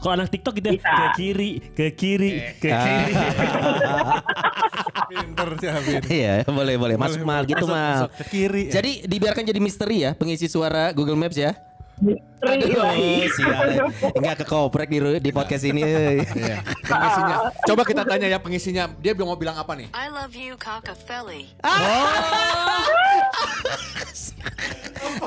Kalau 0.00 0.12
anak 0.16 0.28
TikTok 0.28 0.52
gitu 0.60 0.68
ya, 0.68 0.80
ke 0.80 1.06
kiri, 1.16 1.50
ke 1.72 1.86
kiri, 1.96 2.30
ke 2.60 2.68
kiri. 2.68 3.12
pinter 5.10 5.48
sih 5.56 5.68
Habib. 5.68 6.02
Iya, 6.04 6.34
boleh 6.44 6.74
boleh. 6.76 6.96
Masuk 6.96 7.20
Boleh, 7.20 7.28
mal 7.28 7.40
boleh. 7.40 7.50
gitu 7.52 7.64
Masuk, 7.64 7.72
mal. 7.72 7.92
masuk. 8.04 8.10
Ke 8.16 8.24
kiri. 8.28 8.62
ya. 8.68 8.72
Jadi 8.80 8.90
dibiarkan 9.04 9.44
jadi 9.44 9.60
misteri 9.60 9.96
ya 10.02 10.10
pengisi 10.12 10.44
suara 10.44 10.92
Google 10.92 11.16
Maps 11.16 11.36
ya. 11.36 11.56
Misteri 11.94 12.74
Aduh, 12.74 12.84
sial. 13.32 13.88
Enggak 14.12 14.34
ke 14.40 14.44
koprek 14.44 14.88
di 14.90 14.98
di 15.22 15.30
podcast 15.32 15.64
ini. 15.64 15.80
euy. 15.80 16.20
Iya. 16.26 16.56
Pengisinya. 16.84 17.36
Coba 17.64 17.82
kita 17.86 18.02
tanya 18.04 18.26
ya 18.28 18.36
pengisinya. 18.36 18.84
Dia 19.00 19.12
mau 19.16 19.38
bilang 19.38 19.56
apa 19.56 19.72
nih? 19.72 19.88
I 19.96 20.12
love 20.12 20.36
you, 20.36 20.52
Cockafelli. 20.60 21.48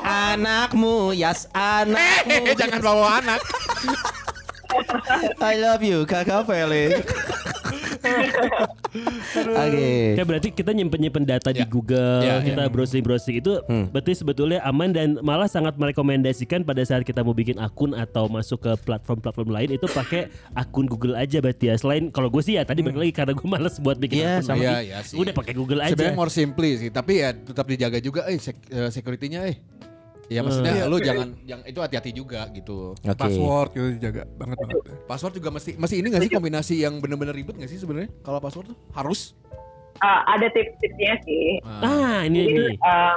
Anakmu, 0.04 1.14
yas 1.14 1.46
anakmu. 1.50 2.52
Jangan 2.60 2.80
bawa 2.80 3.18
anak. 3.22 3.40
I 5.40 5.54
love 5.56 5.80
you, 5.80 6.04
Kakak 6.04 6.44
Feli. 6.44 6.92
Oke. 9.48 9.88
Kayak 10.14 10.26
berarti 10.26 10.48
kita 10.50 10.70
nyimpen-nyimpen 10.70 11.24
data 11.24 11.50
di 11.50 11.60
Ya. 11.60 11.68
Google, 11.68 12.20
Ya, 12.20 12.40
kita 12.40 12.62
browsing-browsing 12.68 13.36
itu 13.38 13.52
Hmm. 13.64 13.88
berarti 13.88 14.12
sebetulnya 14.14 14.62
aman 14.62 14.90
dan 14.90 15.18
malah 15.20 15.46
sangat 15.46 15.74
merekomendasikan 15.74 16.62
pada 16.62 16.80
saat 16.82 17.02
kita 17.02 17.20
mau 17.20 17.32
bikin 17.32 17.58
akun 17.58 17.92
atau 17.92 18.26
masuk 18.26 18.60
ke 18.60 18.72
platform-platform 18.82 19.48
lain 19.50 19.68
itu 19.72 19.86
pakai 19.86 20.28
akun 20.52 20.86
Google 20.86 21.14
aja 21.14 21.38
berarti 21.38 21.68
ya. 21.68 21.76
Selain 21.76 22.08
kalau 22.08 22.28
gue 22.28 22.40
sih 22.40 22.54
ya 22.54 22.62
tadi 22.62 22.80
balik 22.80 22.98
lagi 22.98 23.12
karena 23.14 23.32
gue 23.34 23.48
males 23.48 23.76
buat 23.78 23.96
bikin 23.96 24.18
Iya, 24.18 24.32
akun. 24.36 24.46
sama. 24.46 24.62
Iya, 24.62 24.76
iya 24.80 24.98
sih. 25.02 25.16
Udah 25.16 25.32
pakai 25.32 25.52
Google 25.52 25.80
aja. 25.80 25.92
Sebenarnya 25.92 26.16
more 26.16 26.32
simply 26.32 26.70
sih, 26.76 26.88
tapi 26.88 27.20
ya 27.20 27.32
tetap 27.32 27.66
dijaga 27.66 27.98
juga 27.98 28.24
eh 28.26 28.36
sek- 28.36 28.68
eh, 28.68 28.88
security-nya 28.88 29.42
eh. 29.46 29.56
Ya 30.28 30.44
maksudnya 30.44 30.84
lu 30.84 31.00
jangan 31.00 31.32
yang 31.48 31.64
itu 31.64 31.80
hati-hati 31.80 32.12
juga 32.12 32.44
gitu. 32.52 32.92
Oke. 32.92 33.16
Password 33.16 33.70
gitu 33.72 33.86
dijaga 33.96 34.22
banget 34.36 34.56
banget. 34.60 34.76
Password 35.08 35.34
juga 35.40 35.48
mesti 35.48 35.72
masih 35.80 36.04
ini 36.04 36.06
gak 36.12 36.22
sih 36.28 36.32
kombinasi 36.36 36.74
yang 36.84 37.00
bener-bener 37.00 37.32
ribet 37.32 37.56
gak 37.56 37.70
sih 37.72 37.80
sebenarnya 37.80 38.12
kalau 38.20 38.36
password 38.36 38.68
tuh 38.72 38.78
harus? 38.92 39.32
Ah, 40.04 40.22
ada 40.28 40.52
tips-tipsnya 40.52 41.16
sih. 41.24 41.58
Ah, 41.64 42.22
ini 42.28 42.44
Jadi 42.44 42.54
ini. 42.54 42.76
eh, 42.76 43.14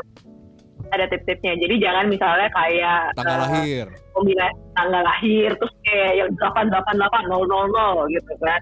ada 0.90 1.06
tips-tipsnya. 1.12 1.60
Jadi 1.60 1.76
jangan 1.84 2.06
misalnya 2.08 2.48
kayak 2.56 3.12
Tanggal 3.20 3.36
eh, 3.36 3.42
lahir. 3.44 3.86
kombinasi 4.16 4.56
tanggal 4.72 5.04
lahir 5.04 5.50
terus 5.60 5.74
kayak 5.84 6.12
yang 6.16 6.30
delapan 6.40 6.66
delapan 6.72 6.96
delapan 6.96 7.24
nol 7.28 7.44
nol 7.44 7.68
nol 7.76 7.98
gitu 8.08 8.34
kan. 8.40 8.62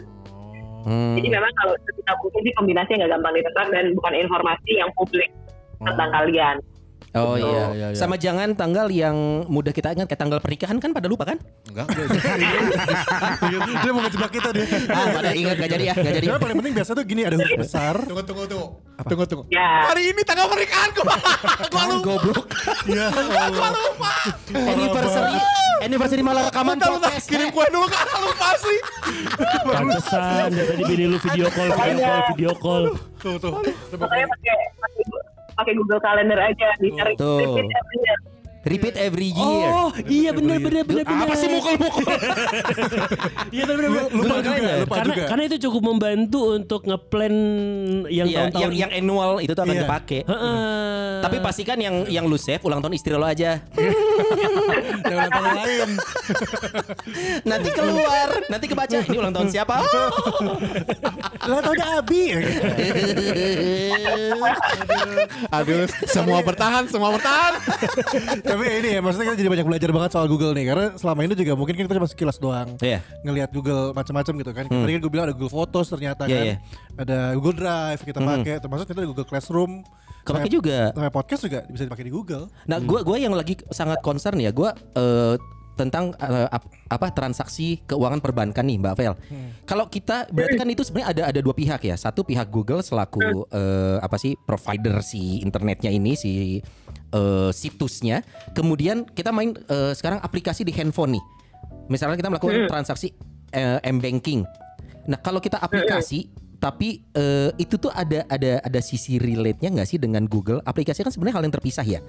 Hmm. 0.90 1.14
Jadi 1.22 1.28
memang 1.30 1.54
kalau 1.54 1.78
kita 1.86 2.12
mungkin 2.18 2.42
sih 2.42 2.54
kombinasi 2.58 2.92
nggak 2.98 3.12
gampang 3.14 3.34
ditebak 3.38 3.68
dan 3.70 3.86
bukan 3.94 4.14
informasi 4.18 4.72
yang 4.74 4.90
publik 4.98 5.30
tentang 5.86 6.10
kalian. 6.10 6.58
Oh 7.10 7.34
Gitu. 7.34 7.42
iya. 7.42 7.66
Iya, 7.74 7.88
iya. 7.90 7.98
Sama 7.98 8.16
jangan 8.16 8.54
tanggal 8.54 8.86
yang 8.88 9.18
mudah 9.50 9.74
kita 9.74 9.98
ingat 9.98 10.06
kayak 10.06 10.22
tanggal 10.22 10.38
pernikahan 10.38 10.78
kan 10.78 10.94
pada 10.94 11.10
lupa 11.10 11.26
kan? 11.26 11.42
Enggak. 11.66 11.90
dia 13.82 13.92
mau 13.92 14.02
ngejebak 14.06 14.30
kita 14.30 14.50
dia. 14.54 14.66
Ah, 14.88 15.10
pada 15.10 15.34
ingat 15.34 15.58
gak 15.58 15.70
jadi 15.70 15.84
ya, 15.90 15.94
gak 15.98 16.14
jadi. 16.22 16.26
Cuma 16.30 16.38
paling 16.38 16.58
penting 16.62 16.74
biasa 16.78 16.92
tuh 16.94 17.04
gini 17.04 17.22
ada 17.26 17.34
huruf 17.34 17.58
besar. 17.58 17.96
tunggu 18.06 18.22
tunggu 18.22 18.44
tunggu. 18.46 18.68
Tunggu 19.02 19.26
tunggu. 19.26 19.44
Ya. 19.50 19.90
Hari 19.90 20.14
ini 20.14 20.22
tanggal 20.22 20.46
pernikahanku. 20.48 21.02
Gua 21.02 21.84
lupa. 21.90 22.06
Goblok. 22.06 22.46
Iya. 22.86 23.06
Gua 23.58 23.70
lupa. 23.74 24.14
Anniversary, 24.54 25.38
anniversary 25.82 26.22
malah 26.22 26.44
rekaman 26.46 26.78
podcast. 26.78 27.26
Kirim 27.26 27.50
kue 27.50 27.66
dulu 27.70 27.88
kan 27.88 28.06
lupa 28.22 28.50
sih. 28.60 28.78
Pantesan 29.66 30.50
dari 30.52 30.68
tadi 30.68 30.84
bini 30.86 31.06
lu 31.08 31.18
video 31.18 31.48
call, 31.50 31.70
video 31.74 31.98
call, 31.98 32.22
video 32.30 32.52
call. 32.54 32.84
Tuh 33.18 33.34
tuh. 33.40 33.54
Makanya 33.98 34.26
pakai 34.30 35.39
pakai 35.60 35.76
Google 35.76 36.00
Calendar 36.00 36.40
aja 36.40 36.68
dicari 36.80 37.20
Tuh. 37.20 37.60
Repeat 38.62 38.96
every 38.96 39.30
year. 39.30 39.70
Oh, 39.70 39.90
iya 40.06 40.30
benar 40.30 40.60
benar 40.60 40.84
benar 40.84 41.04
benar. 41.04 41.26
Apa 41.26 41.36
sih 41.36 41.48
mukul-mukul? 41.48 42.06
Iya 43.50 43.64
benar 43.66 43.80
benar. 43.82 44.04
Lupa 44.12 44.36
juga, 44.40 44.72
lupa 44.78 44.96
Karena 44.96 45.14
juga. 45.14 45.24
karena 45.28 45.44
itu 45.46 45.58
cukup 45.60 45.82
membantu 45.84 46.42
untuk 46.54 46.82
ngeplan 46.84 47.36
yang 48.08 48.28
Iya, 48.28 48.38
tahun-tahun 48.52 48.64
yang 48.64 48.74
yang 48.76 48.92
annual 48.94 49.32
itu 49.40 49.52
tuh 49.52 49.64
akan 49.64 49.74
Iya. 49.74 49.84
dipakai. 49.84 50.20
Heeh. 50.24 51.14
Tapi 51.20 51.38
pastikan 51.40 51.78
yang 51.78 51.96
yang 52.06 52.26
lu 52.26 52.36
save 52.36 52.62
ulang 52.62 52.80
tahun 52.80 52.94
istri 52.94 53.12
lo 53.12 53.24
aja. 53.24 53.60
Jangan 55.10 55.26
ada 55.26 55.40
yang 55.40 55.58
lain. 55.58 55.90
nanti 57.44 57.70
keluar, 57.72 58.28
nanti 58.48 58.66
kebaca 58.68 58.98
ini 59.00 59.18
ulang 59.18 59.34
tahun 59.34 59.48
siapa? 59.50 59.76
Lah 61.50 61.60
taunya 61.64 61.86
Abi. 61.98 62.24
Aduh, 65.50 65.86
semua 66.06 66.40
bertahan, 66.42 66.84
semua 66.86 67.10
bertahan. 67.12 67.54
Tapi 68.50 68.66
ini 68.82 68.90
ya 68.98 69.00
maksudnya 69.00 69.26
kita 69.30 69.38
jadi 69.38 69.50
banyak 69.54 69.68
belajar 69.70 69.90
banget 69.94 70.10
soal 70.18 70.26
Google 70.26 70.52
nih 70.58 70.66
karena 70.66 70.86
selama 70.98 71.20
ini 71.22 71.34
juga 71.38 71.54
mungkin 71.54 71.74
kita 71.78 71.94
cuma 71.94 72.10
sekilas 72.10 72.38
doang. 72.42 72.74
Iya. 72.82 73.00
Ngelihat 73.22 73.50
Google 73.54 73.94
macam-macam 73.94 74.34
gitu 74.42 74.52
kan. 74.52 74.66
Tadi 74.66 74.92
kan 74.98 75.00
gue 75.00 75.12
bilang 75.12 75.26
ada 75.30 75.36
Google 75.38 75.54
Photos 75.54 75.88
ternyata 75.88 76.26
Iya, 76.26 76.34
kan. 76.34 76.46
iya. 76.46 76.56
Ada 76.98 77.18
Google 77.38 77.56
Drive 77.56 78.02
kita 78.02 78.20
pakai, 78.20 78.56
termasuk 78.58 78.86
kita 78.90 79.00
ada 79.06 79.10
Google 79.10 79.28
Classroom. 79.30 79.86
Kepake 80.20 80.50
juga. 80.52 80.92
Sampai 80.94 81.14
podcast 81.14 81.42
juga 81.42 81.60
bisa 81.70 81.84
dipakai 81.88 82.06
di 82.06 82.14
Google. 82.14 82.52
Nah, 82.70 82.78
gua 82.84 83.02
gua 83.02 83.18
yang 83.18 83.34
lagi 83.34 83.58
sangat 83.72 83.98
concern 84.04 84.38
ya, 84.38 84.52
gua 84.52 84.76
eh, 84.76 85.36
tentang 85.80 86.12
ap- 86.52 86.68
apa 86.92 87.08
transaksi 87.16 87.80
keuangan 87.88 88.20
perbankan 88.20 88.68
nih, 88.68 88.84
Mbak 88.84 88.96
Vel. 89.00 89.16
Kalau 89.64 89.88
kita 89.88 90.28
berarti 90.28 90.60
kan 90.60 90.68
itu 90.68 90.84
sebenarnya 90.84 91.08
ada 91.16 91.24
ada 91.32 91.40
dua 91.40 91.56
pihak 91.56 91.80
ya. 91.88 91.96
Satu 91.96 92.28
pihak 92.28 92.52
Google 92.52 92.84
selaku 92.84 93.48
eh, 93.48 93.98
apa 94.04 94.20
sih 94.20 94.36
provider 94.36 95.00
si 95.00 95.40
internetnya 95.40 95.88
ini 95.88 96.20
si 96.20 96.60
eh, 97.16 97.52
situsnya. 97.56 98.28
Kemudian 98.52 99.08
kita 99.08 99.32
main 99.32 99.56
eh, 99.56 99.96
sekarang 99.96 100.20
aplikasi 100.20 100.68
di 100.68 100.76
handphone 100.76 101.16
nih. 101.16 101.24
Misalnya 101.88 102.20
kita 102.20 102.28
melakukan 102.28 102.68
transaksi 102.68 103.16
eh, 103.56 103.80
m-banking. 103.88 104.44
Nah, 105.08 105.18
kalau 105.24 105.40
kita 105.40 105.58
aplikasi 105.58 106.28
tapi 106.60 107.08
eh, 107.16 107.56
itu 107.56 107.80
tuh 107.80 107.88
ada 107.96 108.28
ada 108.28 108.60
ada 108.60 108.80
sisi 108.84 109.16
relate-nya 109.16 109.72
nggak 109.72 109.88
sih 109.88 109.96
dengan 109.96 110.28
Google? 110.28 110.60
Aplikasi 110.68 111.08
kan 111.08 111.14
sebenarnya 111.16 111.40
hal 111.40 111.46
yang 111.48 111.56
terpisah 111.56 111.88
ya. 111.88 112.04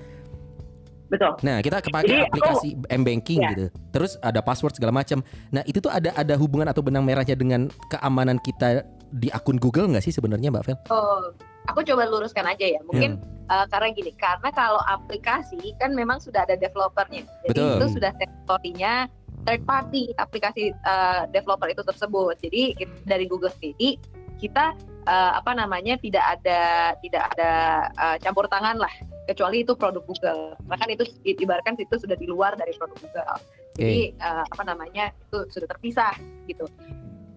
Betul. 1.11 1.33
Nah, 1.43 1.59
kita 1.59 1.83
aku- 1.83 1.91
aplikasi 1.91 2.79
m-banking 2.87 3.43
Ya. 3.43 3.51
gitu. 3.53 3.67
Terus 3.91 4.15
ada 4.23 4.39
password 4.39 4.79
segala 4.79 4.95
macam. 4.95 5.21
Nah, 5.51 5.67
itu 5.67 5.83
tuh 5.83 5.91
ada 5.91 6.15
ada 6.15 6.35
hubungan 6.39 6.71
atau 6.71 6.81
benang 6.81 7.03
merahnya 7.03 7.35
dengan 7.35 7.67
keamanan 7.91 8.39
kita 8.39 8.87
di 9.11 9.27
akun 9.35 9.59
Google 9.59 9.91
nggak 9.91 10.07
sih 10.07 10.15
sebenarnya, 10.15 10.55
Mbak 10.55 10.65
Vel? 10.71 10.79
Oh, 10.95 11.35
aku 11.67 11.83
coba 11.83 12.07
luruskan 12.07 12.47
aja 12.47 12.63
ya. 12.63 12.79
Mungkin 12.87 13.19
eh, 13.51 13.67
karena 13.67 13.91
gini, 13.91 14.15
karena 14.15 14.55
kalau 14.55 14.79
aplikasi 14.87 15.75
kan 15.83 15.91
memang 15.99 16.23
sudah 16.23 16.47
ada 16.47 16.55
developernya. 16.55 17.27
Jadi 17.51 17.59
Betul. 17.59 17.75
itu 17.83 17.87
sudah 17.99 18.15
teknologinya 18.15 19.11
third 19.43 19.67
party 19.67 20.15
aplikasi 20.15 20.71
eh, 20.71 21.23
developer 21.35 21.67
itu 21.67 21.83
tersebut. 21.83 22.39
Jadi 22.39 22.79
dari 23.03 23.27
Google 23.27 23.51
sendiri 23.51 23.99
kita 24.39 24.79
eh, 25.11 25.33
apa 25.35 25.59
namanya 25.59 25.99
tidak 25.99 26.23
ada 26.39 26.95
tidak 27.03 27.23
ada 27.35 27.51
eh, 27.91 28.17
campur 28.23 28.47
tangan 28.47 28.79
lah 28.79 28.95
kecuali 29.31 29.63
itu 29.63 29.79
produk 29.79 30.03
Google. 30.03 30.59
Bahkan 30.67 30.89
itu 30.91 31.05
ibaratkan 31.23 31.79
itu 31.79 31.95
sudah 31.95 32.19
di 32.19 32.27
luar 32.27 32.59
dari 32.59 32.75
produk 32.75 32.99
Google. 32.99 33.39
Jadi 33.79 34.19
eh, 34.19 34.45
apa 34.51 34.63
namanya 34.67 35.15
itu 35.15 35.47
sudah 35.55 35.71
terpisah 35.71 36.19
gitu. 36.51 36.67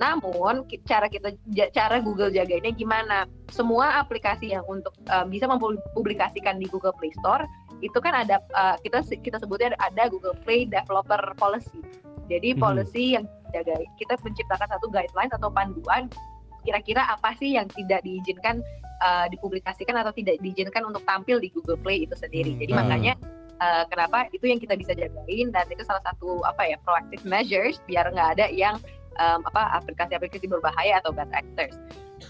Namun 0.02 0.66
cara 0.90 1.06
kita 1.06 1.32
cara 1.70 2.02
Google 2.02 2.34
jagainnya 2.34 2.74
gimana? 2.74 3.30
Semua 3.54 4.02
aplikasi 4.02 4.52
yang 4.52 4.66
untuk 4.66 4.92
uh, 5.08 5.24
bisa 5.30 5.46
mempublikasikan 5.46 6.58
di 6.58 6.66
Google 6.66 6.98
Play 6.98 7.14
Store 7.22 7.46
itu 7.80 7.96
kan 8.02 8.26
ada 8.26 8.42
uh, 8.58 8.76
kita 8.82 9.06
kita 9.22 9.38
sebutnya 9.38 9.78
ada 9.78 10.10
Google 10.10 10.34
Play 10.42 10.66
Developer 10.66 11.38
Policy. 11.38 11.80
Jadi 12.28 12.56
Mhm. 12.56 12.60
policy 12.60 13.04
yang 13.20 13.26
jaga 13.54 13.78
kita 14.02 14.18
menciptakan 14.26 14.68
satu 14.72 14.90
guidelines 14.90 15.34
atau 15.38 15.54
panduan 15.54 16.10
kira-kira 16.64 17.04
apa 17.06 17.36
sih 17.38 17.56
yang 17.60 17.68
tidak 17.72 18.02
diizinkan 18.02 18.64
uh, 19.04 19.28
dipublikasikan 19.30 19.96
atau 20.00 20.16
tidak 20.16 20.40
diizinkan 20.40 20.88
untuk 20.88 21.04
tampil 21.04 21.38
di 21.44 21.52
Google 21.52 21.78
Play 21.80 22.08
itu 22.08 22.16
sendiri. 22.16 22.56
Jadi 22.58 22.72
Hmm. 22.74 22.82
makanya 22.88 23.14
uh, 23.60 23.84
kenapa 23.92 24.28
itu 24.32 24.48
yang 24.48 24.60
kita 24.60 24.80
bisa 24.80 24.96
jagain 24.96 25.52
dan 25.52 25.68
itu 25.70 25.84
salah 25.84 26.02
satu 26.08 26.42
apa 26.48 26.64
ya 26.68 26.78
proactive 26.82 27.24
measures 27.28 27.78
biar 27.86 28.08
nggak 28.10 28.40
ada 28.40 28.46
yang 28.50 28.80
um, 29.20 29.44
apa 29.46 29.78
aplikasi-aplikasi 29.84 30.48
berbahaya 30.48 31.00
atau 31.04 31.12
bad 31.12 31.30
actors. 31.36 31.76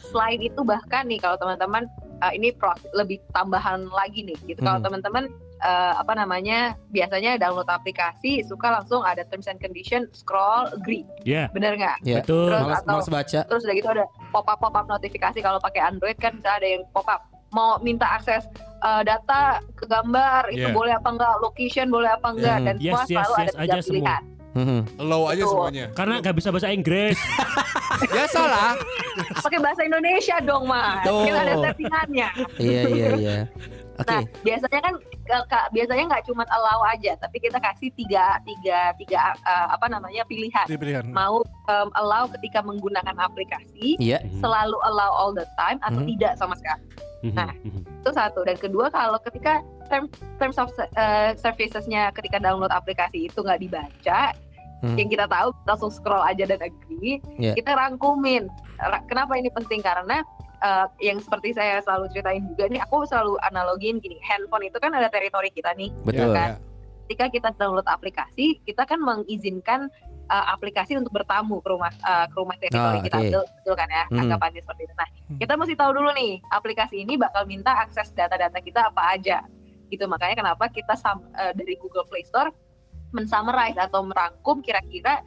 Selain 0.10 0.42
itu 0.42 0.62
bahkan 0.66 1.06
nih 1.06 1.22
kalau 1.22 1.38
teman-teman 1.38 1.86
uh, 2.26 2.34
ini 2.34 2.50
pro- 2.50 2.78
lebih 2.98 3.22
tambahan 3.38 3.86
lagi 3.94 4.26
nih 4.26 4.38
gitu. 4.50 4.60
Kalau 4.66 4.82
Hmm. 4.82 4.88
teman-teman 4.90 5.24
uh, 5.64 5.94
apa 5.98 6.14
namanya 6.14 6.60
biasanya 6.90 7.36
download 7.36 7.66
aplikasi 7.66 8.44
suka 8.44 8.70
langsung 8.74 9.02
ada 9.02 9.24
terms 9.24 9.48
and 9.48 9.58
condition 9.58 10.06
scroll 10.12 10.68
agree, 10.70 11.08
Ya, 11.24 11.48
bener 11.50 11.74
nggak? 11.74 12.04
Ya. 12.04 12.20
betul. 12.20 12.48
Terus 12.48 12.62
Malas, 12.62 12.78
atau- 12.78 12.92
malas 12.94 13.08
baca. 13.10 13.40
Terus 13.46 13.62
udah 13.64 13.74
gitu 13.74 13.90
ada 13.90 14.06
pop 14.30 14.46
up 14.46 14.60
pop 14.60 14.74
up 14.74 14.86
notifikasi 14.86 15.40
kalau 15.40 15.58
pakai 15.58 15.82
Android 15.82 16.16
kan 16.16 16.36
misalnya 16.36 16.58
ada 16.58 16.70
yang 16.70 16.84
pop 16.90 17.08
up 17.08 17.24
mau 17.50 17.78
minta 17.78 18.10
akses 18.10 18.44
uh, 18.80 19.02
data 19.02 19.42
ke 19.72 19.86
gambar 19.86 20.50
itu 20.50 20.64
Yeah. 20.64 20.74
boleh 20.74 20.92
apa 20.92 21.06
enggak, 21.08 21.34
location 21.40 21.88
boleh 21.88 22.10
apa 22.10 22.28
enggak 22.30 22.58
Hmm. 22.58 22.66
dan 22.66 22.76
Yes, 22.76 22.84
semua 22.84 23.02
yes, 23.02 23.08
selalu 23.08 23.24
yes 23.24 23.38
ada 23.38 23.52
tiga 23.54 23.62
aja 23.64 23.80
semua. 23.80 23.94
pilihan. 23.94 24.24
Mhm. 24.54 24.80
Low 25.00 25.24
aja 25.24 25.34
Betul. 25.40 25.50
semuanya. 25.52 25.86
Karena 25.92 26.16
nggak 26.20 26.36
bisa 26.36 26.50
bahasa 26.50 26.70
Inggris. 26.70 27.18
Ya 27.94 28.26
salah. 28.28 28.74
Pakai 29.38 29.62
bahasa 29.62 29.82
Indonesia 29.82 30.36
dong, 30.42 30.66
Mas. 30.66 31.06
Tuh. 31.06 31.24
Kita 31.24 31.40
ada 31.40 31.56
settingannya. 31.62 32.28
Iya 32.58 32.82
iya 32.90 33.08
iya. 33.16 33.38
Oke. 33.94 34.10
Nah, 34.10 34.22
biasanya 34.42 34.80
kan 34.82 34.96
ke- 35.46 35.70
biasanya 35.72 36.04
nggak 36.10 36.24
cuma 36.26 36.44
allow 36.50 36.82
aja, 36.84 37.14
tapi 37.16 37.38
kita 37.38 37.58
kasih 37.58 37.94
tiga 37.94 38.42
tiga 38.42 38.92
tiga 38.98 39.38
uh, 39.42 39.68
apa 39.72 39.86
namanya 39.86 40.26
pilihan. 40.26 40.66
Pilihan. 40.66 41.06
Mau 41.10 41.46
um, 41.46 41.90
allow 41.94 42.26
ketika 42.34 42.60
menggunakan 42.60 43.14
aplikasi, 43.16 43.96
Iya. 43.98 44.26
selalu 44.42 44.78
allow 44.84 45.12
all 45.14 45.32
the 45.32 45.46
time 45.56 45.78
atau 45.82 46.02
Hmm. 46.02 46.10
tidak 46.10 46.34
sama 46.36 46.58
sekali. 46.58 46.82
Mhm, 47.24 47.36
Nah. 47.38 47.54
mhm. 47.56 47.82
Itu 48.02 48.10
satu. 48.12 48.42
Dan 48.44 48.58
kedua 48.58 48.90
kalau 48.90 49.16
ketika 49.22 49.62
term, 49.88 50.10
terms 50.36 50.58
of 50.58 50.68
uh, 50.76 51.32
services-nya 51.38 52.10
ketika 52.12 52.36
download 52.36 52.74
aplikasi 52.74 53.30
itu 53.30 53.40
nggak 53.40 53.62
dibaca, 53.62 54.34
Hmm. 54.84 55.00
yang 55.00 55.08
kita 55.08 55.24
tahu 55.26 55.56
langsung 55.64 55.88
scroll 55.88 56.20
aja 56.20 56.44
dan 56.44 56.60
agree, 56.60 57.24
Iya. 57.40 57.56
kita 57.56 57.72
rangkumin. 57.72 58.52
Ra- 58.76 59.00
Kenapa 59.08 59.40
ini 59.40 59.48
penting? 59.48 59.80
Karena 59.80 60.20
uh, 60.64 60.88
yang 61.04 61.20
seperti 61.20 61.52
saya 61.52 61.84
selalu 61.84 62.08
ceritain 62.16 62.44
juga 62.48 62.72
nih, 62.72 62.82
aku 62.82 63.04
selalu 63.06 63.36
analogiin 63.44 64.00
gini, 64.00 64.18
handphone 64.24 64.72
itu 64.72 64.80
kan 64.80 64.96
ada 64.96 65.12
teritori 65.12 65.52
kita 65.52 65.76
nih. 65.76 65.92
Betul. 66.08 66.32
kan? 66.32 66.58
Ketika 67.04 67.26
kita 67.30 67.50
download 67.60 67.86
aplikasi, 67.86 68.64
kita 68.64 68.88
kan 68.88 68.98
mengizinkan 69.04 69.92
uh, 70.32 70.46
aplikasi 70.56 70.96
untuk 70.96 71.12
bertamu 71.12 71.60
ke 71.60 71.68
rumah 71.68 71.92
uh, 72.08 72.26
ke 72.32 72.36
rumah 72.40 72.56
teritori 72.56 72.98
Ah, 73.00 73.04
kita, 73.04 73.18
oke. 73.20 73.26
betul, 73.28 73.44
betul 73.60 73.76
kan 73.76 73.90
ya? 73.92 74.04
Hmm. 74.08 74.20
Anggapannya 74.24 74.62
seperti 74.64 74.82
itu. 74.88 74.96
Nah, 74.96 75.10
Hmm. 75.24 75.40
kita 75.40 75.54
mesti 75.60 75.76
tahu 75.76 75.92
dulu 76.00 76.10
nih, 76.16 76.34
aplikasi 76.52 76.96
ini 77.04 77.20
bakal 77.20 77.44
minta 77.44 77.76
akses 77.76 78.12
data-data 78.16 78.60
kita 78.64 78.88
apa 78.92 79.20
aja. 79.20 79.44
Gitu 79.92 80.04
makanya 80.08 80.42
kenapa 80.42 80.72
kita 80.72 80.96
sam- 80.96 81.28
uh, 81.36 81.52
dari 81.54 81.76
Google 81.78 82.08
Play 82.08 82.24
Store 82.24 82.50
mensummarize 83.14 83.78
atau 83.78 84.02
merangkum 84.02 84.64
kira-kira 84.64 85.22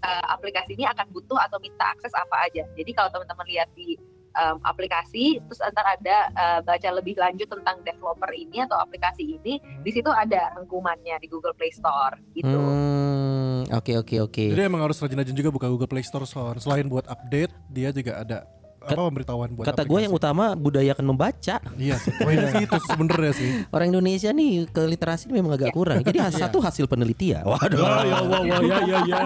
uh, 0.00 0.24
aplikasi 0.32 0.72
ini 0.72 0.88
akan 0.88 1.10
butuh 1.12 1.36
atau 1.36 1.60
minta 1.60 1.92
akses 1.92 2.14
apa 2.16 2.48
aja. 2.48 2.64
Jadi 2.78 2.90
kalau 2.96 3.12
teman-teman 3.12 3.44
lihat 3.44 3.68
di 3.76 3.98
um, 4.36 4.56
aplikasi, 4.62 5.38
terus 5.46 5.60
antar 5.62 5.96
ada 5.98 6.16
uh, 6.34 6.60
baca 6.62 6.88
lebih 6.94 7.18
lanjut 7.18 7.48
tentang 7.48 7.82
developer 7.82 8.30
ini 8.34 8.62
atau 8.64 8.78
aplikasi 8.78 9.38
ini, 9.40 9.58
di 9.60 9.90
situ 9.90 10.08
ada 10.10 10.54
rangkumannya 10.58 11.16
di 11.18 11.26
Google 11.26 11.54
Play 11.56 11.72
Store 11.74 12.18
gitu. 12.34 12.58
Hmm, 12.58 13.66
Oke 13.70 13.94
oke 13.94 14.16
oke. 14.24 14.44
Jadi 14.50 14.62
emang 14.66 14.82
harus 14.82 14.98
rajin-rajin 14.98 15.36
juga 15.36 15.50
buka 15.54 15.70
Google 15.70 15.90
Play 15.90 16.02
Store 16.02 16.26
Son. 16.26 16.58
Selain 16.58 16.86
buat 16.90 17.06
update, 17.06 17.52
dia 17.70 17.94
juga 17.94 18.18
ada 18.18 18.46
apa 18.80 18.96
pemberitahuan 18.96 19.48
buat 19.52 19.68
Kata 19.68 19.84
gue 19.84 20.00
yang 20.00 20.14
utama 20.16 20.56
budayakan 20.56 21.04
membaca. 21.04 21.60
Iya 21.76 22.00
sih. 22.00 22.16
Poinnya 22.16 22.48
sih 22.48 22.64
itu 22.64 22.78
sebenarnya 22.88 23.32
sih. 23.36 23.48
Orang 23.68 23.92
Indonesia 23.92 24.32
nih 24.32 24.64
ke 24.66 24.82
literasi 24.88 25.28
memang 25.28 25.52
agak 25.52 25.76
kurang. 25.76 26.00
Jadi 26.00 26.16
has- 26.16 26.40
satu 26.40 26.64
hasil 26.64 26.88
penelitian. 26.88 27.44
Waduh. 27.44 27.76
Ya, 27.76 28.18
wah, 28.24 28.40
wah, 28.40 28.60
ya, 28.64 28.78
ya, 28.88 28.98
ya. 29.04 29.20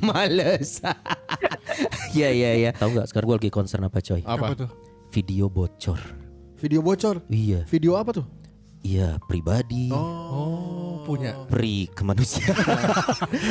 Males. 0.00 0.80
Iya 2.14 2.30
iya 2.30 2.50
iya. 2.54 2.70
Tahu 2.70 2.94
nggak 2.94 3.10
sekarang 3.10 3.26
gue 3.34 3.36
lagi 3.42 3.50
concern 3.50 3.82
apa 3.82 3.98
coy? 3.98 4.22
Apa? 4.22 4.54
tuh? 4.54 4.70
Video 5.10 5.50
bocor. 5.50 5.98
Video 6.60 6.80
bocor. 6.80 7.24
Iya. 7.26 7.66
Video 7.66 7.98
apa 7.98 8.14
tuh? 8.14 8.26
Iya 8.84 9.16
pribadi. 9.26 9.88
Oh, 9.90 11.00
punya. 11.02 11.32
Pri 11.48 11.88
kemanusiaan. 11.96 12.54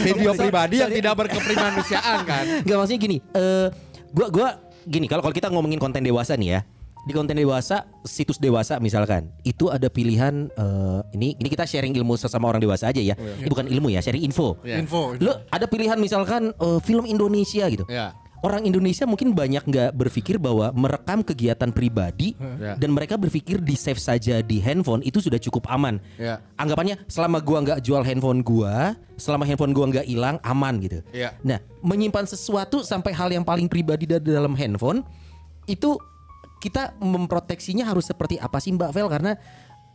Video 0.06 0.38
pribadi 0.38 0.80
yang 0.80 0.94
tidak 0.94 1.14
berkeprimanusiaan 1.18 2.18
kan? 2.24 2.44
Gak 2.70 2.78
maksudnya 2.78 3.02
gini. 3.02 3.18
Eh, 3.34 3.68
gua 4.14 4.28
gua 4.30 4.48
gini 4.88 5.06
kalau 5.08 5.22
kalau 5.24 5.36
kita 5.36 5.48
ngomongin 5.50 5.80
konten 5.80 6.04
dewasa 6.04 6.36
nih 6.38 6.60
ya. 6.60 6.62
Di 7.04 7.12
konten 7.12 7.36
dewasa, 7.36 7.84
situs 8.08 8.40
dewasa 8.40 8.80
misalkan, 8.80 9.28
itu 9.44 9.68
ada 9.68 9.92
pilihan 9.92 10.48
eh, 10.56 11.00
ini 11.12 11.36
ini 11.36 11.48
kita 11.52 11.68
sharing 11.68 11.92
ilmu 12.00 12.16
sesama 12.16 12.48
orang 12.48 12.64
dewasa 12.64 12.96
aja 12.96 13.04
ya. 13.04 13.12
Ini 13.20 13.52
bukan 13.52 13.68
ilmu 13.68 13.92
ya, 13.92 14.00
sharing 14.00 14.24
info. 14.24 14.56
Iya. 14.64 14.80
Info. 14.80 15.12
Lo 15.20 15.36
ada 15.52 15.68
pilihan 15.68 16.00
misalkan 16.00 16.56
eh, 16.56 16.80
film 16.80 17.04
Indonesia 17.04 17.68
gitu. 17.68 17.84
Ya. 17.92 18.16
Orang 18.44 18.68
Indonesia 18.68 19.08
mungkin 19.08 19.32
banyak 19.32 19.64
nggak 19.64 19.96
berpikir 19.96 20.36
bahwa 20.36 20.68
merekam 20.76 21.24
kegiatan 21.24 21.72
pribadi 21.72 22.36
Ya. 22.60 22.76
dan 22.76 22.92
mereka 22.92 23.16
berpikir 23.16 23.64
di 23.64 23.72
save 23.80 24.04
saja 24.04 24.44
di 24.44 24.60
handphone 24.60 25.00
itu 25.08 25.24
sudah 25.24 25.40
cukup 25.40 25.64
aman. 25.72 26.04
Ya. 26.20 26.44
Anggapannya 26.60 27.00
selama 27.08 27.40
gua 27.40 27.64
nggak 27.64 27.80
jual 27.80 28.04
handphone 28.04 28.44
gua, 28.44 29.00
selama 29.16 29.48
handphone 29.48 29.72
gua 29.72 29.88
nggak 29.96 30.04
hilang 30.04 30.44
aman 30.44 30.76
gitu. 30.84 31.00
Iya. 31.16 31.40
Nah, 31.40 31.64
menyimpan 31.80 32.28
sesuatu 32.28 32.84
sampai 32.84 33.16
hal 33.16 33.32
yang 33.32 33.48
paling 33.48 33.72
pribadi 33.72 34.04
dari 34.04 34.28
dalam 34.28 34.60
handphone 34.60 35.08
itu 35.64 35.96
kita 36.60 37.00
memproteksinya 37.00 37.88
harus 37.88 38.12
seperti 38.12 38.36
apa 38.40 38.60
sih 38.60 38.76
Mbak 38.76 38.92
Vel 38.92 39.08
karena 39.08 39.40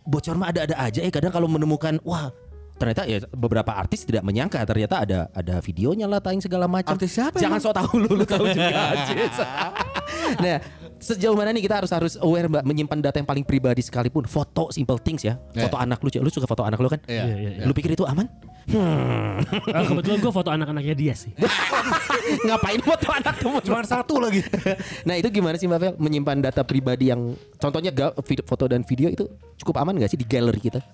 bocor 0.08 0.40
mah 0.40 0.48
ada-ada 0.48 0.76
aja 0.80 1.04
ya 1.04 1.12
kadang 1.12 1.28
kalau 1.28 1.48
menemukan 1.52 2.00
wah 2.00 2.32
ternyata 2.78 3.02
ya 3.04 3.18
beberapa 3.34 3.74
artis 3.74 4.06
tidak 4.06 4.22
menyangka 4.22 4.62
ternyata 4.62 5.02
ada 5.02 5.18
ada 5.34 5.58
videonya 5.58 6.06
lah 6.06 6.22
tayang 6.22 6.40
segala 6.40 6.70
macam. 6.70 6.94
Artis 6.94 7.18
siapa 7.18 7.36
Jangan 7.42 7.58
sok 7.58 7.74
tahu 7.74 7.92
lu, 7.98 8.10
lu 8.14 8.24
tahu 8.24 8.46
juga. 8.54 8.94
Nah, 10.28 10.60
sejauh 11.00 11.32
mana 11.32 11.54
nih 11.54 11.64
kita 11.64 11.80
harus 11.80 11.92
harus 11.94 12.14
aware 12.20 12.50
Mbak 12.50 12.64
menyimpan 12.68 12.98
data 13.00 13.16
yang 13.16 13.28
paling 13.28 13.44
pribadi 13.46 13.80
sekalipun 13.80 14.28
foto 14.28 14.68
simple 14.74 15.00
things 15.00 15.24
ya. 15.24 15.40
Iya. 15.56 15.68
Foto 15.68 15.76
anak 15.80 15.98
lu, 16.04 16.08
lu 16.20 16.28
suka 16.28 16.44
foto 16.44 16.66
anak 16.66 16.78
lu 16.80 16.88
kan? 16.90 17.00
Iya. 17.08 17.24
Iya, 17.24 17.36
iya, 17.36 17.50
iya. 17.60 17.64
Lu 17.64 17.72
pikir 17.72 17.96
itu 17.96 18.04
aman? 18.04 18.28
Hmm. 18.68 19.40
Ah, 19.72 19.80
kebetulan 19.88 20.20
gue 20.20 20.32
foto 20.32 20.50
anak-anaknya 20.52 20.94
dia 20.96 21.14
sih. 21.16 21.32
Ngapain 22.46 22.80
foto 22.84 23.08
anak 23.08 23.34
kamu? 23.40 23.58
Cuma 23.64 23.80
satu 23.88 24.20
lagi. 24.20 24.44
Nah 25.08 25.16
itu 25.16 25.32
gimana 25.32 25.56
sih 25.56 25.64
Mbak 25.64 25.80
Vel 25.80 25.92
menyimpan 25.96 26.38
data 26.44 26.60
pribadi 26.60 27.08
yang 27.08 27.32
contohnya 27.56 27.88
foto 28.44 28.68
dan 28.68 28.84
video 28.84 29.08
itu 29.08 29.24
cukup 29.56 29.80
aman 29.80 29.96
gak 29.96 30.12
sih 30.12 30.20
di 30.20 30.28
galeri 30.28 30.60
kita? 30.60 30.84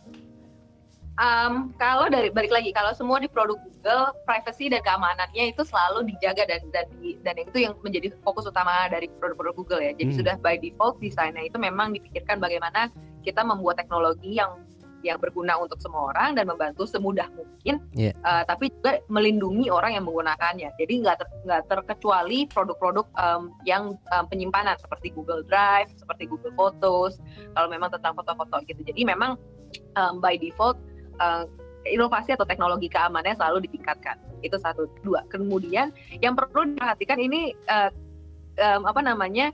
Um, 1.15 1.71
kalau 1.79 2.11
dari 2.11 2.27
balik 2.35 2.51
lagi 2.51 2.75
kalau 2.75 2.91
semua 2.91 3.23
di 3.23 3.31
produk 3.31 3.55
Google 3.55 4.11
privacy 4.27 4.67
dan 4.67 4.83
keamanannya 4.83 5.55
itu 5.55 5.63
selalu 5.63 6.11
dijaga 6.11 6.43
dan 6.43 6.59
dan 6.75 6.91
dan 7.23 7.35
itu 7.39 7.63
yang 7.63 7.79
menjadi 7.87 8.11
fokus 8.27 8.51
utama 8.51 8.91
dari 8.91 9.07
produk-produk 9.23 9.55
Google 9.55 9.79
ya. 9.79 9.95
Jadi 9.95 10.11
Hmm. 10.11 10.19
sudah 10.19 10.35
by 10.43 10.59
default 10.59 10.99
desainnya 10.99 11.47
itu 11.47 11.55
memang 11.55 11.95
dipikirkan 11.95 12.43
bagaimana 12.43 12.91
kita 13.23 13.47
membuat 13.47 13.79
teknologi 13.79 14.35
yang 14.35 14.59
yang 15.05 15.21
berguna 15.21 15.55
untuk 15.61 15.79
semua 15.85 16.11
orang 16.17 16.33
dan 16.33 16.49
membantu 16.49 16.89
semudah 16.89 17.29
mungkin, 17.37 17.77
Iya. 17.93 18.17
Uh, 18.25 18.41
tapi 18.49 18.73
juga 18.73 19.05
melindungi 19.13 19.69
orang 19.69 20.01
yang 20.01 20.09
menggunakannya. 20.09 20.73
Jadi 20.81 20.95
nggak 21.05 21.17
ter- 21.21 21.41
nggak 21.45 21.63
terkecuali 21.69 22.49
produk-produk 22.49 23.05
um, 23.21 23.53
yang 23.69 24.01
um, 24.17 24.25
penyimpanan 24.33 24.81
seperti 24.81 25.13
Google 25.13 25.45
Drive, 25.45 25.93
seperti 25.95 26.25
Google 26.25 26.57
Photos, 26.57 27.21
kalau 27.53 27.69
memang 27.69 27.93
tentang 27.93 28.17
foto-foto 28.17 28.65
gitu. 28.65 28.81
Jadi 28.81 29.05
memang 29.05 29.37
um, 30.01 30.25
by 30.25 30.41
default 30.41 30.81
uh, 31.21 31.45
inovasi 31.85 32.33
atau 32.33 32.49
teknologi 32.49 32.89
keamanannya 32.89 33.37
selalu 33.37 33.69
ditingkatkan. 33.69 34.17
Itu 34.41 34.57
satu, 34.61 34.89
dua. 35.05 35.25
Kemudian 35.29 35.93
yang 36.21 36.33
perlu 36.37 36.75
diperhatikan 36.75 37.21
ini 37.21 37.53
uh, 37.69 37.93
um, 38.61 38.89
apa 38.89 39.01
namanya 39.05 39.53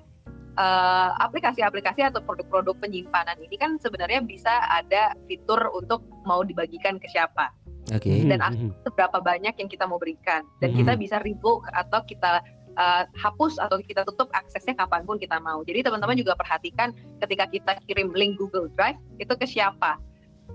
uh, 0.59 1.17
aplikasi-aplikasi 1.23 2.07
atau 2.07 2.23
produk-produk 2.23 2.79
penyimpanan 2.79 3.39
ini 3.43 3.57
kan 3.59 3.79
sebenarnya 3.83 4.23
bisa 4.23 4.63
ada 4.71 5.15
fitur 5.27 5.59
untuk 5.75 6.07
mau 6.27 6.47
dibagikan 6.47 6.99
ke 7.03 7.11
siapa 7.11 7.51
Oke. 7.91 8.29
Dan 8.29 8.39
Mhm. 8.39 8.71
seberapa 8.87 9.19
banyak 9.19 9.55
yang 9.57 9.69
kita 9.71 9.85
mau 9.89 9.99
berikan 9.99 10.47
dan 10.63 10.71
kita 10.77 10.95
bisa 10.95 11.19
revoke 11.19 11.67
atau 11.75 12.05
kita 12.07 12.45
uh, 12.79 13.05
hapus 13.19 13.59
atau 13.59 13.83
kita 13.83 14.07
tutup 14.07 14.31
aksesnya 14.31 14.79
kapan 14.79 15.03
pun 15.03 15.19
kita 15.19 15.43
mau. 15.43 15.65
Jadi 15.67 15.83
teman-teman 15.83 16.15
juga 16.15 16.39
perhatikan 16.39 16.95
ketika 17.19 17.51
kita 17.51 17.73
kirim 17.89 18.15
link 18.15 18.39
Google 18.39 18.71
Drive 18.79 19.01
itu 19.19 19.33
ke 19.35 19.47
siapa. 19.49 19.99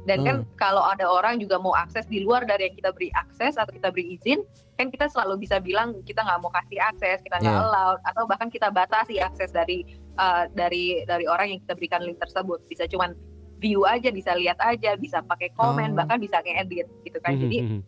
Dan 0.06 0.22
kan 0.22 0.38
kalau 0.56 0.86
ada 0.86 1.10
orang 1.10 1.41
juga 1.41 1.58
mau 1.58 1.74
akses 1.74 2.06
di 2.06 2.22
luar 2.22 2.45
dari 2.45 2.70
yang 2.70 2.76
kita 2.78 2.93
beri 2.93 3.10
akses 3.18 3.58
atau 3.58 3.74
kita 3.74 3.89
beri 3.89 4.16
izin, 4.16 4.45
kan 4.78 4.93
kita 4.93 5.10
selalu 5.10 5.41
bisa 5.41 5.58
bilang 5.58 5.97
kita 6.06 6.22
nggak 6.22 6.39
mau 6.45 6.53
kasih 6.53 6.78
akses, 6.78 7.26
kita 7.26 7.41
nggak 7.41 7.58
Iya. 7.58 7.66
allow, 7.66 7.91
atau 8.06 8.24
bahkan 8.30 8.53
kita 8.53 8.70
batasi 8.70 9.18
akses 9.18 9.49
dari 9.49 9.82
uh, 10.22 10.45
dari 10.53 11.01
dari 11.10 11.26
orang 11.26 11.58
yang 11.58 11.60
kita 11.66 11.74
berikan 11.74 12.06
link 12.06 12.22
tersebut. 12.22 12.62
Bisa 12.70 12.86
cuman 12.86 13.18
view 13.58 13.82
aja, 13.84 14.14
bisa 14.14 14.38
lihat 14.38 14.62
aja, 14.62 14.93
bisa 14.93 15.26
pakai 15.26 15.49
komen, 15.58 15.97
Oh. 15.97 16.06
bahkan 16.06 16.22
bisa 16.22 16.38
ngedit 16.45 16.86
gitu 17.01 17.18
kan. 17.26 17.34
Jadi 17.41 17.66
Mhm. 17.66 17.80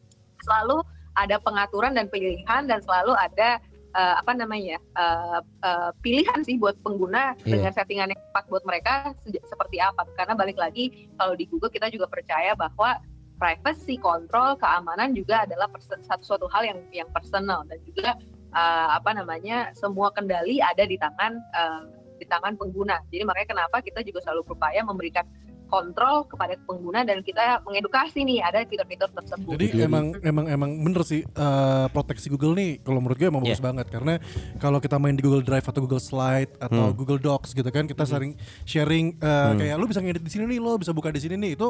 selalu 0.42 0.82
ada 1.14 1.38
pengaturan 1.38 1.94
dan 1.94 2.10
pilihan 2.10 2.66
dan 2.66 2.80
selalu 2.82 3.14
ada 3.14 3.62
eh, 3.98 4.16
apa 4.22 4.32
namanya 4.38 4.78
eh, 4.78 5.40
eh, 5.66 5.90
pilihan 6.06 6.40
sih 6.46 6.62
buat 6.62 6.78
pengguna 6.86 7.34
Iya. 7.42 7.58
dengan 7.58 7.72
settingan 7.74 8.08
yang 8.14 8.22
tepat 8.30 8.46
buat 8.48 8.64
mereka 8.64 8.94
se- 9.26 9.42
seperti 9.44 9.82
apa 9.82 10.06
karena 10.14 10.38
balik 10.38 10.56
lagi 10.56 11.10
kalau 11.18 11.34
di 11.34 11.50
Google 11.50 11.74
kita 11.74 11.90
juga 11.90 12.06
percaya 12.06 12.54
bahwa 12.54 13.02
privacy 13.38 13.98
control 13.98 14.58
keamanan 14.58 15.14
juga 15.14 15.46
adalah 15.46 15.70
satu 15.82 16.24
suatu 16.26 16.48
hal 16.50 16.66
yang 16.66 16.80
yang 16.94 17.10
personal 17.10 17.66
dan 17.66 17.78
juga 17.86 18.14
eh, 18.54 18.90
apa 18.94 19.12
namanya 19.18 19.74
semua 19.74 20.14
kendali 20.14 20.62
ada 20.62 20.86
di 20.86 20.98
tangan 20.98 21.34
eh, 21.38 21.82
di 21.90 21.98
di 22.18 22.26
tangan 22.26 22.58
pengguna. 22.58 22.98
Jadi 23.14 23.22
makanya 23.30 23.54
kenapa 23.54 23.78
kita 23.78 24.02
juga 24.02 24.26
selalu 24.26 24.42
berupaya 24.50 24.82
memberikan 24.82 25.22
kontrol 25.68 26.26
kepada 26.26 26.56
pengguna 26.60 27.04
dan 27.04 27.20
kita 27.20 27.62
mengedukasi 27.62 28.24
nih 28.24 28.40
ada 28.40 28.64
fitur-fitur 28.64 29.08
tersebut. 29.14 29.52
Jadi 29.52 29.66
Jadi- 29.70 29.84
emang 29.84 30.06
emang 30.22 30.46
emang 30.48 30.72
bener 30.80 31.04
sih 31.04 31.22
eh, 31.22 31.86
proteksi 31.90 32.28
Google 32.28 32.54
nih 32.54 32.82
kalau 32.82 32.98
menurut 32.98 33.16
gue 33.16 33.28
emang 33.28 33.42
bagus 33.42 33.58
Iya. 33.58 33.68
banget 33.68 33.88
karena 33.88 34.14
kalau 34.58 34.80
kita 34.80 34.96
main 34.96 35.14
di 35.14 35.22
Google 35.22 35.42
Drive 35.42 35.64
atau 35.64 35.80
Google 35.80 36.00
Slide 36.00 36.58
atau 36.58 36.84
Hmm. 36.86 36.96
Google 36.96 37.18
Docs 37.18 37.52
gitu 37.52 37.68
kan 37.68 37.86
kita 37.86 38.04
sering 38.04 38.34
sharing 38.64 39.16
eh, 39.18 39.52
kayak 39.54 39.76
lu 39.76 39.86
bisa 39.86 40.00
ngedit 40.00 40.20
di 40.20 40.30
sini 40.30 40.48
nih 40.48 40.60
lo 40.60 40.76
bisa 40.76 40.90
buka 40.90 41.10
di 41.10 41.20
sini 41.20 41.36
nih 41.36 41.54
itu 41.54 41.68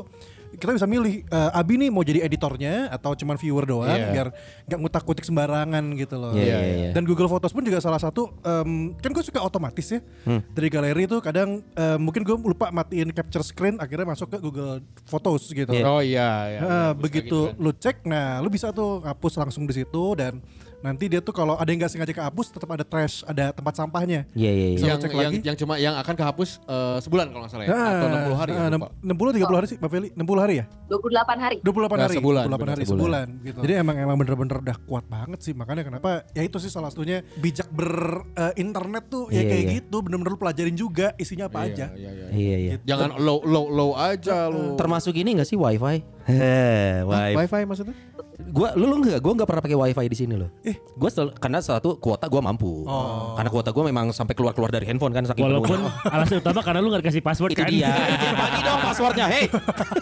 kita 0.54 0.72
bisa 0.72 0.86
milih 0.86 1.24
eh, 1.24 1.52
Abi 1.52 1.76
nih 1.76 1.90
mau 1.90 2.02
jadi 2.02 2.24
editornya 2.24 2.88
atau 2.88 3.12
cuman 3.12 3.36
viewer 3.36 3.64
doang 3.64 3.90
Iya. 3.90 4.10
biar 4.10 4.28
nggak 4.64 4.80
ngutak-ngutik 4.80 5.24
sembarangan 5.24 5.84
gitu 5.94 6.16
loh. 6.16 6.32
Iya, 6.32 6.44
iya, 6.44 6.58
iya. 6.80 6.90
Dan 6.92 7.04
Google 7.04 7.28
Photos 7.28 7.50
pun 7.50 7.62
juga 7.62 7.78
salah 7.78 7.98
satu 7.98 8.32
em, 8.40 8.94
kan 8.96 9.10
gue 9.10 9.22
suka 9.22 9.40
otomatis 9.40 9.88
ya 9.88 10.00
Hmm. 10.24 10.42
dari 10.50 10.68
galeri 10.68 11.04
itu 11.04 11.18
kadang 11.20 11.60
em, 11.64 11.98
mungkin 11.98 12.22
gue 12.22 12.36
lupa 12.38 12.70
matiin 12.70 13.10
capture 13.10 13.42
screen 13.42 13.76
akhirnya 13.78 14.08
masuk 14.08 14.30
ke 14.30 14.38
Google 14.38 14.80
Photos 15.04 15.48
gitu. 15.48 15.70
Iya. 15.70 15.86
Oh 15.86 16.00
iya, 16.00 16.30
iya. 16.48 16.60
Nah, 16.60 16.90
Bagus 16.92 17.04
begitu 17.04 17.40
gitu 17.50 17.58
lu 17.58 17.72
cek, 17.72 18.04
nah 18.04 18.40
lu 18.40 18.48
bisa 18.48 18.70
tuh 18.70 19.02
hapus 19.02 19.36
langsung 19.38 19.64
di 19.64 19.74
situ 19.74 20.04
dan 20.14 20.40
nanti 20.78 21.06
dia 21.06 21.18
tuh 21.18 21.32
kalau 21.32 21.54
ada 21.54 21.66
yang 21.66 21.80
nggak 21.80 21.90
sengaja 21.90 22.14
kehapus 22.14 22.46
tetap 22.50 22.70
ada 22.70 22.82
trash, 22.82 23.26
ada 23.26 23.50
tempat 23.50 23.74
sampahnya. 23.76 24.30
Iya 24.32 24.52
iya 24.52 24.68
iya. 24.68 24.78
Bisa 24.78 24.88
yang 24.88 25.00
cek 25.00 25.10
yang, 25.10 25.20
lagi. 25.20 25.38
yang 25.42 25.56
cuma 25.58 25.74
yang 25.76 25.96
akan 25.96 26.14
kehapus 26.14 26.50
eh, 26.62 26.98
sebulan 27.02 27.26
kalau 27.28 27.42
nggak 27.42 27.52
salah 27.52 27.66
ya 27.66 27.70
Nah, 27.70 27.90
atau 27.90 28.08
60 28.08 28.38
hari 28.38 28.52
ya, 28.52 28.60
nah, 28.60 28.70
lupa. 28.72 28.88
60 29.02 29.38
30 29.42 29.58
hari 29.58 29.68
sih, 29.68 29.78
Mbak 29.78 29.90
Feli? 29.90 30.08
60 30.14 30.38
hari 30.38 30.54
ya? 30.54 30.66
28 30.88 31.38
hari. 31.38 31.56
28 31.60 31.68
Nah, 31.68 32.06
hari. 32.06 32.16
sebulan, 32.16 32.44
28 32.46 32.54
benar, 32.54 32.68
hari 32.70 32.84
sebulan. 32.86 33.26
sebulan 33.28 33.28
gitu. 33.44 33.60
Jadi 33.60 33.74
emang 33.76 33.96
emang 33.98 34.16
bener-bener 34.16 34.56
udah 34.62 34.78
kuat 34.84 35.06
banget 35.08 35.40
sih. 35.42 35.54
Makanya 35.54 35.84
kenapa 35.84 36.10
ya 36.32 36.42
itu 36.42 36.58
sih 36.58 36.70
salah 36.70 36.88
satunya 36.88 37.26
bijak 37.36 37.68
berinternet 37.70 39.04
tuh 39.08 39.28
ya 39.28 39.42
Iya, 39.42 39.50
kayak 39.50 39.64
iya. 39.64 39.74
gitu 39.82 39.98
bener-bener 40.00 40.32
lu 40.32 40.40
pelajarin 40.40 40.76
juga 40.76 41.12
isinya 41.18 41.48
apa 41.48 41.64
Iya, 41.64 41.68
aja. 41.68 41.86
Iya, 41.94 42.10
iya. 42.12 42.28
Iya 42.32 42.56
iya. 42.58 42.72
Jangan 42.84 43.18
low 43.18 43.42
low 43.44 43.66
low 43.68 43.92
aja 43.94 44.48
lu. 44.48 44.76
Termasuk 44.76 45.14
ini 45.14 45.36
gak 45.36 45.48
sih 45.48 45.58
wifi? 45.58 46.17
Wifi. 46.28 47.34
wifi 47.40 47.62
maksudnya? 47.64 47.96
Gua 48.38 48.76
lu 48.76 48.86
lu 48.86 49.02
enggak, 49.02 49.18
gua 49.24 49.34
enggak 49.34 49.48
pernah 49.50 49.64
pakai 49.64 49.78
wifi 49.80 50.06
di 50.12 50.18
sini 50.18 50.36
loh. 50.36 50.52
Eh. 50.62 50.76
Gua 50.94 51.08
sel- 51.08 51.34
karena 51.40 51.64
satu 51.64 51.96
kuota 51.98 52.28
gua 52.28 52.44
mampu. 52.44 52.84
Oh. 52.84 53.34
Karena 53.34 53.50
kuota 53.50 53.72
gua 53.72 53.88
memang 53.88 54.12
sampai 54.12 54.36
keluar-keluar 54.36 54.70
dari 54.70 54.86
handphone 54.86 55.16
kan 55.16 55.24
saking 55.26 55.48
Walaupun 55.48 55.80
penuhnya. 55.80 55.92
alasan 56.14 56.38
utama 56.44 56.60
karena 56.62 56.80
lu 56.84 56.92
gak 56.92 57.02
dikasih 57.08 57.24
password 57.24 57.56
itu 57.56 57.64
kan. 57.64 57.72
dia. 57.72 57.90
Bagi 58.44 58.60
dong 58.62 58.80
passwordnya, 58.84 59.26
hei. 59.32 59.46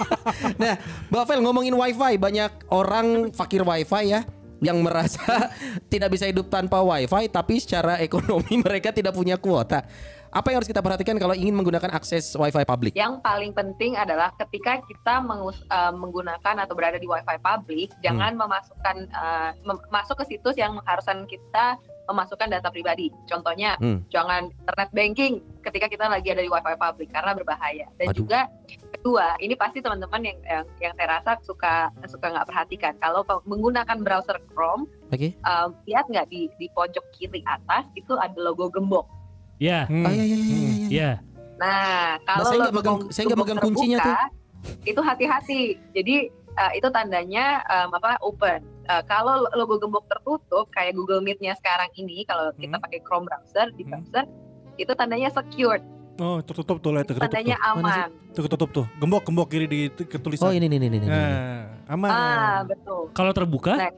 nah, 0.61 0.73
Mbak 1.13 1.23
Vel 1.29 1.39
ngomongin 1.45 1.73
wifi, 1.77 2.13
banyak 2.17 2.51
orang 2.73 3.29
fakir 3.31 3.61
wifi 3.61 4.03
ya 4.09 4.21
yang 4.65 4.81
merasa 4.81 5.21
tidak 5.93 6.09
bisa 6.09 6.25
hidup 6.25 6.49
tanpa 6.49 6.81
wifi, 6.81 7.29
tapi 7.29 7.61
secara 7.61 8.01
ekonomi 8.01 8.57
mereka 8.65 8.89
tidak 8.89 9.13
punya 9.13 9.37
kuota. 9.37 9.85
Apa 10.35 10.51
yang 10.51 10.59
harus 10.59 10.67
kita 10.67 10.83
perhatikan 10.83 11.15
kalau 11.15 11.31
ingin 11.31 11.55
menggunakan 11.55 11.95
akses 11.95 12.35
wifi 12.35 12.67
publik? 12.67 12.91
Yang 12.91 13.23
paling 13.23 13.55
penting 13.55 13.95
adalah 13.95 14.35
ketika 14.35 14.83
kita 14.83 15.23
mengus- 15.23 15.63
eh, 15.63 15.93
menggunakan 15.95 16.59
atau 16.59 16.75
berada 16.75 16.99
di 16.99 17.07
WiFi 17.07 17.39
publik, 17.39 17.95
jangan 18.03 18.35
memasukkan 18.35 18.97
eh, 19.07 19.51
mem- 19.63 19.85
masuk 19.87 20.19
ke 20.19 20.35
situs 20.35 20.59
yang 20.59 20.75
mengharuskan 20.75 21.23
kita 21.23 21.79
memasukkan 22.05 22.51
data 22.51 22.69
pribadi. 22.69 23.09
Contohnya, 23.25 23.79
Hmm. 23.81 24.05
jangan 24.13 24.53
internet 24.53 24.89
banking 24.93 25.33
ketika 25.65 25.89
kita 25.89 26.05
lagi 26.05 26.29
ada 26.29 26.43
di 26.43 26.51
WiFi 26.51 26.75
publik 26.77 27.09
karena 27.09 27.31
berbahaya. 27.33 27.87
Dan 27.97 28.13
Aduh. 28.13 28.19
juga 28.21 28.45
kedua, 29.05 29.37
ini 29.37 29.53
pasti 29.53 29.85
teman-teman 29.85 30.17
yang, 30.17 30.37
yang 30.41 30.65
yang 30.81 30.93
saya 30.97 31.21
rasa 31.21 31.37
suka 31.45 31.93
suka 32.09 32.25
nggak 32.25 32.49
perhatikan. 32.49 32.93
Kalau 32.97 33.21
menggunakan 33.45 34.01
browser 34.01 34.41
Chrome, 34.49 34.89
Oke. 35.13 35.37
eh, 35.37 35.67
lihat 35.85 36.09
nggak 36.09 36.25
di 36.25 36.49
di 36.57 36.65
pojok 36.73 37.05
kiri 37.13 37.45
atas 37.45 37.85
itu 37.93 38.17
ada 38.17 38.33
logo 38.35 38.65
gembok. 38.65 39.05
Ya, 39.61 39.85
Hmm. 39.85 40.09
Iya, 40.09 40.23
iya. 40.25 40.37
ya. 40.89 41.11
Nah, 41.55 42.17
kalau 42.25 42.49
saya 42.49 42.57
nggak 42.59 42.73
logo 42.73 42.81
megang- 42.81 43.13
saya 43.13 43.23
nggak 43.29 43.39
megang 43.39 43.61
kuncinya 43.61 43.99
terbuka, 44.01 44.25
Itu 44.81 44.97
hati-hati. 44.99 45.61
Jadi 45.93 46.15
eh, 46.55 46.71
itu 46.73 46.87
tandanya 46.89 47.61
em, 47.63 47.93
apa 47.93 48.17
open. 48.25 48.65
Eh, 48.89 49.03
kalau 49.05 49.45
logo 49.53 49.77
gembok 49.77 50.09
tertutup 50.09 50.65
kayak 50.73 50.97
Google 50.97 51.21
Meet-nya 51.21 51.53
sekarang 51.53 51.93
ini, 51.93 52.25
kalau 52.25 52.49
kita 52.57 52.73
Hmm. 52.73 52.81
pakai 52.81 53.05
Chrome 53.05 53.29
browser 53.29 53.69
di 53.71 53.85
Hmm. 53.85 54.01
browser 54.01 54.25
itu 54.75 54.89
tandanya 54.91 55.29
secured, 55.29 55.85
Oh, 56.15 56.39
tertutup 56.39 56.79
tuh, 56.79 56.95
lihat 56.95 57.11
tertutup 57.11 57.27
tandanya 57.27 57.59
tuh. 57.59 57.83
aman. 57.83 58.07
Tuh 58.31 58.41
ketutup 58.47 58.69
tuh. 58.71 58.85
Gembok 59.03 59.27
gembok 59.27 59.47
kiri 59.51 59.67
di 59.67 59.79
ketulisan. 59.91 60.47
Oh 60.47 60.51
ini 60.55 60.71
nih 60.71 60.79
nih 60.79 60.89
nih. 60.95 60.99
nih. 61.03 61.09
Nah, 61.11 61.91
aman. 61.91 62.11
Ah, 62.11 62.59
betul. 62.63 63.11
Kalau 63.11 63.31
terbuka, 63.35 63.75
Nah, 63.75 63.91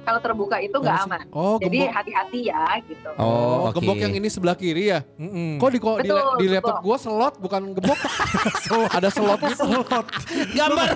Kalau 0.00 0.20
terbuka 0.20 0.56
itu 0.58 0.76
nggak 0.76 0.98
aman. 1.06 1.20
Oh, 1.30 1.56
Jadi 1.60 1.86
hati-hati 1.86 2.40
ya 2.48 2.80
gitu. 2.88 3.10
Oh, 3.20 3.68
oke. 3.68 3.78
gembok 3.78 4.00
yang 4.00 4.14
ini 4.16 4.28
sebelah 4.32 4.56
kiri 4.56 4.90
ya. 4.90 5.04
Mm-mm. 5.20 5.60
Kok 5.60 5.70
di 5.70 5.78
kok 5.78 5.96
di, 6.00 6.08
Betul, 6.08 6.36
di 6.40 6.46
laptop 6.48 6.78
gua 6.80 6.96
slot 6.96 7.34
bukan 7.38 7.62
gembok. 7.76 7.98
Ada 8.96 9.08
slot 9.12 9.40
gitu. 9.44 9.66
Gambar 10.56 10.88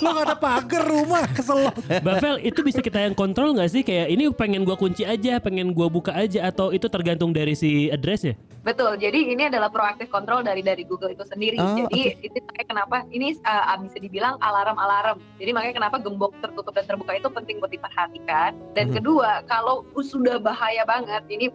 Lu 0.00 0.08
gak 0.14 0.24
ada 0.28 0.36
pagar 0.36 0.84
rumah 0.88 1.24
keselot. 1.30 1.74
Bavel 2.00 2.40
itu 2.42 2.60
bisa 2.64 2.80
kita 2.80 2.98
yang 3.04 3.14
kontrol 3.14 3.52
nggak 3.52 3.70
sih? 3.70 3.82
Kayak 3.84 4.08
ini 4.10 4.24
pengen 4.32 4.62
gua 4.64 4.76
kunci 4.80 5.04
aja, 5.04 5.38
pengen 5.38 5.76
gua 5.76 5.92
buka 5.92 6.14
aja, 6.14 6.48
atau 6.48 6.72
itu 6.72 6.88
tergantung 6.88 7.30
dari 7.30 7.52
si 7.52 7.92
address 7.92 8.22
ya? 8.24 8.34
Betul. 8.68 9.00
Jadi 9.00 9.32
ini 9.32 9.48
adalah 9.48 9.72
proaktif 9.72 10.12
control 10.12 10.44
dari 10.44 10.60
dari 10.60 10.84
Google 10.84 11.14
itu 11.14 11.24
sendiri. 11.24 11.56
Oh, 11.56 11.88
Jadi 11.88 12.20
itu 12.20 12.36
makanya 12.44 12.66
kenapa 12.68 12.96
ini 13.08 13.32
uh, 13.40 13.76
bisa 13.80 13.98
dibilang 14.02 14.36
alarm-alarm. 14.42 15.16
Jadi 15.40 15.50
makanya 15.56 15.74
kenapa 15.80 15.96
gembok 16.02 16.36
tertutup 16.42 16.74
dan 16.76 16.84
terbuka 16.84 17.16
itu 17.16 17.28
penting 17.32 17.56
buat 17.62 17.72
diperhatikan. 17.72 18.47
Dan 18.76 18.90
Mhm. 18.90 18.94
kedua, 19.00 19.30
kalau 19.46 19.86
sudah 19.98 20.38
bahaya 20.38 20.82
banget, 20.84 21.22
ini 21.30 21.48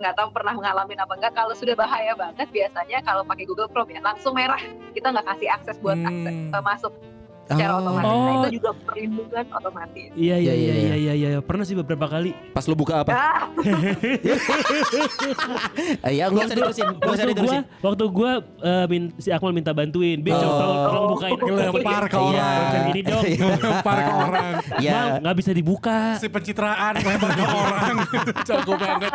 nggak 0.00 0.16
tahu 0.16 0.32
pernah 0.32 0.56
mengalami 0.56 0.96
apa 0.96 1.12
enggak. 1.12 1.32
Kalau 1.36 1.52
sudah 1.52 1.76
bahaya 1.76 2.16
banget, 2.16 2.48
biasanya 2.48 3.04
kalau 3.04 3.20
pakai 3.22 3.44
Google 3.44 3.68
Chrome 3.68 3.92
ya 3.92 4.00
langsung 4.00 4.32
merah. 4.32 4.60
Kita 4.96 5.12
nggak 5.12 5.26
kasih 5.36 5.48
akses 5.52 5.76
buat 5.84 5.96
Hmm. 6.00 6.08
akses 6.08 6.36
uh, 6.56 6.62
masuk 6.64 6.92
secara 7.50 7.72
Oh. 7.72 7.80
otomatis. 7.80 8.06
Nah, 8.06 8.14
Oh. 8.14 8.40
itu 8.40 8.50
juga 8.56 8.70
perlindungan 8.80 9.44
otomatis. 9.50 10.08
Iya 10.12 10.36
Iya, 10.36 10.52
iya 10.52 10.54
iya, 10.54 10.72
iya 10.72 10.94
iya 10.96 11.12
iya. 11.12 11.28
iya. 11.28 11.40
Pernah 11.40 11.64
sih 11.64 11.74
beberapa 11.74 12.06
kali. 12.06 12.30
Pas 12.50 12.64
lu 12.64 12.74
buka 12.74 13.02
apa? 13.02 13.10
Ah, 13.10 13.50
Eh, 16.00 16.12
ya 16.14 16.26
nggak 16.26 16.44
usah 16.44 16.50
diterusin, 16.52 16.86
nggak 16.96 17.12
usah 17.12 17.26
diterusin. 17.26 17.62
waktu 17.80 18.04
gua 18.08 18.32
eh, 18.60 18.86
min- 18.86 19.12
si 19.16 19.28
Akmal 19.28 19.50
minta 19.50 19.72
bantuin, 19.72 20.18
Bin, 20.18 20.32
coba 20.32 20.46
Oh. 20.46 20.56
tolong, 20.56 20.78
tolong 20.80 21.04
bukain. 21.10 21.38
Lempar 21.60 22.02
ke 22.04 22.16
Iya. 22.16 22.22
orang. 22.22 22.60
Bukan 22.60 22.80
gini 22.86 23.00
dong. 23.02 23.24
Lempar 23.64 23.98
ke 23.98 24.12
orang. 24.12 24.52
Ya. 24.78 24.92
Bang, 24.92 25.10
nggak 25.20 25.36
bisa 25.36 25.50
dibuka. 25.50 25.98
Si 26.16 26.28
pencitraan 26.28 26.92
lempar 26.96 27.30
ke 27.32 27.44
orang. 27.44 27.96
Jago 28.44 28.74
banget. 28.76 29.12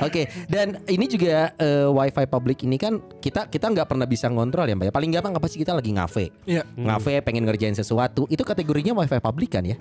Oke, 0.00 0.22
dan 0.46 0.66
ini 0.86 1.04
juga 1.06 1.52
eh, 1.54 1.88
wifi 1.88 2.24
publik 2.26 2.58
ini 2.62 2.76
kan 2.76 2.92
kita 3.18 3.46
kita 3.46 3.66
nggak 3.66 3.86
pernah 3.86 4.04
bisa 4.04 4.28
ngontrol 4.28 4.64
ya 4.64 4.74
mbak 4.74 4.86
ya. 4.86 4.94
Paling 4.94 5.10
gampang 5.10 5.34
apa 5.34 5.46
sih 5.46 5.56
kita 5.56 5.72
lagi 5.72 5.90
ngafe, 5.90 6.28
Iya. 6.44 6.62
ngafe 6.76 6.99
pengen 7.04 7.48
ngerjain 7.48 7.72
sesuatu, 7.72 8.28
itu 8.28 8.40
kategorinya 8.44 8.92
wifi 8.92 9.18
publik 9.18 9.56
kan 9.56 9.64
ya. 9.64 9.76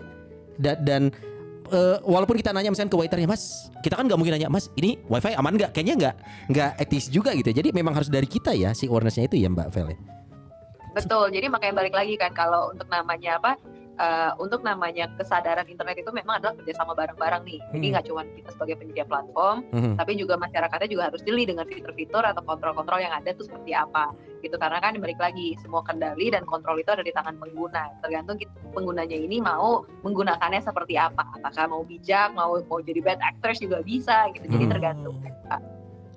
Da- 0.59 0.79
dan 0.79 1.11
eh, 1.69 1.97
walaupun 2.01 2.39
kita 2.39 2.49
nanya 2.49 2.73
misalnya 2.73 2.91
ke 2.91 2.99
waiternya 2.99 3.29
mas, 3.29 3.69
kita 3.85 3.93
kan 3.99 4.07
nggak 4.07 4.17
mungkin 4.19 4.39
nanya 4.39 4.49
mas 4.49 4.71
ini 4.79 4.97
wifi 5.11 5.35
aman 5.35 5.53
nggak? 5.59 5.71
Kayaknya 5.75 5.95
nggak 5.99 6.15
nggak 6.49 6.71
etis 6.81 7.11
juga 7.11 7.35
gitu. 7.35 7.51
Jadi 7.51 7.69
memang 7.75 7.93
harus 7.93 8.09
dari 8.09 8.25
kita 8.25 8.55
ya 8.55 8.73
si 8.73 8.89
awarenessnya 8.89 9.29
itu 9.29 9.37
ya 9.37 9.51
mbak 9.51 9.69
Vel. 9.75 9.93
ya? 9.93 9.99
Betul, 10.89 11.29
jadi 11.29 11.47
makanya 11.53 11.85
balik 11.85 11.93
lagi 11.93 12.17
kan 12.17 12.33
kalau 12.33 12.73
untuk 12.73 12.89
namanya 12.89 13.37
apa, 13.37 13.53
eh, 13.99 14.31
untuk 14.39 14.63
namanya 14.63 15.11
kesadaran 15.19 15.67
internet 15.67 15.99
itu 15.99 16.11
memang 16.15 16.39
adalah 16.39 16.55
kerjasama 16.55 16.95
bareng-bareng 16.95 17.43
nih. 17.43 17.59
Jadi 17.75 17.85
Hmm. 17.85 17.93
nggak 17.93 18.05
cuma 18.07 18.21
kita 18.23 18.49
sebagai 18.55 18.75
penyedia 18.79 19.03
platform, 19.03 19.67
Mhm. 19.75 19.93
tapi 19.99 20.11
juga 20.15 20.39
masyarakatnya 20.39 20.87
juga 20.87 21.03
harus 21.11 21.21
jeli 21.27 21.43
dengan 21.43 21.67
fitur-fitur 21.67 22.23
atau 22.23 22.39
kontrol-kontrol 22.47 23.03
yang 23.03 23.11
ada 23.11 23.35
itu 23.35 23.43
seperti 23.43 23.75
apa. 23.75 24.15
Gitu 24.39 24.55
karena 24.55 24.79
kan 24.79 24.95
balik 25.03 25.19
lagi 25.19 25.59
semua 25.59 25.83
kendali 25.83 26.31
dan 26.31 26.47
kontrol 26.47 26.79
itu 26.79 26.87
ada 26.87 27.03
di 27.03 27.11
tangan 27.11 27.35
pengguna. 27.35 27.91
Tergantung 27.99 28.39
kita, 28.39 28.55
penggunanya 28.71 29.19
ini 29.19 29.43
mau 29.43 29.83
menggunakannya 30.07 30.63
seperti 30.63 30.95
apa. 30.95 31.27
Apakah 31.35 31.67
mau 31.67 31.83
bijak, 31.83 32.31
mau 32.31 32.55
mau 32.55 32.79
jadi 32.79 33.03
bad 33.03 33.19
actors 33.19 33.59
juga 33.59 33.83
bisa 33.83 34.31
gitu. 34.31 34.47
Jadi 34.47 34.63
Hmm. 34.63 34.73
tergantung. 34.73 35.15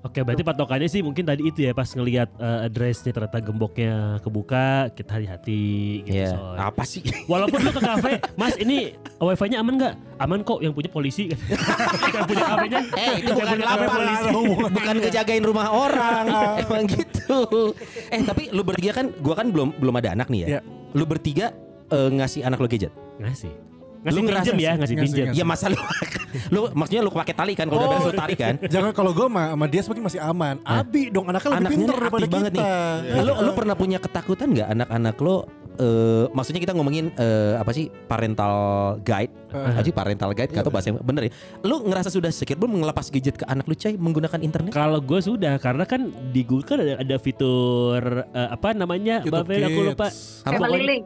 Oke, 0.03 0.19
berarti 0.27 0.43
patokannya 0.43 0.91
sih 0.91 0.99
mungkin 0.99 1.23
tadi 1.23 1.47
itu 1.47 1.63
ya 1.63 1.71
pas 1.71 1.87
ngelihat 1.87 2.27
eh, 2.35 2.67
addressnya 2.67 3.15
ternyata 3.15 3.39
gemboknya 3.39 4.19
kebuka, 4.19 4.91
kita 4.99 5.15
hati-hati 5.15 5.63
gitu. 6.03 6.19
Iya. 6.19 6.35
Soy. 6.35 6.57
Apa 6.59 6.83
sih? 6.83 7.03
Walaupun 7.31 7.63
lu 7.63 7.71
ke 7.71 7.79
kafe, 7.79 8.13
Mas 8.35 8.59
ini 8.59 8.99
wifi-nya 9.23 9.63
aman 9.63 9.79
nggak? 9.79 9.95
Aman 10.19 10.43
kok, 10.43 10.59
yang 10.59 10.75
punya 10.75 10.91
polisi 10.91 11.31
kan. 11.31 11.39
yang 12.19 12.27
punya 12.27 12.45
kafenya. 12.45 12.81
Eh 13.03 13.15
itu 13.23 13.31
bukan 13.31 13.59
kafe 13.59 13.85
polisi. 13.87 14.29
bukan 14.75 14.95
ngejagain 14.99 15.43
rumah 15.43 15.69
orang 15.71 16.25
emang 16.59 16.85
gitu 16.87 17.73
eh 18.11 18.21
tapi 18.23 18.51
lu 18.51 18.63
bertiga 18.63 18.93
kan 18.93 19.07
gua 19.23 19.35
kan 19.39 19.49
belum 19.51 19.79
belum 19.79 19.95
ada 19.97 20.13
anak 20.13 20.29
nih 20.29 20.41
ya 20.45 20.49
Iya. 20.49 20.61
lu 20.93 21.05
bertiga 21.07 21.55
eh, 21.89 22.09
ngasih 22.11 22.43
anak 22.43 22.59
lo 22.59 22.67
gadget 22.67 22.93
Ngasih. 23.17 23.72
Ngasih 24.03 24.13
Lu 24.13 24.21
ngerasa 24.25 24.45
pinjem 24.45 24.57
ya, 24.57 24.71
sih, 24.73 24.75
ngasih 24.75 24.95
ngasih, 24.95 24.97
pinjem. 25.07 25.27
ngasih. 25.29 25.39
ya 25.39 25.45
masa 25.47 25.67
lu 25.69 25.79
lu 26.55 26.61
maksudnya 26.73 27.01
lu 27.01 27.11
pakai 27.13 27.35
tali 27.35 27.53
kan 27.53 27.67
kalau 27.67 27.79
udah 27.79 27.87
Oh. 27.87 27.93
beres 27.95 28.05
lu 28.05 28.15
tarik 28.17 28.37
kan 28.37 28.55
Jangan 28.75 28.91
kalau 28.91 29.11
gue 29.11 29.25
sama, 29.25 29.43
sama 29.49 29.67
dia 29.67 29.81
mungkin 29.85 30.05
masih 30.05 30.21
aman. 30.21 30.55
Abi 30.63 31.03
dong 31.09 31.27
anaknya 31.27 31.49
lebih 31.49 31.61
Anaknya 31.61 31.79
pinter 31.79 31.95
daripada 31.97 32.27
banget 32.29 32.53
kita. 32.53 32.63
nih. 33.07 33.23
lu 33.23 33.33
lu 33.39 33.51
pernah 33.53 33.75
punya 33.75 33.99
ketakutan 33.99 34.49
nggak 34.51 34.69
anak-anak 34.71 35.17
lo 35.19 35.37
eh, 35.75 36.25
maksudnya 36.29 36.61
kita 36.61 36.73
ngomongin 36.73 37.15
eh, 37.15 37.55
apa 37.55 37.71
sih 37.71 37.89
parental 38.05 38.55
guide, 39.01 39.33
Eh. 39.53 39.79
aja 39.79 39.91
parental 39.91 40.31
guide, 40.31 40.51
atau 40.51 40.69
bahasa 40.69 40.89
yang 40.89 40.99
bener 40.99 41.29
ya. 41.29 41.33
Lu 41.63 41.81
ngerasa 41.83 42.09
sudah 42.09 42.29
secure 42.29 42.57
belum 42.57 42.81
ngelepas 42.81 43.07
gadget 43.07 43.37
ke 43.37 43.45
anak 43.45 43.65
lu 43.65 43.75
Cai 43.75 43.95
menggunakan 43.95 44.41
internet? 44.41 44.73
Kalau 44.73 44.99
gue 44.99 45.21
sudah 45.21 45.57
karena 45.57 45.85
kan 45.85 46.01
di 46.29 46.43
Google 46.43 46.67
kan 46.67 46.79
ada, 46.79 46.95
ada 46.99 47.17
fitur 47.17 48.03
eh, 48.27 48.49
apa 48.51 48.73
namanya 48.73 49.21
Fel 49.23 49.63
aku 49.63 49.81
lupa. 49.87 50.09
Apa? 50.43 50.57
Family 50.59 50.81
link. 50.83 51.05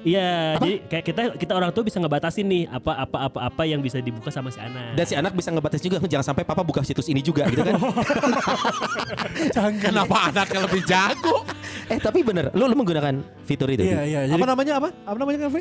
Iya, 0.00 0.56
jadi 0.56 0.72
kayak 0.88 1.04
kita 1.04 1.22
kita 1.36 1.52
orang 1.52 1.76
tua 1.76 1.84
bisa 1.84 2.00
ngebatasin 2.00 2.48
nih 2.48 2.64
apa 2.72 3.04
apa 3.04 3.18
apa 3.28 3.38
apa 3.52 3.62
yang 3.68 3.84
bisa 3.84 4.00
dibuka 4.00 4.32
sama 4.32 4.48
si 4.48 4.56
anak. 4.56 4.96
Dan 4.96 5.04
si 5.04 5.12
anak 5.12 5.36
bisa 5.36 5.52
ngebatas 5.52 5.84
juga 5.84 6.00
jangan 6.00 6.32
sampai 6.32 6.48
papa 6.48 6.64
buka 6.64 6.80
situs 6.80 7.12
ini 7.12 7.20
juga 7.20 7.44
gitu 7.52 7.60
kan. 7.60 7.76
Kenapa 9.84 10.32
anaknya 10.32 10.60
lebih 10.64 10.82
jago? 10.88 11.44
eh 11.90 11.98
tapi 12.00 12.24
bener, 12.24 12.48
lu 12.56 12.64
lu 12.64 12.76
menggunakan 12.78 13.20
fitur 13.44 13.68
itu? 13.68 13.84
Iya 13.84 14.00
iya. 14.08 14.20
Jadi 14.30 14.40
apa 14.40 14.48
namanya 14.48 14.72
apa? 14.80 14.88
Apa 15.04 15.16
namanya 15.20 15.38
Kafe? 15.48 15.60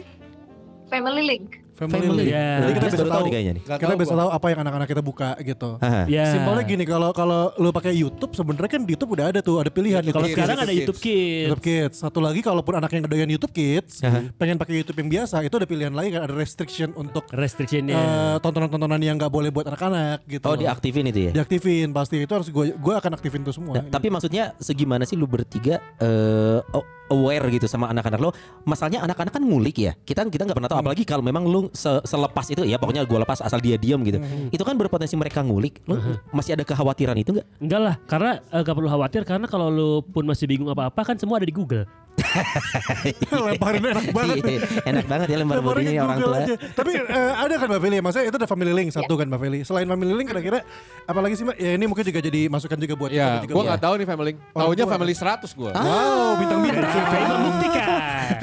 Family 0.87 1.23
link. 1.27 1.59
Family. 1.79 2.03
Family. 2.03 2.25
Iya. 2.29 2.49
Jadi 2.59 2.71
kita 2.75 2.85
bisa 2.85 2.99
tahu 2.99 3.09
tahu 3.09 3.23
nih 3.23 3.31
kayaknya 3.31 3.53
nih. 3.55 3.63
Kita 3.63 3.93
bisa 3.95 4.13
gua. 4.13 4.21
tahu 4.21 4.29
apa 4.35 4.45
yang 4.51 4.59
anak-anak 4.67 4.87
kita 4.91 5.03
buka 5.03 5.29
gitu. 5.39 5.69
Ya. 6.11 6.25
Simpelnya 6.33 6.63
gini 6.67 6.83
kalau 6.83 7.09
kalau 7.15 7.41
lu 7.55 7.69
pakai 7.71 7.93
YouTube 7.95 8.33
sebenarnya 8.35 8.69
kan 8.69 8.81
di 8.83 8.91
YouTube 8.93 9.11
udah 9.15 9.25
ada 9.31 9.39
tuh 9.39 9.63
ada 9.63 9.71
pilihan 9.71 10.01
Kalau 10.09 10.27
Kids, 10.27 10.35
sekarang 10.35 10.57
ada 10.59 10.73
YouTube 10.73 10.99
Kids. 10.99 11.47
YouTube 11.47 11.63
Kids. 11.63 11.95
Satu 12.03 12.19
lagi 12.19 12.39
kalaupun 12.43 12.73
anak 12.75 12.91
yang 12.91 13.03
doyan 13.07 13.29
YouTube 13.29 13.53
Kids, 13.55 14.03
Aha. 14.03 14.27
pengen 14.35 14.59
pakai 14.59 14.83
YouTube 14.83 14.97
yang 14.99 15.09
biasa, 15.09 15.45
itu 15.45 15.55
ada 15.55 15.67
pilihan 15.69 15.93
lain 15.93 16.09
kan 16.11 16.21
ada 16.27 16.35
restriction 16.35 16.91
untuk 16.97 17.23
Restrictionnya. 17.31 17.95
eh, 17.95 18.35
tontonan-tontonan 18.43 18.99
yang 18.99 19.15
nggak 19.15 19.31
boleh 19.31 19.49
buat 19.53 19.69
anak-anak 19.69 20.25
gitu. 20.27 20.45
Oh 20.49 20.57
diaktifin 20.57 21.05
itu 21.07 21.29
ya? 21.29 21.31
Diaktifin 21.31 21.93
pasti 21.93 22.19
itu 22.19 22.33
harus 22.33 22.49
gue 22.49 22.75
gue 22.75 22.93
akan 22.95 23.11
aktifin 23.15 23.41
itu 23.45 23.53
semua. 23.55 23.79
Nah, 23.79 23.85
tapi 23.87 24.11
maksudnya 24.11 24.57
segimana 24.59 25.05
sih 25.05 25.15
lu 25.15 25.29
bertiga 25.29 25.77
eh, 26.01 26.59
oh, 26.73 26.83
aware 27.09 27.49
gitu 27.49 27.65
sama 27.65 27.87
anak-anak 27.87 28.19
lo? 28.19 28.29
Masalahnya 28.63 29.01
anak-anak 29.01 29.29
kan 29.31 29.41
ngulik 29.41 29.77
ya. 29.77 29.93
Kita 29.99 30.23
kita 30.23 30.43
nggak 30.43 30.55
pernah 30.55 30.69
tahu 30.69 30.79
apalagi 30.79 31.03
kalau 31.03 31.21
memang 31.21 31.43
lu 31.43 31.67
se- 31.71 32.01
selepas 32.03 32.45
itu 32.47 32.63
ya 32.63 32.75
pokoknya 32.75 33.03
gua 33.03 33.21
lepas 33.21 33.39
asal 33.39 33.57
dia 33.57 33.75
diam 33.75 33.99
gitu. 34.01 34.17
Itu 34.49 34.61
kan 34.61 34.73
berpotensi 34.73 35.13
mereka 35.13 35.41
ngulik. 35.41 35.81
Lu 35.83 35.97
masih 36.29 36.53
ada 36.53 36.63
kekhawatiran 36.63 37.15
itu 37.15 37.33
nggak? 37.33 37.47
Enggak 37.59 37.81
lah, 37.81 37.95
karena 38.05 38.31
eh, 38.39 38.61
gak 38.61 38.75
perlu 38.75 38.87
khawatir 38.87 39.21
karena 39.23 39.45
kalau 39.45 39.67
lu 39.67 39.89
pun 40.01 40.23
masih 40.23 40.45
bingung 40.45 40.67
apa-apa 40.67 41.01
kan 41.03 41.15
semua 41.15 41.37
ada 41.37 41.45
di 41.45 41.51
Google. 41.51 41.85
lemparin 43.31 43.79
enak 43.81 44.11
banget. 44.11 44.35
Iya, 44.41 44.59
Enak 44.85 45.05
banget 45.07 45.27
ya 45.29 45.37
lempar 45.39 45.57
Lemparin 45.57 45.77
bodinya 45.79 45.91
ke 45.93 46.03
orang 46.03 46.17
Google 46.17 46.29
tua. 46.29 46.43
aja. 46.43 46.53
Tapi 46.73 46.91
eh, 46.99 47.31
ada 47.33 47.53
kan 47.55 47.67
Mbak 47.67 47.79
Feli? 47.79 47.97
Maksudnya 47.99 48.25
itu 48.27 48.37
ada 48.37 48.47
family 48.47 48.71
link 48.73 48.89
satu 48.91 49.13
kan 49.15 49.25
Mbak 49.25 49.39
Feli. 49.39 49.59
Selain 49.63 49.87
family 49.87 50.13
link 50.13 50.27
kira-kira 50.27 50.59
apalagi 51.05 51.33
sih 51.33 51.45
Mbak? 51.45 51.57
Ya 51.57 51.71
ini 51.73 51.85
mungkin 51.85 52.03
juga 52.03 52.19
jadi 52.19 52.41
masukan 52.47 52.77
juga 52.77 52.93
buat 52.95 53.09
Ya, 53.09 53.39
juga. 53.41 53.53
gua 53.53 53.63
nggak 53.65 53.81
tahu 53.81 53.93
nih 53.95 54.07
family. 54.07 54.31
Orang 54.51 54.67
Taunya 54.67 54.85
family 54.85 55.13
100 55.15 55.47
gua. 55.55 55.71
Wow, 55.71 56.29
bintang-bintang. 56.37 56.98
Survei 56.99 57.23
membuktikan. 57.25 58.35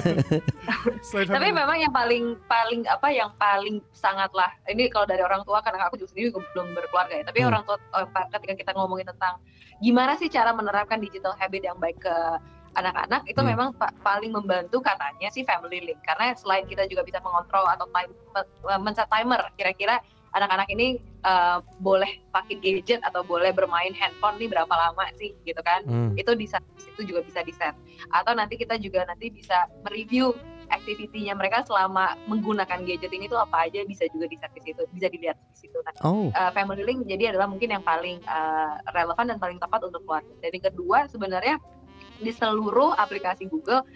Selain 1.05 1.29
Tapi 1.37 1.49
memang 1.51 1.77
yang 1.77 1.93
paling 1.93 2.25
paling 2.45 2.81
apa 2.87 3.09
yang 3.11 3.31
paling 3.37 3.85
sangatlah 3.93 4.49
ini 4.67 4.89
kalau 4.89 5.05
dari 5.05 5.21
orang 5.21 5.45
tua 5.45 5.61
karena 5.61 5.85
aku 5.85 5.97
juga 5.97 6.11
sendiri 6.11 6.33
juga 6.33 6.41
belum 6.53 6.73
berkeluarga 6.73 7.15
ya. 7.15 7.25
Tapi 7.25 7.39
Hmm. 7.41 7.51
orang 7.53 7.63
tua 7.65 7.77
pa- 8.09 8.29
ketika 8.33 8.55
kita 8.57 8.71
ngomongin 8.73 9.07
tentang 9.07 9.37
gimana 9.79 10.17
sih 10.17 10.27
cara 10.27 10.51
menerapkan 10.51 10.97
digital 10.97 11.37
habit 11.37 11.63
yang 11.63 11.77
baik 11.77 12.01
ke 12.01 12.15
anak-anak 12.73 13.25
itu 13.25 13.37
Hmm. 13.37 13.49
memang 13.53 13.69
pa- 13.73 13.93
paling 14.01 14.29
membantu 14.29 14.81
katanya 14.81 15.29
sih 15.29 15.45
family 15.45 15.81
link 15.83 16.01
karena 16.03 16.33
selain 16.33 16.65
kita 16.65 16.85
juga 16.85 17.01
bisa 17.03 17.21
mengontrol 17.21 17.65
atau 17.67 17.89
time 17.89 18.13
men-set 18.81 19.09
timer 19.09 19.49
kira-kira 19.57 20.01
anak-anak 20.33 20.69
ini 20.69 20.97
eh, 21.23 21.59
boleh 21.79 22.23
pakai 22.31 22.59
gadget 22.59 23.03
atau 23.03 23.23
boleh 23.23 23.51
bermain 23.51 23.93
handphone 23.93 24.39
nih 24.39 24.47
berapa 24.47 24.71
lama 24.71 25.05
sih 25.15 25.35
gitu 25.43 25.59
kan 25.61 25.83
Hmm. 25.85 26.15
itu 26.15 26.33
di 26.35 26.47
set- 26.47 26.65
itu 26.79 27.03
juga 27.07 27.23
bisa 27.23 27.43
di 27.43 27.53
set 27.53 27.75
atau 28.09 28.33
nanti 28.33 28.55
kita 28.55 28.79
juga 28.79 29.05
nanti 29.05 29.29
bisa 29.29 29.67
mereview 29.83 30.33
activity-nya 30.67 31.31
mereka 31.33 31.63
selama 31.63 32.19
menggunakan 32.27 32.83
gadget 32.83 33.11
ini 33.11 33.27
tuh 33.27 33.39
apa 33.39 33.71
aja 33.71 33.87
bisa 33.87 34.03
juga 34.11 34.27
di 34.27 34.35
set 34.35 34.51
di 34.51 34.63
situ 34.65 34.83
bisa 34.91 35.07
dilihat 35.07 35.39
di 35.53 35.57
situ 35.57 35.79
nah 35.83 35.95
Oh. 36.03 36.27
uh, 36.29 36.51
family 36.51 36.83
link 36.83 37.07
jadi 37.07 37.31
adalah 37.31 37.47
mungkin 37.47 37.71
yang 37.71 37.83
paling 37.83 38.19
uh, 38.27 38.75
relevan 38.91 39.31
dan 39.31 39.39
paling 39.39 39.59
tepat 39.59 39.83
untuk 39.83 40.03
keluarga 40.03 40.31
dan 40.41 40.51
yang 40.51 40.65
kedua 40.65 40.99
sebenarnya 41.07 41.57
di 42.19 42.31
seluruh 42.31 42.97
aplikasi 42.97 43.47
Google 43.47 43.87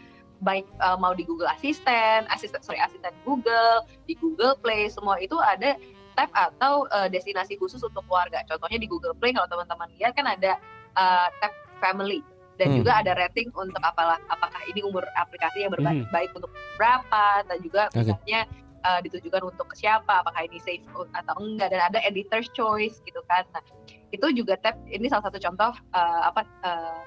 baik 0.40 0.64
uh, 0.78 0.96
mau 0.96 1.12
di 1.12 1.20
Google 1.20 1.50
Assistant, 1.50 2.24
asisten 2.28 2.62
sorry 2.62 2.80
asisten 2.80 3.12
Google, 3.22 3.84
di 4.06 4.16
Google 4.16 4.56
Play 4.56 4.88
semua 4.88 5.18
itu 5.18 5.36
ada 5.36 5.76
tab 6.16 6.30
atau 6.32 6.86
uh, 6.90 7.08
destinasi 7.08 7.56
khusus 7.56 7.80
untuk 7.82 8.02
keluarga. 8.06 8.42
Contohnya 8.46 8.78
di 8.78 8.88
Google 8.90 9.14
Play 9.16 9.34
kalau 9.34 9.48
teman-teman 9.50 9.88
lihat 9.98 10.12
kan 10.14 10.26
ada 10.26 10.58
uh, 10.98 11.28
tab 11.42 11.52
family 11.80 12.20
dan 12.60 12.76
Hmm. 12.76 12.84
juga 12.84 12.92
ada 13.00 13.16
rating 13.16 13.48
untuk 13.56 13.80
apalah 13.80 14.20
apakah 14.28 14.60
ini 14.68 14.84
umur 14.84 15.00
aplikasi 15.16 15.64
yang 15.64 15.72
berbaik 15.72 16.04
Hmm. 16.04 16.12
baik 16.12 16.30
untuk 16.36 16.52
berapa 16.76 17.40
dan 17.48 17.58
juga 17.64 17.88
Oke. 17.88 18.04
misalnya 18.04 18.44
uh, 18.84 19.00
ditujukan 19.00 19.42
untuk 19.48 19.72
siapa 19.72 20.20
apakah 20.20 20.44
ini 20.44 20.60
safe 20.60 20.84
atau 20.92 21.34
enggak 21.40 21.72
dan 21.72 21.88
ada 21.88 21.98
editor's 22.04 22.52
choice 22.52 23.00
gitu 23.08 23.20
kan. 23.32 23.48
Nah, 23.56 23.64
itu 24.12 24.26
juga 24.36 24.60
tab 24.60 24.76
ini 24.92 25.08
salah 25.08 25.24
satu 25.24 25.40
contoh 25.40 25.72
uh, 25.96 26.20
apa 26.28 26.44
uh, 26.66 27.00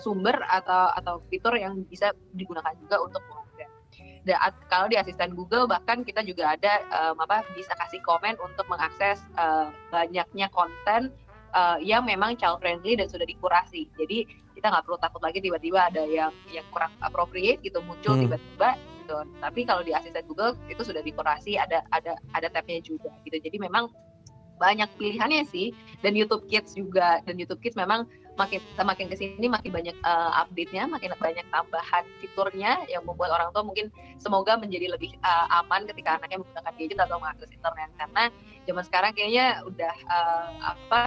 sumber 0.00 0.36
atau 0.48 0.92
atau 0.96 1.14
fitur 1.32 1.56
yang 1.56 1.80
bisa 1.88 2.12
digunakan 2.36 2.72
juga 2.76 3.00
untuk 3.00 3.24
kalau 4.68 4.90
di 4.90 4.96
asisten 4.98 5.32
Google 5.32 5.64
bahkan 5.70 6.04
kita 6.04 6.20
juga 6.26 6.58
ada 6.58 6.84
um, 6.90 7.16
apa 7.22 7.46
bisa 7.56 7.72
kasih 7.78 8.02
komen 8.02 8.36
untuk 8.42 8.66
mengakses 8.68 9.22
uh, 9.38 9.72
banyaknya 9.88 10.50
konten 10.52 11.14
uh, 11.54 11.78
yang 11.80 12.04
memang 12.04 12.36
child 12.36 12.60
friendly 12.60 12.98
dan 12.98 13.08
sudah 13.08 13.24
dikurasi. 13.24 13.88
Jadi 13.96 14.28
kita 14.58 14.74
nggak 14.74 14.84
perlu 14.84 14.98
takut 14.98 15.22
lagi 15.22 15.38
tiba-tiba 15.38 15.86
ada 15.86 16.02
yang 16.02 16.34
yang 16.50 16.66
kurang 16.74 16.90
appropriate 16.98 17.62
gitu 17.62 17.78
muncul 17.86 18.18
Hmm. 18.18 18.26
tiba-tiba 18.26 18.74
gitu. 19.04 19.16
Tapi 19.38 19.60
kalau 19.64 19.82
di 19.86 19.94
asisten 19.94 20.26
Google 20.26 20.58
itu 20.66 20.82
sudah 20.82 21.00
dikurasi 21.00 21.56
ada 21.56 21.86
ada 21.94 22.18
ada 22.34 22.48
tabnya 22.50 22.82
juga 22.82 23.14
gitu. 23.22 23.38
Jadi 23.38 23.56
memang 23.62 23.88
banyak 24.58 24.90
pilihannya 24.98 25.46
sih 25.46 25.70
dan 26.02 26.18
YouTube 26.18 26.50
Kids 26.50 26.74
juga 26.74 27.22
dan 27.22 27.38
YouTube 27.38 27.62
Kids 27.62 27.78
memang 27.78 28.10
makin 28.38 28.62
semakin 28.78 29.06
ke 29.10 29.16
sini 29.18 29.46
makin 29.50 29.70
banyak 29.74 29.96
uh, 30.06 30.30
update-nya, 30.46 30.86
makin 30.86 31.10
banyak 31.18 31.44
tambahan 31.50 32.04
fiturnya 32.22 32.86
yang 32.86 33.02
membuat 33.02 33.34
orang 33.34 33.50
tua 33.50 33.66
mungkin 33.66 33.90
semoga 34.22 34.54
menjadi 34.54 34.94
lebih 34.94 35.18
uh, 35.26 35.58
aman 35.60 35.84
ketika 35.90 36.16
anaknya 36.16 36.38
menggunakan 36.38 36.72
gadget 36.78 36.98
atau 37.02 37.18
mengakses 37.18 37.50
internet 37.50 37.90
karena 37.98 38.24
zaman 38.64 38.84
sekarang 38.86 39.10
kayaknya 39.12 39.46
udah 39.66 39.94
uh, 40.06 40.48
apa 40.62 41.00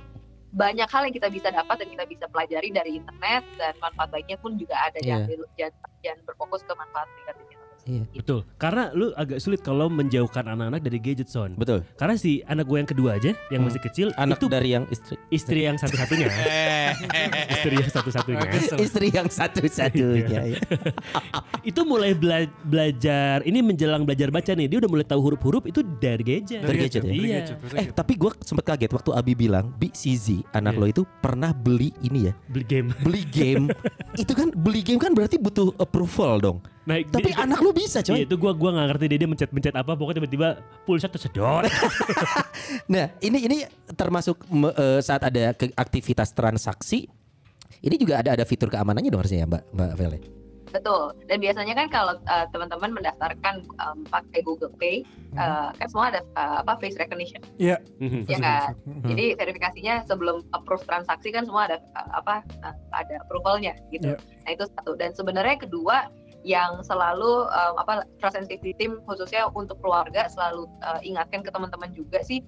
banyak 0.51 0.87
hal 0.91 1.07
yang 1.07 1.15
kita 1.15 1.31
bisa 1.31 1.47
dapat 1.47 1.79
dan 1.79 1.87
kita 1.87 2.03
bisa 2.03 2.25
pelajari 2.27 2.69
dari 2.75 2.99
internet 2.99 3.47
dan 3.55 3.71
manfaat 3.79 4.11
baiknya 4.11 4.35
pun 4.35 4.59
juga 4.59 4.75
ada 4.83 4.99
Iya. 4.99 5.23
jangan, 5.55 5.89
jangan 6.03 6.19
berfokus 6.27 6.61
ke 6.67 6.73
manfaat 6.75 7.07
negatifnya. 7.23 7.50
Iya. 7.83 8.03
Betul. 8.13 8.45
Karena 8.55 8.89
lu 8.91 9.09
agak 9.11 9.37
sulit 9.37 9.59
kalau 9.59 9.87
menjauhkan 9.87 10.45
anak-anak 10.45 10.81
dari 10.81 10.97
gadget 10.97 11.27
son. 11.27 11.53
Betul. 11.55 11.81
Karena 11.93 12.13
si 12.13 12.43
anak 12.43 12.63
gue 12.63 12.77
yang 12.77 12.85
kedua 12.85 13.09
aja 13.15 13.33
yang 13.47 13.59
Hmm. 13.59 13.67
masih 13.67 13.81
kecil 13.81 14.07
Anak 14.13 14.37
itu 14.37 14.45
dari 14.45 14.69
yang 14.71 14.85
istri 14.87 15.15
istri 15.29 15.59
yang 15.63 15.75
satu-satunya. 15.75 16.27
istri 17.55 17.73
yang 17.75 17.89
satu-satunya. 17.89 18.47
istri 18.85 19.07
yang 19.09 19.27
satu-satunya. 19.27 20.39
ya. 20.47 20.59
itu 21.61 21.81
mulai 21.81 22.13
bela- 22.13 22.49
belajar 22.63 23.41
ini 23.43 23.61
menjelang 23.61 24.03
belajar 24.03 24.29
baca 24.29 24.51
nih. 24.51 24.67
Dia 24.67 24.77
udah 24.77 24.91
mulai 24.91 25.03
tahu 25.03 25.19
huruf-huruf 25.23 25.63
itu 25.65 25.81
dari 25.97 26.21
gadget. 26.21 26.61
Dari 26.61 26.77
gadget 26.79 27.01
ya? 27.01 27.13
Iya. 27.13 27.39
Eh 27.75 27.87
tapi 27.91 28.13
gue 28.13 28.31
sempet 28.39 28.65
kaget 28.67 28.91
waktu 28.91 29.09
Abi 29.11 29.33
bilang 29.33 29.73
Bi 29.73 29.89
Sizi 29.91 30.41
anak 30.51 30.71
Iya. 30.71 30.79
lo 30.79 30.87
itu 30.87 31.01
pernah 31.19 31.51
beli 31.51 31.91
ini 31.99 32.27
ya 32.27 32.33
Beli 32.47 32.63
game. 32.63 32.89
beli 33.01 33.23
game 33.25 33.65
itu 34.13 34.31
kan 34.31 34.51
beli 34.51 34.81
game 34.81 34.97
kan 34.97 35.11
berarti 35.11 35.35
butuh 35.35 35.73
approval 35.77 36.37
dong 36.37 36.57
Nah, 36.81 36.97
tapi 37.05 37.29
dia- 37.29 37.37
anak 37.37 37.61
lo 37.61 37.69
bisa 37.69 38.01
Iya 38.01 38.09
coy 38.09 38.25
itu 38.25 38.35
gua 38.41 38.57
gua 38.57 38.73
nggak 38.73 38.87
ngerti 38.89 39.05
dia 39.05 39.19
dia 39.21 39.29
mencet-mencet 39.29 39.75
apa 39.77 39.93
pokoknya 39.93 40.25
tiba-tiba 40.25 40.49
pulsa 40.81 41.05
tersedot. 41.05 41.61
nah 42.93 43.05
ini 43.21 43.37
ini 43.45 43.57
termasuk 43.93 44.41
me- 44.49 44.73
eh, 44.73 44.99
saat 44.99 45.21
ada 45.21 45.53
ke- 45.53 45.73
aktivitas 45.77 46.33
transaksi 46.33 47.05
ini 47.81 47.95
juga 47.97 48.21
ada 48.21 48.33
ada 48.33 48.45
fitur 48.45 48.69
keamanannya 48.69 49.09
dong 49.09 49.21
harusnya 49.21 49.45
ya 49.45 49.47
Mbak 49.47 49.63
Mbak 49.73 49.91
Vele 49.93 50.19
Betul. 50.71 51.11
Dan 51.27 51.43
biasanya 51.43 51.75
kan 51.75 51.87
kalau 51.91 52.15
uh, 52.15 52.47
teman-teman 52.55 52.95
mendaftarkan 52.95 53.67
um, 53.75 54.07
pakai 54.07 54.39
Google 54.39 54.71
Pay, 54.79 55.03
uh, 55.35 55.75
kan 55.75 55.87
semua 55.91 56.15
ada 56.15 56.23
uh, 56.39 56.63
apa 56.63 56.79
face 56.79 56.95
recognition. 56.95 57.43
Mhm. 57.59 58.23
ya 58.23 58.39
kan? 58.39 58.71
Hmm. 58.87 59.03
Jadi 59.03 59.35
verifikasinya 59.35 60.07
sebelum 60.07 60.47
approve 60.55 60.87
transaksi 60.87 61.27
kan 61.35 61.43
semua 61.43 61.67
ada 61.67 61.77
uh, 61.91 62.23
apa 62.23 62.47
uh, 62.63 62.75
ada 62.95 63.19
approvalnya 63.19 63.75
gitu. 63.91 64.15
Iya. 64.15 64.23
Nah 64.47 64.51
itu 64.55 64.63
satu. 64.71 64.95
Dan 64.95 65.11
sebenarnya 65.11 65.59
kedua 65.59 66.07
yang 66.41 66.81
selalu 66.81 67.45
um, 67.47 67.73
apa 67.77 68.05
trust 68.17 68.33
and 68.33 68.49
safety 68.49 68.73
team 68.75 68.97
khususnya 69.05 69.45
untuk 69.53 69.77
keluarga 69.81 70.25
selalu 70.25 70.65
uh, 70.81 70.97
ingatkan 71.05 71.45
ke 71.45 71.53
teman-teman 71.53 71.93
juga 71.93 72.17
sih 72.25 72.41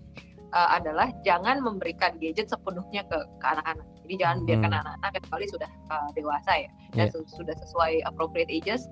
uh, 0.49 0.73
adalah 0.73 1.13
jangan 1.21 1.61
memberikan 1.61 2.17
gadget 2.17 2.49
sepenuhnya 2.49 3.05
ke 3.05 3.17
ke 3.37 3.45
anak-anak. 3.45 3.85
Jadi 4.03 4.13
jangan 4.19 4.37
Hmm. 4.41 4.47
biarkan 4.49 4.71
anak-anak 4.83 5.11
kecuali 5.21 5.45
sudah 5.47 5.69
uh, 5.93 6.09
dewasa 6.17 6.51
ya 6.65 6.69
dan 6.93 7.07
su- 7.13 7.29
sudah 7.29 7.55
sesuai 7.55 8.01
appropriate 8.03 8.49
ages 8.49 8.89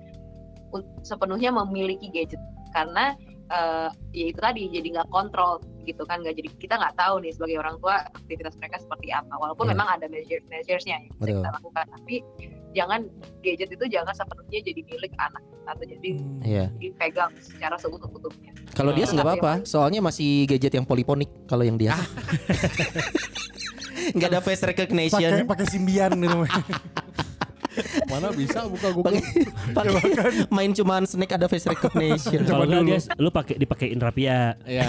sepenuhnya 1.04 1.52
memiliki 1.52 2.08
gadget 2.08 2.40
karena 2.72 3.12
uh, 3.52 3.92
ya 4.16 4.32
itu 4.32 4.40
tadi 4.40 4.72
jadi 4.72 4.88
nggak 4.96 5.10
kontrol 5.12 5.60
gitu 5.84 6.06
kan 6.08 6.22
nggak 6.24 6.38
jadi 6.40 6.48
kita 6.56 6.74
nggak 6.80 6.94
tahu 6.96 7.20
nih 7.20 7.34
sebagai 7.34 7.58
orang 7.60 7.76
tua 7.82 8.06
aktivitas 8.16 8.54
mereka 8.56 8.80
seperti 8.80 9.10
apa 9.12 9.34
walaupun 9.36 9.66
Iya. 9.68 9.72
memang 9.76 9.88
ada 9.98 10.06
measure 10.08 10.40
measuresnya 10.48 10.96
yang 10.96 11.04
bisa 11.10 11.20
Betul. 11.20 11.36
kita 11.42 11.50
lakukan 11.58 11.84
tapi 11.90 12.14
jangan 12.72 13.00
gadget 13.40 13.68
itu 13.68 13.84
jangan 13.88 14.12
sepenuhnya 14.12 14.60
jadi 14.64 14.80
milik 14.82 15.12
anak 15.16 15.42
atau 15.62 15.84
jadi 15.86 16.10
Iya. 16.42 16.64
dipegang 16.76 17.30
secara 17.38 17.76
seutuh-utuhnya. 17.78 18.50
Kalau 18.72 18.90
dia 18.90 19.06
nggak 19.06 19.22
apa-apa, 19.24 19.52
soalnya 19.62 20.00
masih 20.02 20.48
gadget 20.48 20.74
yang 20.74 20.86
poliponik 20.88 21.28
kalau 21.46 21.62
yang 21.62 21.76
dia. 21.76 21.94
Nggak 24.12 24.28
ada 24.34 24.40
face 24.42 24.60
Pakai 24.60 24.70
recognition. 24.74 25.46
pakai 25.46 25.66
simbian 25.70 26.10
gitu. 26.18 26.42
Mana 28.12 28.28
bisa 28.36 28.68
buka 28.68 28.92
Google? 28.92 29.16
Pakai 29.72 29.92
pakai 29.96 30.44
main 30.52 30.76
cuman 30.76 31.08
snake 31.08 31.32
ada 31.32 31.48
face 31.48 31.64
recognition. 31.64 32.44
Kalau 32.44 32.68
enggak 32.68 32.84
dia 32.84 32.98
lu 33.16 33.32
pakai 33.32 33.56
dipakein 33.56 33.96
Rapia. 33.96 34.60
Iya. 34.68 34.84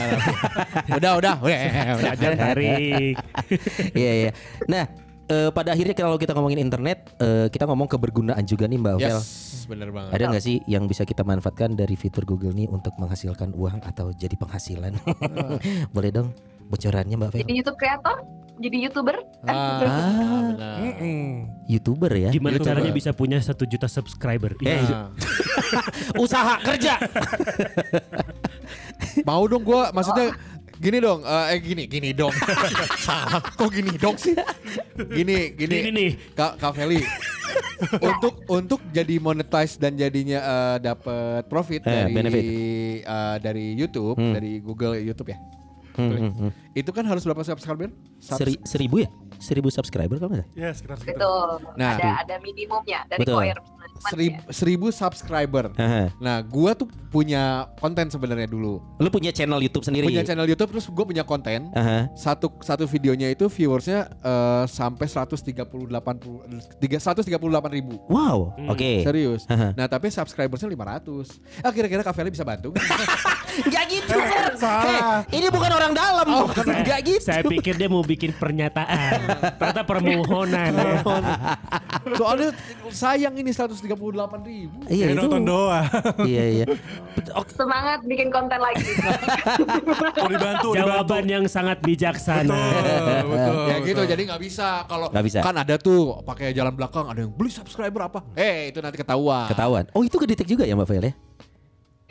udah, 1.00 1.12
udah, 1.16 1.36
udah, 1.40 1.60
udah. 1.96 2.36
Tarik. 2.36 3.16
Iya 3.96 4.12
iya. 4.28 4.32
Nah, 4.68 4.84
eh, 5.26 5.50
pada 5.50 5.72
akhirnya 5.72 5.94
kalau 5.94 6.16
kita 6.16 6.32
ngomongin 6.32 6.60
internet, 6.60 7.14
eh, 7.18 7.48
kita 7.48 7.64
ngomong 7.64 7.88
kebergunaan 7.88 8.44
juga 8.44 8.66
nih 8.66 8.78
Mbak 8.78 8.96
Vel. 8.98 9.20
Yes, 9.20 9.64
bener 9.66 9.90
banget. 9.90 10.12
Ada 10.12 10.24
nggak 10.30 10.44
sih 10.44 10.58
yang 10.66 10.86
bisa 10.86 11.04
kita 11.04 11.22
manfaatkan 11.22 11.74
dari 11.74 11.94
fitur 11.94 12.24
Google 12.24 12.52
nih 12.52 12.68
untuk 12.68 12.92
menghasilkan 12.96 13.52
uang 13.52 13.80
atau 13.82 14.12
jadi 14.12 14.34
penghasilan? 14.34 14.94
Boleh 15.96 16.12
dong 16.12 16.28
bocorannya 16.66 17.16
Mbak 17.16 17.30
Vel? 17.30 17.40
Jadi 17.42 17.54
YouTube 17.56 17.78
kreator, 17.78 18.18
jadi 18.56 18.78
youtuber, 18.82 19.18
Ah, 19.44 19.52
Ah. 19.52 19.80
benar. 20.52 20.78
Youtuber 21.66 22.12
ya? 22.12 22.30
Gimana 22.30 22.56
Itu 22.56 22.66
caranya 22.66 22.92
bisa 22.92 23.12
punya 23.12 23.40
satu 23.40 23.64
juta 23.64 23.88
subscriber? 23.88 24.56
Eh, 24.60 24.80
Nah. 24.84 25.10
Usaha 26.24 26.60
kerja. 26.62 27.00
Mau 29.24 29.46
dong 29.46 29.64
gua 29.64 29.90
maksudnya 29.92 30.34
gini 30.84 30.98
dong, 31.00 31.24
eh 31.24 31.46
eh, 31.50 31.60
gini, 31.60 31.84
gini 31.86 32.10
dong. 32.12 32.34
Salah, 33.00 33.40
kok 33.40 33.70
gini 33.70 33.96
dong 33.96 34.16
sih? 34.16 34.36
Gini, 34.94 35.56
gini. 35.56 35.76
Ini 35.80 35.90
nih. 35.90 36.10
Kak, 36.34 36.60
Kak 36.60 36.76
Feli. 36.76 37.00
untuk 38.02 38.34
untuk 38.48 38.80
jadi 38.90 39.16
monetize 39.18 39.76
dan 39.76 39.94
jadinya 39.94 40.40
eh, 40.40 40.78
dapat 40.82 41.48
profit 41.48 41.82
Eh, 41.82 41.88
dari 41.88 42.12
benefit. 42.12 42.44
eh, 43.02 43.36
dari 43.40 43.66
YouTube, 43.74 44.16
Hmm. 44.16 44.34
dari 44.34 44.60
Google 44.60 44.94
YouTube 44.98 45.30
ya. 45.30 45.40
Hmm, 45.94 46.10
hmm, 46.10 46.32
hmm. 46.34 46.52
Itu 46.74 46.90
kan 46.90 47.06
harus 47.06 47.22
berapa 47.22 47.44
subscriber? 47.44 47.94
Subs- 48.18 48.40
Seri- 48.40 48.62
seribu 48.64 48.96
ya? 49.00 49.10
Seribu 49.38 49.70
subscriber 49.70 50.18
kalau 50.18 50.34
nggak? 50.34 50.48
Ya 50.54 50.74
sekitar 50.74 50.98
segitu. 50.98 51.16
itu 51.16 51.34
Nah. 51.76 51.94
ada 51.94 52.10
ada 52.20 52.36
minimumnya 52.40 53.06
dari 53.06 53.22
Betul. 53.22 53.38
Koir. 53.38 53.58
Seribu, 54.04 54.40
seribu 54.50 54.88
subscriber. 54.90 55.72
Nah, 56.18 56.42
gua 56.42 56.74
tuh 56.74 56.86
punya 57.08 57.70
konten 57.78 58.10
sebenarnya 58.10 58.46
dulu. 58.46 58.82
Lu 58.98 59.08
punya 59.08 59.30
channel 59.30 59.62
YouTube 59.62 59.86
sendiri? 59.86 60.10
Punya 60.10 60.24
channel 60.24 60.44
YouTube 60.44 60.74
terus 60.74 60.86
gue 60.88 61.06
punya 61.06 61.22
konten. 61.22 61.70
Aha. 61.72 62.10
Satu 62.14 62.50
satu 62.60 62.84
videonya 62.84 63.30
itu 63.30 63.46
viewersnya 63.48 64.10
eh, 64.18 64.66
sampai 64.66 65.06
138 65.06 65.70
puluh- 66.18 66.42
tiga- 66.80 66.98
138 66.98 67.38
ribu. 67.70 68.02
Wow, 68.08 68.58
Hmm. 68.58 68.70
oke. 68.70 69.06
Serius. 69.06 69.46
Haha. 69.46 69.72
Nah 69.74 69.86
tapi 69.86 70.10
subscribersnya 70.10 70.68
500. 70.68 71.38
Ah 71.62 71.70
kira-kira 71.70 72.02
Kak 72.02 72.12
Feli 72.12 72.30
bisa 72.30 72.42
bantu? 72.42 72.74
nggak? 73.56 73.70
Gak 73.70 73.86
gitu, 73.88 74.16
Sir. 74.16 74.52
salah. 74.56 74.84
Hei, 75.24 75.38
ini 75.38 75.48
bukan 75.48 75.72
orang 75.72 75.92
dalam. 75.92 76.26
Gak 76.84 77.00
gitu. 77.04 77.22
Saya 77.22 77.42
pikir 77.42 77.74
dia 77.76 77.88
mau 77.88 78.02
bikin 78.02 78.32
pernyataan. 78.32 79.20
Ternyata 79.56 79.82
permohonan. 79.84 80.72
ya. 80.72 81.02
Soalnya 82.14 82.50
sayang 82.90 83.34
ini 83.34 83.50
138 83.50 83.84
ribu. 84.44 84.78
Iya 84.86 85.06
Ya 85.06 85.08
itu. 85.10 85.20
nonton 85.20 85.42
doang. 85.44 85.86
Iya 86.24 86.44
iya. 86.54 86.66
Oke. 87.34 87.52
Semangat 87.60 88.02
bikin 88.04 88.28
konten 88.28 88.58
lagi. 88.58 88.84
Mau 88.84 90.28
dibantu, 90.28 90.28
dibantu. 90.28 90.70
Jawaban 90.74 91.24
yang 91.26 91.44
sangat 91.46 91.80
bijaksana. 91.80 92.62
Betul, 92.74 93.24
betul. 93.30 93.56
ya 93.66 93.78
gitu 93.82 94.02
jadi 94.06 94.22
nggak 94.26 94.42
bisa 94.42 94.68
kalau 94.86 95.08
bisa. 95.14 95.40
kan 95.40 95.56
ada 95.56 95.76
tuh 95.76 96.20
pakai 96.22 96.52
jalan 96.52 96.72
belakang 96.72 97.06
ada 97.06 97.20
yang 97.20 97.32
beli 97.32 97.50
subscriber 97.50 98.02
apa 98.04 98.20
eh 98.34 98.70
itu 98.70 98.80
nanti 98.80 98.96
ketahuan 98.96 99.48
Ketahuan. 99.48 99.84
Oh 99.92 100.02
itu 100.02 100.16
kedetek 100.16 100.46
juga 100.46 100.64
ya 100.64 100.74
Mbak 100.74 100.88
Vel 100.88 101.04
ya? 101.04 101.14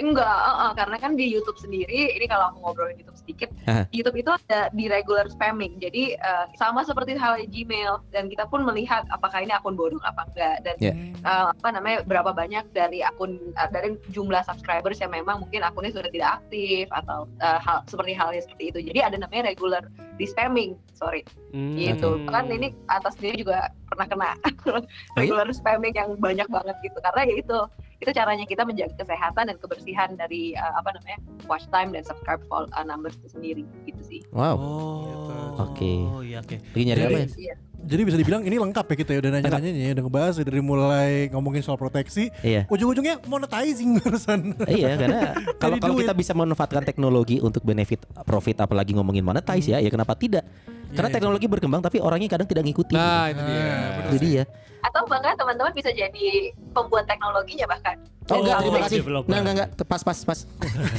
Enggak, 0.02 0.38
eh, 0.42 0.56
eh, 0.66 0.72
karena 0.74 0.96
kan 0.98 1.12
di 1.14 1.26
YouTube 1.30 1.58
sendiri, 1.58 2.18
ini 2.18 2.26
kalau 2.26 2.50
aku 2.50 2.58
ngobrolin 2.66 2.98
YouTube 2.98 3.18
sedikit, 3.22 3.48
Aha. 3.70 3.86
YouTube 3.94 4.18
itu 4.18 4.30
ada 4.34 4.66
di 4.74 4.90
regular 4.90 5.30
spamming. 5.30 5.78
Jadi 5.78 6.18
eh, 6.18 6.44
sama 6.58 6.82
seperti 6.82 7.14
halnya 7.14 7.46
Gmail 7.46 8.02
dan 8.10 8.26
kita 8.26 8.50
pun 8.50 8.66
melihat 8.66 9.06
apakah 9.14 9.38
ini 9.40 9.54
akun 9.54 9.78
bodong 9.78 10.02
apa 10.02 10.26
enggak 10.28 10.56
dan 10.66 10.76
Ya. 10.82 10.92
eh, 10.98 11.46
apa 11.54 11.68
namanya 11.70 12.02
berapa 12.02 12.34
banyak 12.34 12.74
dari 12.74 13.06
akun 13.06 13.38
eh, 13.54 13.68
dari 13.70 13.94
jumlah 14.10 14.42
subscribers 14.42 14.98
yang 14.98 15.14
memang 15.14 15.46
mungkin 15.46 15.62
akunnya 15.62 15.94
sudah 15.94 16.10
tidak 16.10 16.42
aktif 16.42 16.90
atau 16.90 17.30
eh, 17.38 17.58
hal 17.62 17.86
seperti 17.86 18.12
halnya 18.18 18.42
seperti 18.42 18.64
itu. 18.74 18.78
Jadi 18.90 18.98
ada 18.98 19.16
namanya 19.16 19.54
regular 19.54 19.86
di 20.18 20.26
spamming, 20.26 20.74
sorry. 20.92 21.22
Hmm. 21.52 21.76
gitu 21.76 22.16
kan 22.32 22.48
ini 22.48 22.72
atas 22.88 23.12
sendiri 23.20 23.44
juga 23.44 23.68
pernah 23.84 24.08
kena 24.08 24.30
regular 25.20 25.44
spamming 25.52 25.92
yang 25.92 26.16
banyak 26.16 26.48
banget 26.48 26.76
gitu 26.80 26.96
karena 27.04 27.28
ya 27.28 27.34
itu 27.44 27.58
itu 28.02 28.10
caranya 28.10 28.42
kita 28.42 28.62
menjaga 28.62 28.94
kesehatan 28.96 29.46
dan 29.46 29.56
kebersihan 29.56 30.10
dari 30.12 30.52
uh, 30.52 30.74
apa 30.74 30.90
namanya 30.92 31.18
watch 31.44 31.70
time 31.70 31.90
dan 31.90 32.02
subscribe 32.02 32.42
fol- 32.44 32.66
uh, 32.68 32.82
numbers 32.82 33.14
itu 33.16 33.30
sendiri 33.30 33.62
gitu 33.84 34.02
sih 34.02 34.20
Wow. 34.30 34.58
Oh, 34.58 35.62
Oke. 35.62 35.92
Oh 36.02 36.20
iya 36.20 36.40
oke. 36.40 36.56
Lagi 36.58 36.82
nyari 36.82 37.00
apa 37.00 37.18
ya? 37.20 37.28
Iya. 37.30 37.54
Jadi 37.82 38.02
bisa 38.02 38.14
dibilang 38.14 38.42
ini 38.42 38.56
lengkap 38.56 38.86
ya 38.86 38.96
kita 38.96 39.10
ya 39.10 39.18
udah 39.20 39.30
nanya-nanya 39.32 39.70
ya 39.74 39.92
udah 39.92 40.04
ngebahas 40.04 40.34
ya, 40.34 40.44
dari 40.44 40.62
mulai 40.62 41.10
ngomongin 41.28 41.60
soal 41.60 41.74
proteksi, 41.74 42.30
Iya. 42.40 42.64
ujung-ujungnya 42.66 43.22
monetizing 43.24 43.98
urusan. 44.00 44.54
iya 44.66 44.94
karena 44.94 45.20
kalau 45.58 45.76
kalau 45.76 45.94
kita 45.96 46.10
bisa 46.12 46.30
memanfaatkan 46.32 46.82
teknologi 46.82 47.38
untuk 47.38 47.62
benefit 47.62 47.98
profit 48.22 48.54
apalagi 48.60 48.94
ngomongin 48.94 49.22
monetize 49.22 49.66
ya 49.68 49.78
ya 49.78 49.90
kenapa 49.90 50.14
tidak 50.14 50.46
karena 50.92 51.08
Iya, 51.08 51.16
teknologi 51.16 51.46
berkembang 51.48 51.80
tapi 51.80 51.98
orangnya 51.98 52.30
kadang 52.30 52.46
tidak 52.46 52.62
ngikutin 52.64 52.94
nah 52.94 53.26
itu 53.28 53.42
dia 53.42 53.66
Nah, 53.66 54.00
itu 54.04 54.16
dia 54.20 54.42
atau 54.82 55.06
bahkan 55.06 55.38
teman-teman 55.38 55.70
bisa 55.70 55.94
jadi 55.94 56.50
pembuat 56.74 57.06
teknologinya 57.06 57.66
bahkan. 57.70 57.94
Oh 58.30 58.38
enggak 58.38 58.58
terima 58.62 58.78
kasih. 58.86 58.98
developer. 59.02 59.28
enggak 59.30 59.40
enggak 59.42 59.54
enggak. 59.54 59.68
Pas 59.86 60.02
pas 60.02 60.18
pas. 60.22 60.38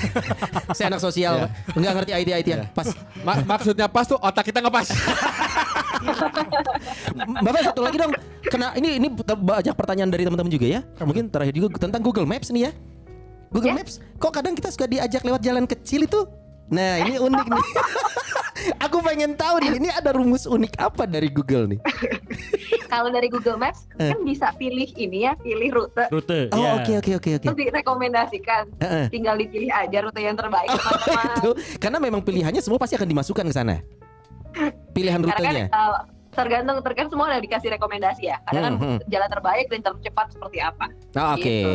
Saya 0.78 0.88
anak 0.92 1.02
sosial. 1.04 1.48
Enggak 1.76 1.92
ngerti 2.00 2.12
IT 2.16 2.30
IT 2.32 2.48
ya 2.48 2.66
pas. 2.72 2.88
Ma- 3.24 3.44
maksudnya 3.44 3.88
pas 3.88 4.06
tuh 4.08 4.20
otak 4.20 4.52
kita 4.52 4.60
nggak 4.60 4.76
pas 4.76 4.88
Bapak 7.48 7.62
satu 7.64 7.82
lagi 7.84 7.98
dong. 8.00 8.12
Kena 8.48 8.76
ini 8.76 9.00
ini 9.00 9.08
banyak 9.24 9.76
pertanyaan 9.76 10.12
dari 10.12 10.28
teman-teman 10.28 10.52
juga 10.52 10.68
ya. 10.68 10.80
Mungkin 11.00 11.32
terakhir 11.32 11.56
juga 11.56 11.80
tentang 11.80 12.04
Google 12.04 12.28
Maps 12.28 12.52
nih 12.52 12.68
ya. 12.68 12.72
Google 13.54 13.76
Ya. 13.76 13.78
Maps 13.84 14.02
kok 14.18 14.34
kadang 14.34 14.58
kita 14.58 14.74
suka 14.74 14.90
diajak 14.90 15.22
lewat 15.24 15.42
jalan 15.44 15.64
kecil 15.64 16.08
itu? 16.08 16.20
Nah 16.72 17.04
ini 17.08 17.20
unik 17.20 17.48
nih. 17.52 17.66
Aku 18.88 19.04
pengen 19.04 19.36
tahu 19.36 19.60
nih 19.60 19.76
ini 19.76 19.90
ada 19.92 20.16
rumus 20.16 20.48
unik 20.48 20.80
apa 20.80 21.04
dari 21.04 21.28
Google 21.28 21.68
nih 21.68 21.80
kalau 22.94 23.10
dari 23.10 23.26
Google 23.26 23.58
Maps 23.58 23.90
Eh. 23.96 24.14
kan 24.14 24.22
bisa 24.22 24.54
pilih 24.54 24.86
ini 24.96 25.26
ya 25.26 25.34
pilih 25.36 25.70
rute 25.74 26.06
Rute. 26.08 26.40
oh 26.50 26.58
ya. 26.60 26.78
oke 26.78 26.94
oke 26.96 27.12
oke 27.16 27.32
oke 27.34 27.42
terus 27.42 27.58
direkomendasikan 27.58 28.70
Heeh. 28.78 29.06
tinggal 29.10 29.34
dipilih 29.34 29.70
aja 29.70 29.98
rute 30.00 30.20
yang 30.20 30.38
terbaik 30.38 30.70
teman-teman 30.70 31.26
itu 31.36 31.52
karena 31.78 31.98
memang 31.98 32.22
pilihannya 32.22 32.62
semua 32.62 32.78
pasti 32.78 32.94
akan 32.94 33.10
dimasukkan 33.10 33.46
ke 33.46 33.56
sana 33.56 33.82
pilihan 34.94 35.18
karena 35.20 35.34
kan 35.34 35.42
rutenya 35.42 35.66
uh, 35.72 36.00
tergantung 36.32 36.78
tergantung 36.82 37.12
semua 37.12 37.26
udah 37.28 37.42
dikasih 37.42 37.70
rekomendasi 37.72 38.24
ya 38.24 38.38
karena 38.46 38.62
kan 38.64 38.74
Hmm, 38.76 38.86
hmm. 38.88 39.00
jalan 39.08 39.30
terbaik 39.30 39.66
dan 39.68 39.80
tercepat 39.84 40.26
seperti 40.30 40.58
apa 40.60 40.86
Oh, 41.16 41.34
oke 41.34 41.42
gitu. 41.42 41.70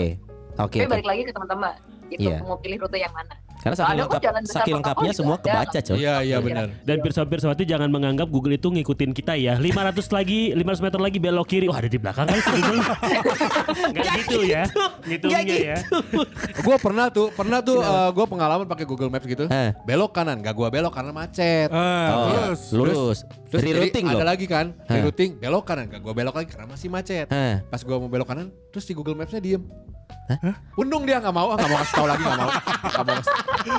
oke 0.56 0.76
tapi 0.76 0.78
oke 0.80 0.90
balik 0.90 1.06
lagi 1.06 1.22
ke 1.24 1.32
teman-teman 1.32 1.74
gitu 2.08 2.24
Iya. 2.24 2.40
mau 2.40 2.56
pilih 2.56 2.78
rute 2.80 2.96
yang 2.96 3.12
mana 3.12 3.34
karena 3.58 3.74
saking 3.74 3.90
Ada 3.90 4.00
lengkap 4.00 4.22
jalan 4.22 4.42
saking 4.44 4.74
lengkapnya 4.74 5.12
semua 5.12 5.34
ada. 5.34 5.44
kebaca 5.44 5.78
coy 5.80 5.96
iya 5.96 6.14
iya 6.20 6.36
benar 6.38 6.66
Dan 6.80 6.96
pirsa-pirsawati 6.98 7.62
jangan 7.64 7.88
menganggap 7.88 8.28
Google 8.28 8.54
itu 8.54 8.68
ngikutin 8.68 9.10
kita 9.12 9.34
ya. 9.34 9.54
500 9.56 9.74
lagi, 10.08 10.52
500 10.52 10.62
meter 10.80 10.98
lagi 10.98 11.18
belok 11.18 11.46
kiri. 11.46 11.66
Wah 11.66 11.76
ada 11.76 11.86
di 11.86 11.96
belakang 11.96 12.24
kan 12.24 12.38
Google. 12.38 12.78
Gak 13.94 14.06
gitu 14.16 14.38
ya. 14.42 14.62
Nggak 15.04 15.42
ya. 15.44 15.76
gue 16.64 16.76
pernah 16.78 17.06
tuh 17.08 17.28
pernah 17.30 17.58
tuh 17.60 17.80
gue 18.10 18.26
pengalaman 18.26 18.64
pakai 18.64 18.84
Google 18.84 19.08
Maps 19.08 19.24
gitu 19.24 19.46
Eh. 19.48 19.70
belok 19.82 20.12
kanan 20.12 20.38
gak 20.38 20.52
gue 20.52 20.68
belok 20.68 20.92
karena 20.92 21.10
macet 21.10 21.68
Ah, 21.68 22.08
Oh, 22.08 22.24
terus. 22.28 22.60
lurus 22.70 23.18
Terus 23.48 23.60
jadi 23.60 23.70
rerouting 23.74 24.04
ada 24.06 24.14
loh 24.14 24.28
lagi 24.28 24.46
kan 24.46 24.66
Hah. 24.84 24.94
rerouting 24.96 25.30
belok 25.36 25.64
kanan 25.64 25.84
gak 25.86 26.00
gue 26.00 26.12
belok 26.12 26.34
lagi 26.34 26.48
karena 26.48 26.66
masih 26.66 26.88
macet 26.88 27.26
Hah. 27.26 27.60
pas 27.64 27.80
gue 27.80 27.96
mau 27.96 28.06
belok 28.06 28.28
kanan 28.28 28.46
terus 28.68 28.84
di 28.84 28.92
Google 28.92 29.14
Mapsnya 29.14 29.40
diem 29.40 29.62
Undung 30.76 31.02
dia 31.04 31.18
nggak 31.18 31.34
mau, 31.34 31.56
nggak 31.56 31.68
mau 31.68 31.78
kasih 31.80 31.94
tahu 31.94 32.06
lagi 32.06 32.22
nggak 32.22 32.38
mau. 32.38 32.50
Nggak 32.88 33.04
mau 33.04 33.18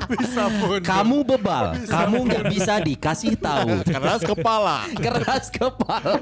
Bisa 0.09 0.43
pun. 0.59 0.79
kamu 0.81 1.17
bebal 1.25 1.65
kamu 1.87 2.17
nggak 2.29 2.43
bisa 2.51 2.73
dikasih 2.77 3.33
tahu 3.37 3.81
Keras 3.81 4.21
kepala. 4.21 4.77
keras 4.93 5.45
kepala 5.49 6.19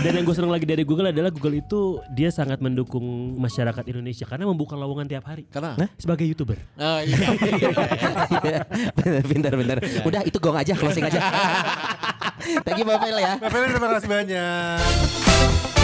Dan 0.00 0.12
yang 0.16 0.24
gue 0.24 0.36
seneng 0.36 0.52
lagi 0.52 0.64
dari 0.64 0.84
Google 0.86 1.10
adalah 1.10 1.28
Google 1.28 1.58
itu 1.58 2.00
dia 2.08 2.28
sangat 2.28 2.60
mendukung 2.60 3.04
masyarakat 3.36 3.84
Indonesia 3.84 4.24
karena 4.24 4.48
membuka 4.48 4.76
lowongan 4.76 5.08
tiap 5.08 5.24
hari. 5.26 5.44
Karena 5.48 5.76
Sebagai 5.98 6.24
youtuber. 6.24 6.56
Ah, 6.76 7.00
iya. 7.02 7.16
Iya, 8.38 9.22
bentar 9.24 9.52
bentar 9.54 9.76
udah 10.04 10.22
itu 10.24 10.36
gong 10.38 10.56
aja 10.56 10.72
closing 10.76 11.04
aja 11.04 11.20
thank 12.66 12.78
you 12.78 12.86
Bapak 12.86 13.08
ya 13.10 13.34
Bapak 13.40 13.58
terima 13.68 13.88
kasih 13.96 14.08
banyak. 14.08 15.77